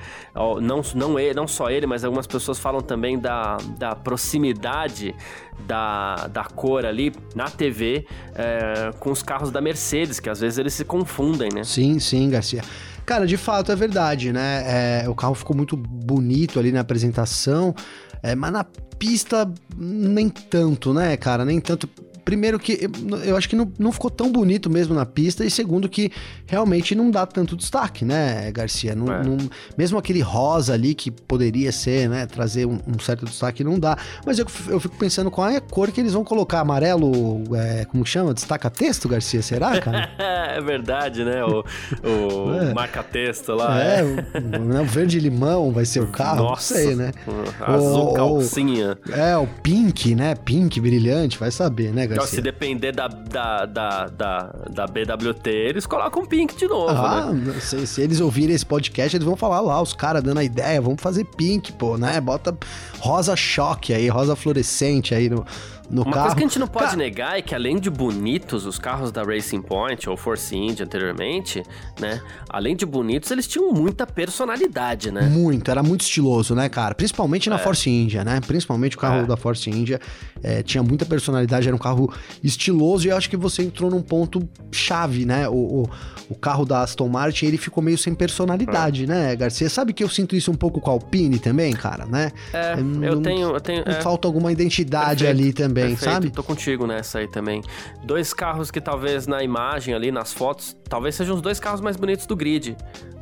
não 0.61 0.81
não 0.95 1.19
ele, 1.19 1.33
não 1.33 1.47
só 1.47 1.69
ele, 1.69 1.85
mas 1.85 2.03
algumas 2.03 2.27
pessoas 2.27 2.59
falam 2.59 2.81
também 2.81 3.19
da, 3.19 3.57
da 3.77 3.95
proximidade 3.95 5.15
da, 5.61 6.27
da 6.27 6.43
cor 6.43 6.85
ali 6.85 7.13
na 7.35 7.49
TV 7.49 8.05
é, 8.35 8.91
com 8.99 9.11
os 9.11 9.23
carros 9.23 9.51
da 9.51 9.61
Mercedes, 9.61 10.19
que 10.19 10.29
às 10.29 10.39
vezes 10.39 10.57
eles 10.57 10.73
se 10.73 10.85
confundem, 10.85 11.49
né? 11.53 11.63
Sim, 11.63 11.99
sim, 11.99 12.29
Garcia. 12.29 12.61
Cara, 13.05 13.25
de 13.25 13.37
fato 13.37 13.71
é 13.71 13.75
verdade, 13.75 14.31
né? 14.31 15.03
É, 15.03 15.09
o 15.09 15.15
carro 15.15 15.35
ficou 15.35 15.55
muito 15.55 15.75
bonito 15.75 16.59
ali 16.59 16.71
na 16.71 16.81
apresentação, 16.81 17.73
é, 18.21 18.35
mas 18.35 18.51
na 18.51 18.63
pista 18.97 19.51
nem 19.75 20.29
tanto, 20.29 20.93
né, 20.93 21.17
cara? 21.17 21.43
Nem 21.43 21.59
tanto 21.59 21.89
primeiro 22.23 22.59
que 22.59 22.89
eu 23.23 23.35
acho 23.35 23.49
que 23.49 23.55
não, 23.55 23.71
não 23.77 23.91
ficou 23.91 24.09
tão 24.09 24.31
bonito 24.31 24.69
mesmo 24.69 24.93
na 24.93 25.05
pista, 25.05 25.43
e 25.45 25.51
segundo 25.51 25.89
que 25.89 26.11
realmente 26.45 26.95
não 26.95 27.09
dá 27.09 27.25
tanto 27.25 27.55
destaque, 27.55 28.05
né, 28.05 28.51
Garcia? 28.51 28.95
Não, 28.95 29.11
é. 29.11 29.23
não, 29.23 29.37
mesmo 29.77 29.97
aquele 29.97 30.21
rosa 30.21 30.73
ali 30.73 30.93
que 30.93 31.09
poderia 31.09 31.71
ser, 31.71 32.09
né, 32.09 32.25
trazer 32.25 32.65
um, 32.65 32.79
um, 32.87 32.99
certo 32.99 33.25
destaque, 33.25 33.63
não 33.63 33.79
dá. 33.79 33.97
Mas 34.25 34.39
eu, 34.39 34.45
eu 34.67 34.79
fico 34.79 34.95
pensando 34.97 35.31
qual 35.31 35.49
é 35.49 35.57
a 35.57 35.61
cor 35.61 35.91
que 35.91 35.99
eles 35.99 36.13
vão 36.13 36.23
colocar. 36.23 36.61
Amarelo, 36.61 37.43
é, 37.55 37.85
como 37.85 38.05
chama? 38.05 38.33
Destaca 38.33 38.69
texto, 38.69 39.07
Garcia? 39.07 39.41
Será, 39.41 39.79
cara? 39.79 40.09
é 40.17 40.61
verdade, 40.61 41.23
né? 41.23 41.43
O, 41.43 41.63
o 42.03 42.53
é. 42.61 42.73
marca-texto 42.73 43.53
lá. 43.53 43.81
É, 43.81 44.03
o, 44.03 44.81
o 44.81 44.85
verde 44.85 45.19
limão 45.19 45.71
vai 45.71 45.85
ser 45.85 46.01
o 46.01 46.07
carro, 46.07 46.43
Nossa, 46.43 46.75
não 46.75 46.81
sei, 46.83 46.95
né? 46.95 47.11
Azul 47.59 48.11
o, 48.11 48.13
calcinha. 48.13 48.97
é, 49.11 49.35
o 49.37 49.47
pink, 49.47 50.15
né? 50.15 50.35
Pink 50.35 50.79
brilhante, 50.79 51.37
vai 51.37 51.51
saber, 51.51 51.93
né, 51.93 52.07
Garcia? 52.15 52.23
Então, 52.23 52.25
se 52.25 52.41
depender 52.41 52.91
da, 52.91 53.07
da, 53.07 53.65
da, 53.65 54.05
da, 54.07 54.53
da 54.69 54.87
BWT, 54.87 55.49
eles 55.49 55.85
colocam 55.85 56.25
pink 56.25 56.55
de 56.55 56.67
novo, 56.67 56.89
ah, 56.89 57.31
né? 57.31 57.53
Se, 57.59 57.85
se 57.87 58.01
eles 58.01 58.19
ouvirem 58.19 58.55
esse 58.55 58.65
podcast, 58.65 59.15
eles 59.15 59.25
vão 59.25 59.35
falar 59.35 59.61
lá, 59.61 59.81
os 59.81 59.93
caras 59.93 60.21
dando 60.23 60.39
a 60.39 60.43
ideia, 60.43 60.81
vamos 60.81 61.01
fazer 61.01 61.25
pink, 61.25 61.71
pô, 61.73 61.97
né? 61.97 62.19
Bota 62.21 62.55
rosa 63.01 63.35
choque 63.35 63.93
aí, 63.93 64.07
rosa 64.07 64.35
fluorescente 64.35 65.15
aí 65.15 65.27
no, 65.27 65.43
no 65.89 66.03
Uma 66.03 66.11
carro. 66.11 66.21
coisa 66.21 66.35
que 66.37 66.43
a 66.43 66.47
gente 66.47 66.59
não 66.59 66.67
pode 66.67 66.95
negar 66.95 67.37
é 67.37 67.41
que 67.41 67.53
além 67.53 67.79
de 67.79 67.89
bonitos, 67.89 68.65
os 68.65 68.77
carros 68.79 69.11
da 69.11 69.23
Racing 69.23 69.61
Point 69.61 70.09
ou 70.09 70.15
Force 70.15 70.55
India 70.55 70.85
anteriormente, 70.85 71.63
né? 71.99 72.21
Além 72.49 72.75
de 72.75 72.85
bonitos, 72.85 73.29
eles 73.31 73.47
tinham 73.47 73.73
muita 73.73 74.07
personalidade, 74.07 75.11
né? 75.11 75.23
Muito, 75.23 75.69
era 75.69 75.81
muito 75.83 76.01
estiloso, 76.01 76.55
né, 76.55 76.69
cara? 76.69 76.95
Principalmente 76.95 77.49
na 77.49 77.55
é. 77.55 77.59
Force 77.59 77.89
India, 77.89 78.23
né? 78.23 78.39
Principalmente 78.39 78.95
o 78.95 78.99
carro 78.99 79.23
é. 79.23 79.25
da 79.25 79.35
Force 79.35 79.69
India 79.69 79.99
é, 80.43 80.63
tinha 80.63 80.81
muita 80.81 81.05
personalidade, 81.05 81.67
era 81.67 81.75
um 81.75 81.79
carro 81.79 82.13
estiloso 82.43 83.07
e 83.07 83.09
eu 83.09 83.17
acho 83.17 83.29
que 83.29 83.37
você 83.37 83.63
entrou 83.63 83.89
num 83.91 84.01
ponto 84.01 84.47
chave, 84.71 85.25
né? 85.25 85.49
O, 85.49 85.53
o, 85.53 85.89
o 86.29 86.35
carro 86.35 86.63
da 86.63 86.83
Aston 86.83 87.09
Martin, 87.09 87.47
ele 87.47 87.57
ficou 87.57 87.83
meio 87.83 87.97
sem 87.97 88.15
personalidade, 88.15 89.03
é. 89.03 89.07
né, 89.07 89.35
Garcia? 89.35 89.69
Sabe 89.69 89.91
que 89.91 90.03
eu 90.03 90.09
sinto 90.09 90.35
isso 90.35 90.51
um 90.51 90.55
pouco 90.55 90.79
com 90.79 90.89
a 90.89 90.93
Alpine 90.93 91.37
também, 91.37 91.73
cara, 91.73 92.05
né? 92.05 92.31
É, 92.53 92.75
eu 93.01 93.21
tenho... 93.21 93.49
Eu 93.51 93.61
tenho 93.61 93.83
falta 94.01 94.27
alguma 94.27 94.51
identidade 94.51 95.23
Perfeito. 95.23 95.43
ali 95.43 95.53
também 95.53 95.89
Perfeito, 95.89 96.11
sabe? 96.11 96.29
Tô 96.29 96.43
contigo 96.43 96.87
nessa 96.87 97.19
aí 97.19 97.27
também. 97.27 97.61
Dois 98.03 98.33
carros 98.33 98.71
que 98.71 98.81
talvez 98.81 99.27
na 99.27 99.43
imagem 99.43 99.93
ali, 99.93 100.11
nas 100.11 100.33
fotos, 100.33 100.75
talvez 100.89 101.15
sejam 101.15 101.35
os 101.35 101.41
dois 101.41 101.59
carros 101.59 101.81
mais 101.81 101.95
bonitos 101.95 102.25
do 102.25 102.35
grid. 102.35 102.75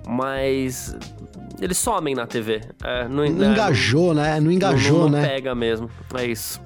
Mas 0.08 0.96
eles 1.62 1.78
somem 1.78 2.16
na 2.16 2.26
TV. 2.26 2.62
É, 2.84 3.08
não, 3.08 3.26
não 3.26 3.48
é, 3.48 3.52
engajou, 3.52 4.14
não, 4.14 4.22
né? 4.22 4.40
Não 4.40 4.52
engajou, 4.52 5.00
não, 5.00 5.10
não 5.10 5.20
né? 5.20 5.28
pega 5.28 5.54
mesmo. 5.54 5.90
É 6.16 6.26
isso. 6.26 6.60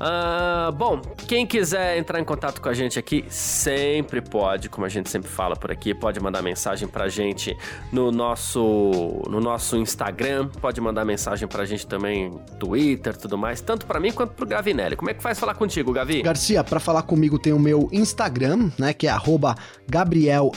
Uh, 0.00 0.72
bom, 0.72 1.00
quem 1.26 1.46
quiser 1.46 1.98
entrar 1.98 2.20
em 2.20 2.24
contato 2.24 2.60
com 2.60 2.68
a 2.68 2.74
gente 2.74 2.98
aqui, 2.98 3.24
sempre 3.28 4.20
pode, 4.20 4.68
como 4.68 4.86
a 4.86 4.88
gente 4.88 5.08
sempre 5.08 5.30
fala 5.30 5.54
por 5.54 5.70
aqui, 5.70 5.94
pode 5.94 6.18
mandar 6.20 6.42
mensagem 6.42 6.88
pra 6.88 7.08
gente 7.08 7.56
no 7.92 8.10
nosso, 8.10 9.22
no 9.28 9.40
nosso 9.40 9.76
Instagram, 9.76 10.48
pode 10.60 10.80
mandar 10.80 11.04
mensagem 11.04 11.46
pra 11.46 11.64
gente 11.64 11.86
também 11.86 12.32
Twitter, 12.58 13.16
tudo 13.16 13.38
mais, 13.38 13.60
tanto 13.60 13.86
pra 13.86 14.00
mim 14.00 14.12
quanto 14.12 14.32
pro 14.32 14.46
Gavinelli. 14.46 14.96
Como 14.96 15.10
é 15.10 15.14
que 15.14 15.22
faz 15.22 15.38
falar 15.38 15.54
contigo, 15.54 15.92
Gavi? 15.92 16.22
Garcia, 16.22 16.64
pra 16.64 16.80
falar 16.80 17.02
comigo 17.02 17.38
tem 17.38 17.52
o 17.52 17.58
meu 17.58 17.88
Instagram, 17.92 18.70
né, 18.78 18.92
que 18.92 19.06
é 19.06 19.10
arroba 19.10 19.54
Gabriel 19.88 20.52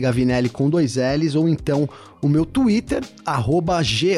Gavinelli 0.00 0.48
com 0.48 0.70
dois 0.70 0.96
L's, 0.96 1.34
ou 1.34 1.48
então 1.48 1.88
o 2.24 2.28
meu 2.28 2.46
Twitter, 2.46 3.02
arroba 3.26 3.82
G 3.82 4.16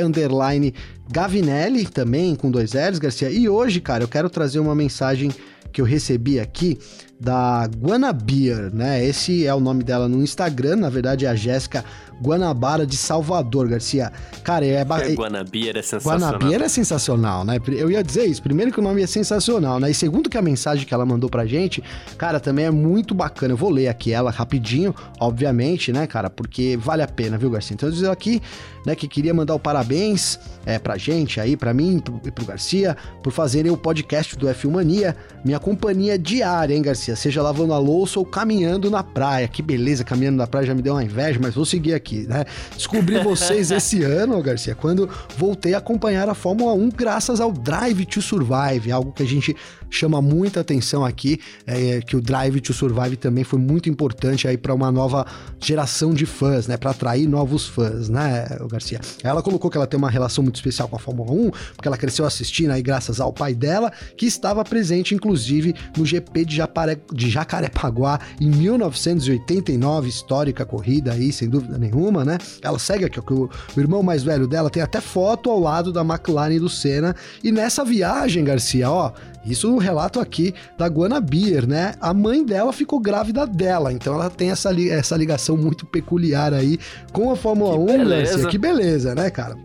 Gavinelli, 1.11 1.85
também 1.87 2.37
com 2.37 2.53
dois 2.53 2.73
L's, 2.73 3.01
Garcia. 3.01 3.29
E 3.31 3.49
hoje, 3.49 3.81
cara, 3.81 4.05
eu 4.05 4.09
quero 4.09 4.31
trazer 4.31 4.61
uma 4.61 4.77
mensagem 4.77 5.33
que 5.73 5.81
eu 5.81 5.85
recebi 5.85 6.39
aqui 6.39 6.79
da 7.19 7.69
Guanabir, 7.79 8.75
né? 8.75 9.05
Esse 9.05 9.47
é 9.47 9.55
o 9.55 9.61
nome 9.61 9.83
dela 9.83 10.09
no 10.09 10.23
Instagram, 10.23 10.77
na 10.77 10.91
verdade 10.91 11.25
é 11.25 11.29
a 11.29 11.35
Jéssica 11.35 11.85
Guanabara 12.23 12.87
de 12.87 12.97
Salvador, 12.97 13.69
Garcia. 13.69 14.13
Cara, 14.43 14.65
é... 14.65 14.75
é 14.75 14.85
Guanabir 15.15 15.77
é 15.77 15.83
sensacional. 15.83 16.33
Guanabir 16.33 16.63
é 16.63 16.69
sensacional, 16.69 17.45
né? 17.45 17.59
Eu 17.69 17.91
ia 17.91 18.03
dizer 18.03 18.27
isso, 18.27 18.43
primeiro 18.43 18.73
que 18.73 18.81
o 18.81 18.83
nome 18.83 19.03
é 19.03 19.07
sensacional, 19.07 19.79
né? 19.79 19.91
E 19.91 19.95
segundo 19.95 20.31
que 20.31 20.39
a 20.39 20.43
mensagem 20.43 20.87
que 20.87 20.95
ela 20.95 21.05
mandou 21.05 21.29
pra 21.29 21.47
gente, 21.47 21.83
cara, 22.17 22.41
também 22.41 22.65
é 22.65 22.71
muito 22.71 23.15
bacana. 23.15 23.53
Eu 23.53 23.57
vou 23.57 23.71
ler 23.71 23.89
aqui 23.89 24.13
ela 24.13 24.31
rapidinho, 24.31 24.95
obviamente, 25.21 25.93
né, 25.93 26.07
cara? 26.07 26.31
Porque 26.31 26.77
vale 26.77 27.03
a 27.03 27.09
pena, 27.09 27.37
viu, 27.37 27.51
Garcia? 27.51 27.75
Então 27.75 27.89
eu 27.89 27.93
dizer 27.93 28.11
aqui, 28.11 28.43
né, 28.85 28.95
que 28.95 29.09
queria 29.09 29.35
mandar 29.35 29.55
o 29.55 29.59
parabéns 29.59 30.39
é, 30.65 30.79
pra 30.79 30.97
gente 30.97 31.41
aí, 31.41 31.57
pra 31.57 31.75
mim 31.75 32.03
e 32.25 32.31
pro 32.31 32.45
Garcia, 32.45 32.97
por 33.23 33.33
fazerem 33.33 33.71
o 33.71 33.77
podcast 33.77 34.37
do 34.37 34.47
F1 34.47 34.71
Mania, 34.71 35.17
minha 35.45 35.59
companhia 35.59 36.19
diária, 36.19 36.75
hein, 36.75 36.83
Garcia? 36.83 37.06
Seja 37.15 37.43
lavando 37.43 37.73
a 37.73 37.79
louça 37.79 38.19
ou 38.19 38.25
caminhando 38.25 38.91
na 38.91 39.05
praia. 39.05 39.47
Que 39.47 39.63
beleza, 39.63 40.03
caminhando 40.03 40.37
na 40.37 40.47
praia 40.47 40.67
já 40.67 40.75
me 40.75 40.83
deu 40.83 40.95
uma 40.95 41.05
inveja, 41.05 41.39
mas 41.41 41.55
vou 41.55 41.65
seguir 41.65 41.95
aqui, 41.95 42.27
né? 42.27 42.45
Descobri 42.75 43.23
vocês 43.23 43.71
esse 43.71 44.03
ano, 44.03 44.43
Garcia, 44.43 44.75
quando 44.75 45.09
voltei 45.37 45.75
a 45.75 45.79
acompanhar 45.79 46.29
a 46.29 46.35
Fórmula 46.35 46.73
1 46.73 46.89
graças 46.89 47.41
ao 47.41 47.53
Drive 47.53 48.05
to 48.07 48.23
Survive, 48.23 48.91
algo 48.91 49.13
que 49.13 49.23
a 49.23 49.27
gente 49.27 49.55
chama 49.89 50.21
muita 50.21 50.61
atenção 50.61 51.05
aqui, 51.05 51.39
é, 51.67 52.01
que 52.01 52.17
o 52.17 52.21
Drive 52.21 52.61
to 52.61 52.73
Survive 52.73 53.17
também 53.17 53.45
foi 53.45 53.59
muito 53.59 53.89
importante 53.89 54.49
aí 54.49 54.57
para 54.57 54.75
uma 54.75 54.91
nova 54.91 55.25
geração 55.61 56.13
de 56.13 56.27
fãs, 56.27 56.67
né? 56.67 56.77
Para 56.77 56.91
atrair 56.91 57.29
novos 57.29 57.67
fãs, 57.67 58.09
né, 58.09 58.47
Garcia? 58.71 59.01
Ela 59.23 59.43
colocou 59.43 59.71
que 59.71 59.77
ela 59.77 59.87
tem 59.87 59.99
uma 59.99 60.11
relação 60.11 60.43
muito 60.43 60.57
especial 60.57 60.89
com 60.89 60.97
a 60.97 60.99
Fórmula 60.99 61.31
1, 61.33 61.51
porque 61.75 61.87
ela 61.87 61.97
cresceu 61.97 62.25
assistindo 62.25 62.71
aí 62.71 62.83
graças 62.83 63.21
ao 63.21 63.33
pai 63.33 63.55
dela, 63.55 63.93
que 64.17 64.27
estava 64.27 64.65
presente 64.65 65.15
inclusive 65.15 65.75
no 65.97 66.05
GP 66.05 66.45
de, 66.45 66.57
Japaré, 66.57 66.96
de 67.13 67.31
Jacarepaguá 67.31 68.21
em 68.41 68.51
1989, 68.51 70.09
histórica 70.09 70.65
corrida 70.65 71.13
aí, 71.13 71.33
sem 71.33 71.49
dúvida 71.49 71.79
nenhuma, 71.79 72.25
né? 72.25 72.39
Ela 72.63 72.79
segue 72.79 73.05
aqui, 73.05 73.19
o, 73.19 73.49
o 73.77 73.81
irmão 73.81 74.03
mais 74.03 74.23
velho 74.23 74.47
dela 74.47 74.71
tem 74.71 74.83
até 74.83 75.01
foto 75.01 75.51
ao 75.51 75.59
lado 75.61 75.93
da 75.93 76.03
McLaren 76.03 76.55
e 76.55 76.61
do 76.61 76.69
Senna, 76.69 77.15
e 77.43 77.53
nessa 77.53 77.85
viagem, 77.85 78.45
Garcia, 78.45 78.91
ó, 78.91 79.13
isso 79.45 79.71
no 79.71 79.79
relato 79.79 80.19
aqui 80.19 80.53
da 80.77 80.87
Guanabir, 80.87 81.67
né? 81.67 81.95
A 82.01 82.13
mãe 82.13 82.45
dela 82.45 82.73
ficou 82.73 82.99
grávida 82.99 83.47
dela, 83.47 83.93
então 83.93 84.15
ela 84.15 84.29
tem 84.29 84.51
essa, 84.51 84.71
essa 84.91 85.17
ligação 85.17 85.57
muito 85.57 85.87
peculiar 85.87 86.53
aí 86.53 86.79
com 87.13 87.31
a 87.31 87.37
Fórmula 87.37 87.75
que 87.75 87.93
1, 87.93 87.99
beleza. 87.99 88.31
Garcia. 88.33 88.49
Que 88.49 88.59
beleza, 88.59 89.15
né, 89.15 89.31
cara? 89.31 89.57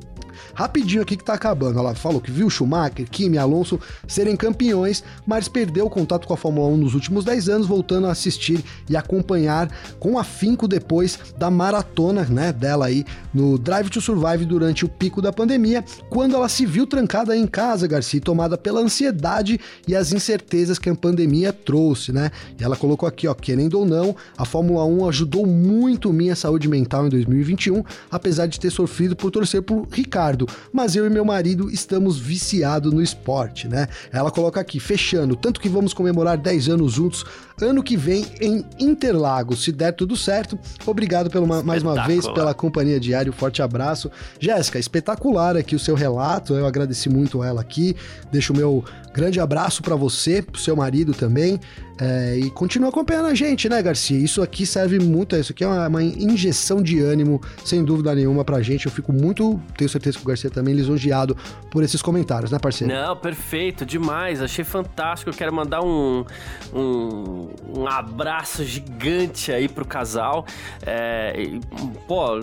Rapidinho 0.62 1.01
aqui 1.01 1.18
que 1.18 1.24
tá 1.24 1.34
acabando. 1.34 1.80
Ela 1.80 1.95
falou 1.95 2.22
que 2.22 2.30
viu 2.30 2.47
Schumacher, 2.47 3.09
Kimi 3.09 3.36
Alonso 3.36 3.80
serem 4.07 4.36
campeões, 4.36 5.03
mas 5.26 5.47
perdeu 5.47 5.88
o 5.88 5.89
contato 5.89 6.28
com 6.28 6.36
a 6.36 6.38
Fórmula 6.38 6.68
1 6.68 6.78
nos 6.78 6.93
últimos 6.93 7.26
10 7.26 7.49
anos, 7.49 7.68
voltando 7.68 8.05
a 8.05 8.12
assistir 8.12 8.64
e 8.88 8.95
acompanhar 8.95 9.72
com 9.99 10.20
afinco 10.20 10.68
depois 10.68 11.18
da 11.36 11.49
maratona, 11.49 12.26
né, 12.26 12.53
dela 12.53 12.86
aí 12.86 13.03
no 13.34 13.57
Drive 13.57 13.89
to 13.89 13.99
Survive 13.99 14.45
durante 14.45 14.86
o 14.86 14.89
pico 14.89 15.20
da 15.20 15.34
pandemia, 15.34 15.84
quando 16.09 16.36
ela 16.36 16.47
se 16.47 16.64
viu 16.64 16.86
trancada 16.86 17.36
em 17.36 17.47
casa, 17.47 17.88
Garcia, 17.88 18.22
tomada 18.22 18.55
pela 18.55 18.82
ansiedade 18.82 19.59
e 19.88 19.95
as 19.95 20.14
incertezas 20.14 20.78
que 20.78 20.89
a 20.89 20.95
pandemia 20.95 21.51
trouxe, 21.51 22.12
né? 22.12 22.30
E 22.59 22.64
ela 22.64 22.76
colocou 22.76 23.09
aqui, 23.09 23.28
ó, 23.28 23.34
querendo 23.34 23.80
ou 23.80 23.86
não, 23.86 24.16
a 24.38 24.45
Fórmula 24.45 24.86
1 24.86 25.09
ajudou 25.09 25.47
muito 25.47 26.14
minha 26.14 26.36
saúde 26.36 26.68
mental 26.68 27.07
em 27.07 27.09
2021, 27.09 27.84
apesar 28.12 28.45
de 28.45 28.59
ter 28.59 28.70
sofrido 28.70 29.16
por 29.16 29.32
torcer 29.32 29.64
por 29.64 29.88
Ricardo, 29.91 30.47
mas 30.72 30.95
eu 30.95 31.06
e 31.06 31.10
meu 31.10 31.26
marido 31.26 31.70
estamos 31.70 32.18
viciados 32.18 32.93
no 32.93 33.02
esporte, 33.02 33.68
né? 33.68 33.88
Ela 34.12 34.32
coloca 34.32 34.60
aqui, 34.60 34.80
fechando, 34.80 35.36
tanto 35.36 35.60
que 35.60 35.70
vamos 35.70 35.93
comemorar 35.93 36.38
10 36.38 36.70
anos 36.70 36.93
juntos 36.93 37.26
ano 37.62 37.84
que 37.84 37.95
vem 37.95 38.26
em 38.39 38.66
Interlagos, 38.80 39.64
se 39.64 39.72
der 39.72 39.91
tudo 39.91 40.16
certo. 40.16 40.58
Obrigado 40.86 41.30
pelo, 41.30 41.45
mais 41.64 41.84
uma 41.84 42.06
vez 42.06 42.28
pela 42.28 42.54
companhia 42.54 42.99
diária, 42.99 43.30
um 43.30 43.34
forte 43.34 43.62
abraço. 43.62 44.10
Jéssica, 44.39 44.80
espetacular 44.80 45.56
aqui 45.56 45.76
o 45.76 45.80
seu 45.80 45.95
relato, 45.95 46.54
eu 46.54 46.66
agradeci 46.66 47.10
muito 47.10 47.43
ela 47.43 47.62
aqui. 47.62 47.95
Deixo 48.32 48.54
o 48.54 48.56
meu 48.56 48.84
grande 49.14 49.39
abraço 49.39 49.82
para 49.82 49.95
você, 49.95 50.41
pro 50.41 50.59
seu 50.59 50.76
marido 50.76 51.14
também. 51.14 51.59
É, 52.03 52.36
e 52.36 52.49
continua 52.49 52.89
acompanhando 52.89 53.28
a 53.28 53.36
gente, 53.36 53.70
né, 53.70 53.80
Garcia? 53.80 54.18
Isso 54.18 54.41
aqui 54.41 54.66
serve 54.66 54.97
muito, 54.97 55.36
isso 55.36 55.51
aqui 55.51 55.64
é 55.64 55.68
uma, 55.68 55.88
uma, 55.88 56.03
injeção 56.03 56.82
de 56.82 56.99
ânimo, 56.99 57.39
sem 57.64 57.84
dúvida 57.86 58.16
nenhuma, 58.16 58.43
pra 58.43 58.59
gente. 58.59 58.88
Eu 58.88 58.91
fico 58.91 59.14
muito, 59.14 59.62
tenho 59.78 59.88
certeza 59.88 60.18
que 60.18 60.24
o 60.24 60.28
Garcia 60.28 60.49
também, 60.49 60.74
lisonjeado 60.74 61.38
por 61.70 61.84
esses 61.84 62.01
comentários, 62.01 62.49
né, 62.49 62.57
parceiro? 62.57 62.91
Não, 62.91 63.16
perfeito, 63.16 63.86
demais. 63.86 64.41
Achei 64.41 64.66
fantástico. 64.66 65.30
Eu 65.30 65.36
quero 65.36 65.53
mandar 65.53 65.84
um, 65.84 66.26
um, 66.74 67.49
um 67.78 67.88
abraço 67.88 68.64
gigante 68.64 69.51
aí 69.51 69.70
pro 69.70 69.86
casal. 69.86 70.47
É, 70.84 71.36
e, 71.38 71.59
pô, 72.07 72.38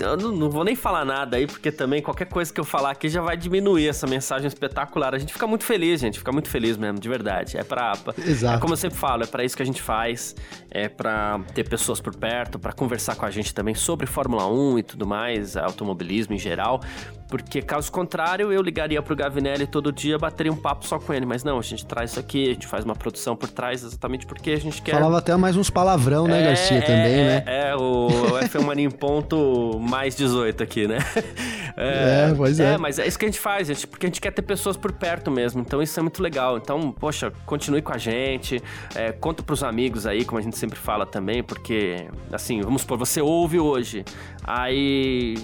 eu 0.00 0.16
não, 0.16 0.32
não, 0.32 0.50
vou 0.50 0.64
nem 0.64 0.74
falar 0.74 1.04
nada 1.04 1.36
aí, 1.36 1.46
porque 1.46 1.70
também 1.70 2.02
qualquer 2.02 2.26
coisa 2.26 2.52
que 2.52 2.58
eu 2.58 2.64
falar 2.64 2.90
aqui 2.90 3.08
já 3.08 3.22
vai 3.22 3.36
diminuir 3.36 3.86
essa 3.86 4.08
mensagem 4.08 4.48
espetacular. 4.48 5.14
A 5.14 5.18
gente 5.18 5.32
fica 5.32 5.46
muito 5.46 5.62
feliz, 5.62 6.00
gente. 6.00 6.13
Fica 6.18 6.32
muito 6.32 6.48
feliz 6.48 6.76
mesmo, 6.76 6.98
de 6.98 7.08
verdade. 7.08 7.56
É 7.56 7.64
pra. 7.64 7.92
Exato. 8.18 8.56
É 8.56 8.60
como 8.60 8.72
eu 8.72 8.76
sempre 8.76 8.98
falo, 8.98 9.22
é 9.22 9.26
para 9.26 9.44
isso 9.44 9.56
que 9.56 9.62
a 9.62 9.66
gente 9.66 9.82
faz, 9.82 10.34
é 10.70 10.88
para 10.88 11.40
ter 11.54 11.68
pessoas 11.68 12.00
por 12.00 12.14
perto, 12.14 12.58
para 12.58 12.72
conversar 12.72 13.16
com 13.16 13.24
a 13.24 13.30
gente 13.30 13.54
também 13.54 13.74
sobre 13.74 14.06
Fórmula 14.06 14.46
1 14.46 14.78
e 14.78 14.82
tudo 14.82 15.06
mais, 15.06 15.56
automobilismo 15.56 16.34
em 16.34 16.38
geral, 16.38 16.80
porque 17.28 17.60
caso 17.62 17.90
contrário 17.90 18.52
eu 18.52 18.62
ligaria 18.62 19.02
pro 19.02 19.16
Gavinelli 19.16 19.66
todo 19.66 19.90
dia, 19.90 20.16
bateria 20.16 20.52
um 20.52 20.56
papo 20.56 20.86
só 20.86 20.98
com 21.00 21.12
ele, 21.12 21.26
mas 21.26 21.42
não, 21.42 21.58
a 21.58 21.62
gente 21.62 21.84
traz 21.84 22.12
isso 22.12 22.20
aqui, 22.20 22.50
a 22.50 22.52
gente 22.52 22.66
faz 22.66 22.84
uma 22.84 22.94
produção 22.94 23.34
por 23.34 23.48
trás 23.48 23.82
exatamente 23.82 24.24
porque 24.24 24.52
a 24.52 24.60
gente 24.60 24.80
quer... 24.80 24.92
Falava 24.92 25.18
até 25.18 25.34
mais 25.36 25.56
uns 25.56 25.68
palavrão, 25.68 26.28
né, 26.28 26.42
é, 26.42 26.46
Garcia, 26.46 26.78
é, 26.78 26.80
também, 26.80 27.12
é, 27.12 27.24
né? 27.24 27.42
É, 27.46 27.76
o, 27.76 28.06
o 28.06 28.38
F1 28.38 28.62
Mania 28.62 28.86
em 28.86 28.90
ponto 28.90 29.80
mais 29.80 30.14
18 30.14 30.62
aqui, 30.62 30.86
né? 30.86 30.98
É, 31.76 32.30
é, 32.30 32.34
pois 32.36 32.60
é. 32.60 32.74
É, 32.74 32.78
mas 32.78 33.00
é 33.00 33.06
isso 33.08 33.18
que 33.18 33.24
a 33.24 33.28
gente 33.28 33.40
faz, 33.40 33.66
gente, 33.66 33.84
porque 33.84 34.06
a 34.06 34.08
gente 34.08 34.20
quer 34.20 34.30
ter 34.30 34.42
pessoas 34.42 34.76
por 34.76 34.92
perto 34.92 35.28
mesmo, 35.28 35.60
então 35.60 35.82
isso 35.82 35.98
é 35.98 36.02
muito 36.04 36.22
legal. 36.22 36.56
Então, 36.56 36.92
poxa, 36.92 37.32
continue 37.44 37.82
com 37.82 37.92
a 37.92 37.98
gente, 37.98 38.62
é, 38.94 39.12
conta 39.12 39.42
pros 39.42 39.62
amigos 39.62 40.06
aí, 40.06 40.24
como 40.24 40.38
a 40.38 40.42
gente 40.42 40.56
sempre 40.56 40.78
fala 40.78 41.04
também, 41.04 41.42
porque, 41.42 42.06
assim, 42.32 42.60
vamos 42.60 42.82
supor, 42.82 42.98
você 42.98 43.20
ouve 43.20 43.58
hoje, 43.58 44.04
aí 44.44 45.34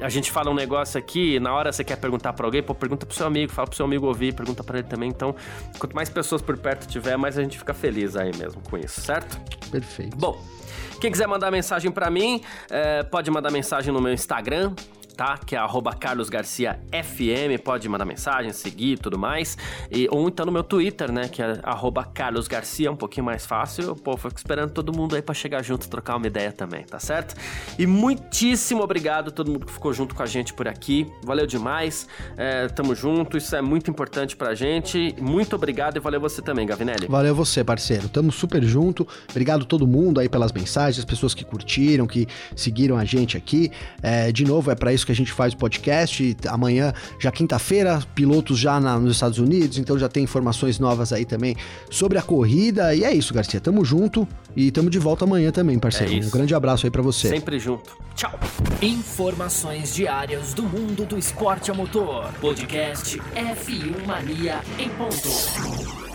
a 0.00 0.08
gente 0.08 0.30
fala 0.30 0.50
um 0.50 0.54
negócio 0.54 0.98
aqui, 0.98 1.40
na 1.40 1.52
hora 1.52 1.72
você 1.72 1.82
quer 1.82 1.96
perguntar 1.96 2.32
para 2.32 2.46
alguém, 2.46 2.62
pô, 2.62 2.74
pergunta 2.74 3.04
pro 3.04 3.14
seu 3.14 3.26
amigo, 3.26 3.52
fala 3.52 3.66
pro 3.66 3.76
seu 3.76 3.84
amigo 3.84 4.06
ouvir, 4.06 4.34
pergunta 4.34 4.62
para 4.62 4.78
ele 4.78 4.88
também. 4.88 5.08
Então, 5.08 5.34
quanto 5.78 5.94
mais 5.94 6.08
pessoas 6.08 6.40
por 6.40 6.56
perto 6.56 6.86
tiver, 6.86 7.16
mais 7.16 7.36
a 7.36 7.42
gente 7.42 7.58
fica 7.58 7.74
feliz 7.74 8.16
aí 8.16 8.30
mesmo 8.36 8.62
com 8.62 8.78
isso, 8.78 9.00
certo? 9.00 9.40
Perfeito. 9.70 10.16
Bom, 10.16 10.40
quem 11.00 11.10
quiser 11.10 11.26
mandar 11.26 11.50
mensagem 11.50 11.90
para 11.90 12.10
mim, 12.10 12.40
é, 12.70 13.02
pode 13.02 13.30
mandar 13.30 13.50
mensagem 13.50 13.92
no 13.92 14.00
meu 14.00 14.12
Instagram, 14.12 14.72
tá? 15.18 15.36
Que 15.36 15.56
é 15.56 15.58
arroba 15.58 15.92
carlosgarciafm, 15.92 17.58
pode 17.64 17.88
mandar 17.88 18.04
mensagem, 18.04 18.52
seguir 18.52 18.92
e 18.92 18.96
tudo 18.96 19.18
mais. 19.18 19.58
E, 19.90 20.06
ou 20.12 20.28
então 20.28 20.46
no 20.46 20.52
meu 20.52 20.62
Twitter, 20.62 21.10
né? 21.10 21.26
Que 21.28 21.42
é 21.42 21.58
arroba 21.64 22.04
carlosgarcia, 22.04 22.88
um 22.88 22.96
pouquinho 22.96 23.26
mais 23.26 23.44
fácil. 23.44 23.96
Pô, 23.96 24.16
fico 24.16 24.36
esperando 24.36 24.70
todo 24.70 24.96
mundo 24.96 25.16
aí 25.16 25.20
pra 25.20 25.34
chegar 25.34 25.60
junto, 25.64 25.88
trocar 25.88 26.16
uma 26.16 26.26
ideia 26.28 26.52
também, 26.52 26.84
tá 26.84 27.00
certo? 27.00 27.34
E 27.76 27.84
muitíssimo 27.84 28.80
obrigado 28.80 29.28
a 29.28 29.30
todo 29.32 29.50
mundo 29.50 29.66
que 29.66 29.72
ficou 29.72 29.92
junto 29.92 30.14
com 30.14 30.22
a 30.22 30.26
gente 30.26 30.54
por 30.54 30.68
aqui. 30.68 31.10
Valeu 31.24 31.48
demais. 31.48 32.06
É, 32.36 32.68
tamo 32.68 32.94
junto, 32.94 33.36
isso 33.36 33.56
é 33.56 33.60
muito 33.60 33.90
importante 33.90 34.36
pra 34.36 34.54
gente. 34.54 35.16
Muito 35.20 35.56
obrigado 35.56 35.96
e 35.96 36.00
valeu 36.00 36.20
você 36.20 36.40
também, 36.40 36.64
Gavinelli. 36.64 37.08
Valeu 37.08 37.34
você, 37.34 37.64
parceiro. 37.64 38.08
Tamo 38.08 38.30
super 38.30 38.62
junto. 38.62 39.04
Obrigado 39.28 39.64
todo 39.64 39.84
mundo 39.84 40.20
aí 40.20 40.28
pelas 40.28 40.52
mensagens, 40.52 41.00
as 41.00 41.04
pessoas 41.04 41.34
que 41.34 41.44
curtiram, 41.44 42.06
que 42.06 42.28
seguiram 42.54 42.96
a 42.96 43.04
gente 43.04 43.36
aqui. 43.36 43.72
É, 44.00 44.30
de 44.30 44.44
novo, 44.44 44.70
é 44.70 44.76
para 44.76 44.92
isso 44.92 45.07
que 45.08 45.12
a 45.12 45.14
gente 45.14 45.32
faz 45.32 45.54
o 45.54 45.56
podcast. 45.56 46.36
Amanhã, 46.48 46.92
já 47.18 47.32
quinta-feira, 47.32 48.00
pilotos 48.14 48.58
já 48.58 48.78
na, 48.78 48.98
nos 48.98 49.14
Estados 49.14 49.38
Unidos, 49.38 49.78
então 49.78 49.98
já 49.98 50.08
tem 50.08 50.22
informações 50.22 50.78
novas 50.78 51.12
aí 51.12 51.24
também 51.24 51.56
sobre 51.90 52.18
a 52.18 52.22
corrida. 52.22 52.94
E 52.94 53.04
é 53.04 53.12
isso, 53.12 53.32
Garcia. 53.32 53.58
Tamo 53.58 53.84
junto 53.84 54.28
e 54.54 54.70
tamo 54.70 54.90
de 54.90 54.98
volta 54.98 55.24
amanhã 55.24 55.50
também, 55.50 55.78
parceiro. 55.78 56.12
É 56.12 56.26
um 56.26 56.30
grande 56.30 56.54
abraço 56.54 56.86
aí 56.86 56.90
para 56.90 57.00
você. 57.00 57.28
Sempre 57.28 57.58
junto. 57.58 57.96
Tchau. 58.14 58.38
Informações 58.82 59.94
diárias 59.94 60.52
do 60.52 60.64
mundo 60.64 61.06
do 61.06 61.16
esporte 61.16 61.70
a 61.70 61.74
motor. 61.74 62.30
Podcast 62.40 63.18
F1 63.34 64.06
Mania 64.06 64.60
em 64.78 64.90
ponto. 64.90 66.07